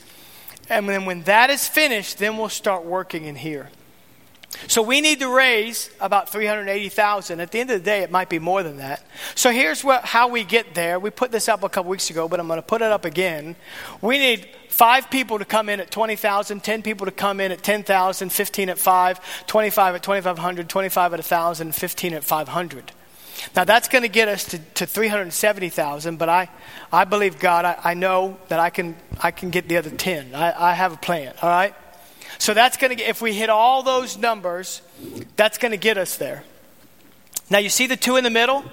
And 0.69 0.89
then 0.89 1.05
when 1.05 1.23
that 1.23 1.51
is 1.51 1.67
finished, 1.67 2.19
then 2.19 2.37
we'll 2.37 2.49
start 2.49 2.85
working 2.85 3.25
in 3.25 3.37
here. 3.37 3.71
So 4.67 4.83
we 4.83 5.01
need 5.01 5.21
to 5.21 5.35
raise 5.35 5.91
about 6.01 6.29
380,000. 6.29 7.41
At 7.41 7.53
the 7.53 7.61
end 7.61 7.71
of 7.71 7.81
the 7.81 7.85
day, 7.85 8.03
it 8.03 8.11
might 8.11 8.29
be 8.29 8.39
more 8.39 8.63
than 8.63 8.79
that. 8.79 9.05
So 9.35 9.51
here's 9.51 9.85
what, 9.85 10.05
how 10.05 10.29
we 10.29 10.45
get 10.45 10.75
there. 10.75 10.99
We 10.99 11.11
put 11.11 11.31
this 11.31 11.49
up 11.49 11.63
a 11.63 11.69
couple 11.69 11.91
weeks 11.91 12.11
ago, 12.11 12.29
but 12.29 12.41
I'm 12.41 12.47
going 12.47 12.59
to 12.59 12.67
put 12.67 12.83
it 12.83 12.91
up 12.91 13.05
again. 13.05 13.57
We 14.03 14.19
need 14.19 14.49
five 14.69 15.09
people 15.11 15.39
to 15.39 15.45
come 15.45 15.69
in 15.69 15.81
at 15.81 15.91
20,000, 15.91 16.63
10 16.63 16.83
people 16.83 17.07
to 17.07 17.13
come 17.13 17.41
in 17.41 17.53
at 17.53 17.63
10,000, 17.63 18.31
15 18.31 18.69
at 18.69 18.79
5, 18.79 19.47
25 19.47 19.95
at 19.95 20.03
2,500, 20.03 20.69
25 20.69 21.13
at 21.13 21.19
1,000, 21.19 21.75
15 21.75 22.15
at 22.15 22.25
500. 22.25 22.93
Now 23.55 23.65
that's 23.65 23.89
going 23.89 24.03
to 24.03 24.09
get 24.09 24.29
us 24.29 24.45
to, 24.47 24.59
to 24.59 24.87
370,000, 24.87 26.19
but 26.19 26.29
I, 26.29 26.49
I 26.93 27.05
believe 27.05 27.39
God, 27.39 27.65
I, 27.65 27.79
I 27.83 27.95
know 27.95 28.39
that 28.49 28.61
I 28.61 28.71
can, 28.71 28.97
I 29.21 29.31
can 29.31 29.51
get 29.51 29.69
the 29.69 29.77
other 29.77 29.91
10. 29.91 30.35
I, 30.35 30.71
I 30.71 30.75
have 30.75 30.93
a 30.93 30.97
plan, 30.97 31.35
all 31.43 31.51
right? 31.51 31.75
So 32.39 32.55
that's 32.55 32.77
going 32.77 32.91
to 32.91 32.95
get, 32.95 33.09
if 33.09 33.21
we 33.21 33.35
hit 33.35 33.51
all 33.51 33.83
those 33.83 34.17
numbers, 34.17 34.83
that's 35.37 35.59
going 35.59 35.73
to 35.73 35.79
get 35.79 35.99
us 35.99 36.17
there. 36.17 36.45
Now 37.51 37.59
you 37.59 37.69
see 37.69 37.87
the 37.87 37.97
two 37.97 38.17
in 38.17 38.25
the 38.25 38.31
middle? 38.31 38.65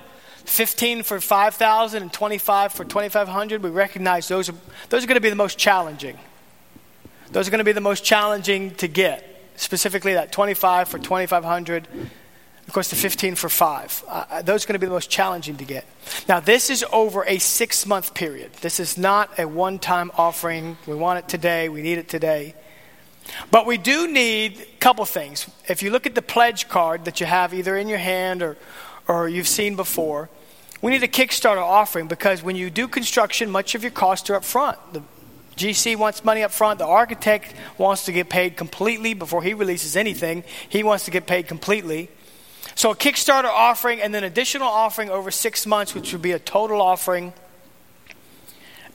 15 0.45 1.03
for 1.03 1.19
5,000 1.19 2.01
and 2.01 2.13
25 2.13 2.71
for 2.71 2.85
2,500. 2.85 3.61
We 3.61 3.69
recognize 3.69 4.29
those 4.29 4.47
are, 4.47 4.55
those 4.89 5.03
are 5.03 5.07
going 5.07 5.15
to 5.15 5.21
be 5.21 5.29
the 5.29 5.35
most 5.35 5.57
challenging. 5.57 6.17
Those 7.31 7.47
are 7.47 7.51
going 7.51 7.59
to 7.59 7.65
be 7.65 7.73
the 7.73 7.81
most 7.81 8.05
challenging 8.05 8.73
to 8.75 8.87
get, 8.87 9.49
specifically 9.57 10.13
that 10.13 10.31
25 10.31 10.87
for 10.87 10.99
2,500 10.99 11.87
of 12.67 12.73
course, 12.73 12.89
the 12.89 12.95
15 12.97 13.35
for 13.35 13.49
five. 13.49 14.03
Uh, 14.07 14.25
uh 14.29 14.41
those 14.41 14.65
are 14.65 14.67
going 14.67 14.73
to 14.73 14.79
be 14.79 14.85
the 14.85 14.91
most 14.91 15.09
challenging 15.09 15.55
to 15.57 15.63
get. 15.63 15.85
Now, 16.27 16.39
this 16.39 16.69
is 16.69 16.83
over 16.91 17.23
a 17.25 17.37
six 17.37 17.85
month 17.85 18.13
period. 18.13 18.53
This 18.61 18.79
is 18.79 18.97
not 18.97 19.39
a 19.39 19.47
one 19.47 19.79
time 19.79 20.11
offering. 20.17 20.77
We 20.85 20.95
want 20.95 21.19
it 21.19 21.29
today. 21.29 21.69
We 21.69 21.81
need 21.81 21.97
it 21.97 22.09
today. 22.09 22.55
But 23.51 23.65
we 23.65 23.77
do 23.77 24.07
need 24.07 24.59
a 24.59 24.77
couple 24.79 25.05
things. 25.05 25.47
If 25.67 25.83
you 25.83 25.91
look 25.91 26.05
at 26.05 26.15
the 26.15 26.21
pledge 26.21 26.69
card 26.69 27.05
that 27.05 27.19
you 27.19 27.25
have 27.25 27.53
either 27.53 27.77
in 27.77 27.87
your 27.87 27.97
hand 27.97 28.41
or, 28.41 28.57
or 29.07 29.27
you've 29.27 29.47
seen 29.47 29.75
before, 29.75 30.29
we 30.81 30.91
need 30.91 31.03
a 31.03 31.07
Kickstarter 31.07 31.61
offering 31.61 32.07
because 32.07 32.43
when 32.43 32.55
you 32.55 32.69
do 32.69 32.87
construction, 32.87 33.49
much 33.49 33.75
of 33.75 33.81
your 33.81 33.91
costs 33.91 34.29
are 34.29 34.35
up 34.35 34.45
front. 34.45 34.77
The 34.93 35.01
GC 35.55 35.95
wants 35.95 36.23
money 36.23 36.43
up 36.43 36.51
front. 36.51 36.79
The 36.79 36.85
architect 36.85 37.53
wants 37.77 38.05
to 38.05 38.11
get 38.11 38.29
paid 38.29 38.55
completely 38.55 39.13
before 39.13 39.41
he 39.41 39.53
releases 39.53 39.95
anything. 39.95 40.43
He 40.69 40.83
wants 40.83 41.05
to 41.05 41.11
get 41.11 41.25
paid 41.25 41.47
completely. 41.47 42.09
So 42.75 42.91
a 42.91 42.95
Kickstarter 42.95 43.45
offering 43.45 44.01
and 44.01 44.13
then 44.13 44.23
additional 44.23 44.67
offering 44.67 45.09
over 45.09 45.31
six 45.31 45.65
months, 45.65 45.95
which 45.95 46.11
would 46.13 46.21
be 46.21 46.31
a 46.31 46.39
total 46.39 46.81
offering. 46.81 47.33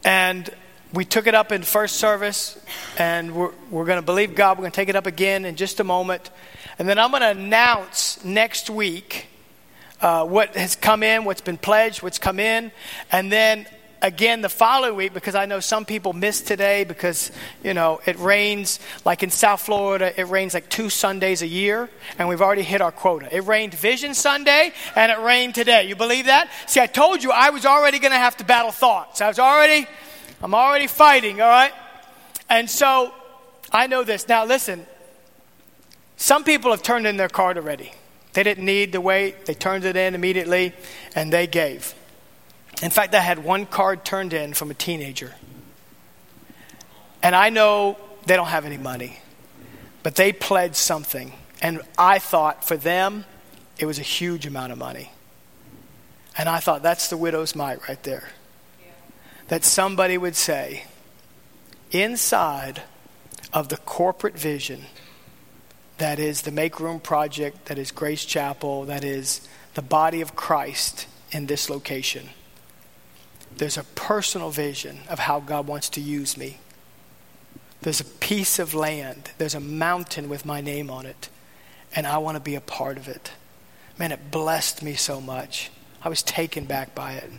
And 0.04 0.50
we 0.92 1.04
took 1.04 1.26
it 1.26 1.34
up 1.34 1.52
in 1.52 1.62
first 1.62 1.96
service, 1.96 2.58
and 2.98 3.34
we're, 3.34 3.52
we're 3.70 3.86
going 3.86 3.98
to 3.98 4.04
believe 4.04 4.34
God. 4.34 4.58
We're 4.58 4.62
going 4.62 4.72
to 4.72 4.76
take 4.76 4.88
it 4.88 4.96
up 4.96 5.06
again 5.06 5.44
in 5.44 5.56
just 5.56 5.80
a 5.80 5.84
moment. 5.84 6.30
And 6.78 6.88
then 6.88 6.98
I'm 6.98 7.10
going 7.10 7.22
to 7.22 7.30
announce 7.30 8.22
next 8.24 8.68
week 8.68 9.26
uh, 10.00 10.26
what 10.26 10.56
has 10.56 10.76
come 10.76 11.02
in, 11.02 11.24
what's 11.24 11.40
been 11.40 11.56
pledged, 11.56 12.02
what's 12.02 12.18
come 12.18 12.40
in. 12.40 12.72
And 13.10 13.32
then 13.32 13.66
again 14.02 14.40
the 14.42 14.48
following 14.48 14.96
week 14.96 15.14
because 15.14 15.34
I 15.34 15.46
know 15.46 15.60
some 15.60 15.84
people 15.84 16.12
missed 16.12 16.46
today 16.46 16.84
because, 16.84 17.30
you 17.62 17.72
know, 17.72 18.00
it 18.04 18.18
rains. 18.18 18.80
Like 19.04 19.22
in 19.22 19.30
South 19.30 19.62
Florida, 19.62 20.12
it 20.20 20.24
rains 20.24 20.54
like 20.54 20.68
two 20.68 20.90
Sundays 20.90 21.40
a 21.40 21.46
year, 21.46 21.88
and 22.18 22.28
we've 22.28 22.42
already 22.42 22.62
hit 22.62 22.80
our 22.80 22.92
quota. 22.92 23.34
It 23.34 23.46
rained 23.46 23.74
Vision 23.74 24.12
Sunday, 24.12 24.72
and 24.96 25.12
it 25.12 25.18
rained 25.20 25.54
today. 25.54 25.84
You 25.88 25.96
believe 25.96 26.26
that? 26.26 26.50
See, 26.66 26.80
I 26.80 26.86
told 26.86 27.22
you 27.22 27.30
I 27.30 27.50
was 27.50 27.64
already 27.64 27.98
going 28.00 28.12
to 28.12 28.18
have 28.18 28.36
to 28.38 28.44
battle 28.44 28.72
thoughts. 28.72 29.20
I 29.20 29.28
was 29.28 29.38
already, 29.38 29.86
I'm 30.42 30.54
already 30.54 30.88
fighting, 30.88 31.40
all 31.40 31.48
right? 31.48 31.72
And 32.50 32.68
so 32.68 33.14
I 33.70 33.86
know 33.86 34.02
this. 34.04 34.28
Now, 34.28 34.44
listen, 34.44 34.84
some 36.16 36.44
people 36.44 36.72
have 36.72 36.82
turned 36.82 37.06
in 37.06 37.16
their 37.16 37.28
card 37.28 37.56
already. 37.56 37.92
They 38.32 38.42
didn't 38.42 38.64
need 38.64 38.92
to 38.92 39.00
wait. 39.00 39.46
They 39.46 39.54
turned 39.54 39.84
it 39.84 39.96
in 39.96 40.14
immediately 40.14 40.72
and 41.14 41.32
they 41.32 41.46
gave. 41.46 41.94
In 42.82 42.90
fact, 42.90 43.14
I 43.14 43.20
had 43.20 43.44
one 43.44 43.64
card 43.64 44.04
turned 44.04 44.32
in 44.32 44.54
from 44.54 44.70
a 44.70 44.74
teenager. 44.74 45.34
And 47.22 47.36
I 47.36 47.50
know 47.50 47.96
they 48.26 48.34
don't 48.34 48.48
have 48.48 48.66
any 48.66 48.76
money, 48.76 49.20
but 50.02 50.16
they 50.16 50.32
pledged 50.32 50.74
something. 50.74 51.32
And 51.62 51.80
I 51.96 52.18
thought 52.18 52.64
for 52.64 52.76
them, 52.76 53.24
it 53.78 53.86
was 53.86 54.00
a 54.00 54.02
huge 54.02 54.46
amount 54.46 54.72
of 54.72 54.78
money. 54.78 55.12
And 56.36 56.48
I 56.48 56.58
thought 56.58 56.82
that's 56.82 57.08
the 57.08 57.16
widow's 57.16 57.54
mite 57.54 57.88
right 57.88 58.02
there. 58.02 58.28
That 59.46 59.64
somebody 59.64 60.18
would 60.18 60.34
say, 60.34 60.84
inside 61.92 62.82
of 63.52 63.68
the 63.68 63.76
corporate 63.76 64.36
vision 64.36 64.86
that 65.98 66.18
is 66.18 66.42
the 66.42 66.50
Make 66.50 66.80
Room 66.80 66.98
Project, 66.98 67.66
that 67.66 67.78
is 67.78 67.92
Grace 67.92 68.24
Chapel, 68.24 68.86
that 68.86 69.04
is 69.04 69.46
the 69.74 69.82
body 69.82 70.20
of 70.20 70.34
Christ 70.34 71.06
in 71.30 71.46
this 71.46 71.70
location. 71.70 72.30
There's 73.58 73.78
a 73.78 73.84
personal 73.84 74.50
vision 74.50 75.00
of 75.08 75.20
how 75.20 75.40
God 75.40 75.66
wants 75.66 75.88
to 75.90 76.00
use 76.00 76.36
me. 76.36 76.58
There's 77.82 78.00
a 78.00 78.04
piece 78.04 78.58
of 78.58 78.74
land, 78.74 79.30
there's 79.38 79.54
a 79.54 79.60
mountain 79.60 80.28
with 80.28 80.46
my 80.46 80.60
name 80.60 80.88
on 80.88 81.04
it, 81.04 81.28
and 81.94 82.06
I 82.06 82.18
want 82.18 82.36
to 82.36 82.40
be 82.40 82.54
a 82.54 82.60
part 82.60 82.96
of 82.96 83.08
it. 83.08 83.32
Man, 83.98 84.12
it 84.12 84.30
blessed 84.30 84.82
me 84.82 84.94
so 84.94 85.20
much. 85.20 85.70
I 86.02 86.08
was 86.08 86.22
taken 86.22 86.64
back 86.64 86.94
by 86.94 87.14
it. 87.14 87.30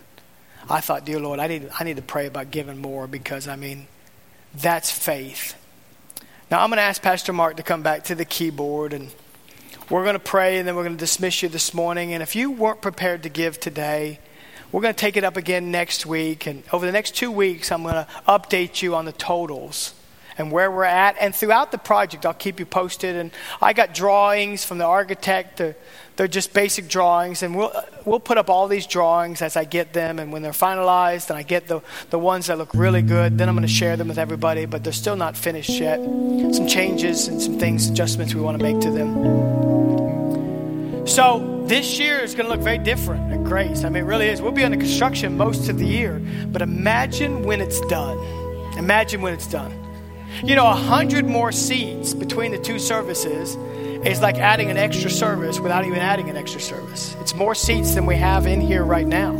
I 0.68 0.80
thought, 0.80 1.04
dear 1.04 1.20
Lord, 1.20 1.40
I 1.40 1.46
need, 1.46 1.70
I 1.78 1.84
need 1.84 1.96
to 1.96 2.02
pray 2.02 2.26
about 2.26 2.50
giving 2.50 2.78
more 2.78 3.06
because, 3.06 3.48
I 3.48 3.56
mean, 3.56 3.86
that's 4.54 4.90
faith. 4.90 5.54
Now, 6.50 6.62
I'm 6.62 6.70
going 6.70 6.76
to 6.76 6.82
ask 6.82 7.02
Pastor 7.02 7.32
Mark 7.32 7.56
to 7.56 7.62
come 7.62 7.82
back 7.82 8.04
to 8.04 8.14
the 8.14 8.24
keyboard 8.24 8.92
and 8.92 9.10
we're 9.90 10.02
going 10.02 10.14
to 10.14 10.18
pray 10.18 10.58
and 10.58 10.66
then 10.66 10.76
we're 10.76 10.84
going 10.84 10.96
to 10.96 11.00
dismiss 11.00 11.42
you 11.42 11.48
this 11.48 11.74
morning. 11.74 12.12
And 12.14 12.22
if 12.22 12.36
you 12.36 12.50
weren't 12.50 12.80
prepared 12.80 13.22
to 13.24 13.28
give 13.28 13.60
today, 13.60 14.18
we're 14.74 14.80
going 14.80 14.92
to 14.92 15.00
take 15.00 15.16
it 15.16 15.22
up 15.22 15.36
again 15.36 15.70
next 15.70 16.04
week. 16.04 16.48
And 16.48 16.64
over 16.72 16.84
the 16.84 16.90
next 16.90 17.14
two 17.14 17.30
weeks, 17.30 17.70
I'm 17.70 17.84
going 17.84 17.94
to 17.94 18.08
update 18.26 18.82
you 18.82 18.96
on 18.96 19.04
the 19.04 19.12
totals 19.12 19.94
and 20.36 20.50
where 20.50 20.68
we're 20.68 20.82
at. 20.82 21.16
And 21.20 21.32
throughout 21.32 21.70
the 21.70 21.78
project, 21.78 22.26
I'll 22.26 22.34
keep 22.34 22.58
you 22.58 22.66
posted. 22.66 23.14
And 23.14 23.30
I 23.62 23.72
got 23.72 23.94
drawings 23.94 24.64
from 24.64 24.78
the 24.78 24.84
architect. 24.84 25.58
To, 25.58 25.76
they're 26.16 26.26
just 26.26 26.52
basic 26.52 26.88
drawings. 26.88 27.44
And 27.44 27.54
we'll, 27.54 27.70
we'll 28.04 28.18
put 28.18 28.36
up 28.36 28.50
all 28.50 28.66
these 28.66 28.88
drawings 28.88 29.42
as 29.42 29.56
I 29.56 29.62
get 29.62 29.92
them. 29.92 30.18
And 30.18 30.32
when 30.32 30.42
they're 30.42 30.50
finalized 30.50 31.30
and 31.30 31.38
I 31.38 31.44
get 31.44 31.68
the, 31.68 31.80
the 32.10 32.18
ones 32.18 32.48
that 32.48 32.58
look 32.58 32.74
really 32.74 33.02
good, 33.02 33.38
then 33.38 33.48
I'm 33.48 33.54
going 33.54 33.62
to 33.64 33.72
share 33.72 33.96
them 33.96 34.08
with 34.08 34.18
everybody. 34.18 34.66
But 34.66 34.82
they're 34.82 34.92
still 34.92 35.14
not 35.14 35.36
finished 35.36 35.70
yet. 35.70 36.00
Some 36.02 36.66
changes 36.66 37.28
and 37.28 37.40
some 37.40 37.60
things, 37.60 37.88
adjustments 37.88 38.34
we 38.34 38.40
want 38.40 38.58
to 38.58 38.64
make 38.64 38.80
to 38.80 38.90
them. 38.90 39.63
So 41.06 41.64
this 41.66 41.98
year 41.98 42.18
is 42.18 42.34
going 42.34 42.46
to 42.46 42.52
look 42.52 42.62
very 42.62 42.78
different 42.78 43.32
at 43.32 43.44
Grace. 43.44 43.84
I 43.84 43.88
mean, 43.88 44.04
it 44.04 44.06
really 44.06 44.28
is. 44.28 44.40
We'll 44.40 44.52
be 44.52 44.64
under 44.64 44.78
construction 44.78 45.36
most 45.36 45.68
of 45.68 45.78
the 45.78 45.86
year. 45.86 46.20
But 46.46 46.62
imagine 46.62 47.42
when 47.44 47.60
it's 47.60 47.80
done. 47.82 48.18
Imagine 48.78 49.20
when 49.20 49.34
it's 49.34 49.46
done. 49.46 49.72
You 50.42 50.56
know, 50.56 50.66
a 50.66 50.74
hundred 50.74 51.26
more 51.26 51.52
seats 51.52 52.14
between 52.14 52.52
the 52.52 52.58
two 52.58 52.78
services 52.78 53.54
is 54.06 54.20
like 54.20 54.36
adding 54.36 54.70
an 54.70 54.76
extra 54.76 55.10
service 55.10 55.60
without 55.60 55.84
even 55.84 55.98
adding 55.98 56.28
an 56.28 56.36
extra 56.36 56.60
service. 56.60 57.14
It's 57.20 57.34
more 57.34 57.54
seats 57.54 57.94
than 57.94 58.06
we 58.06 58.16
have 58.16 58.46
in 58.46 58.60
here 58.60 58.84
right 58.84 59.06
now. 59.06 59.32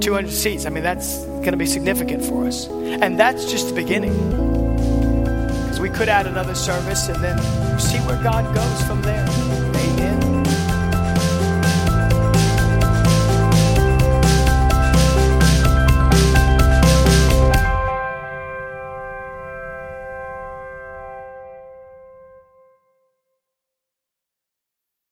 200 0.00 0.30
seats. 0.30 0.66
I 0.66 0.70
mean, 0.70 0.82
that's 0.82 1.24
going 1.24 1.52
to 1.52 1.56
be 1.56 1.66
significant 1.66 2.24
for 2.24 2.46
us. 2.46 2.68
And 2.68 3.18
that's 3.18 3.50
just 3.50 3.68
the 3.68 3.74
beginning. 3.74 4.12
Because 5.62 5.80
we 5.80 5.88
could 5.88 6.08
add 6.08 6.26
another 6.26 6.54
service 6.54 7.08
and 7.08 7.22
then 7.22 7.38
see 7.78 7.98
where 8.00 8.22
God 8.22 8.54
goes 8.54 8.82
from 8.84 9.00
there. 9.02 9.73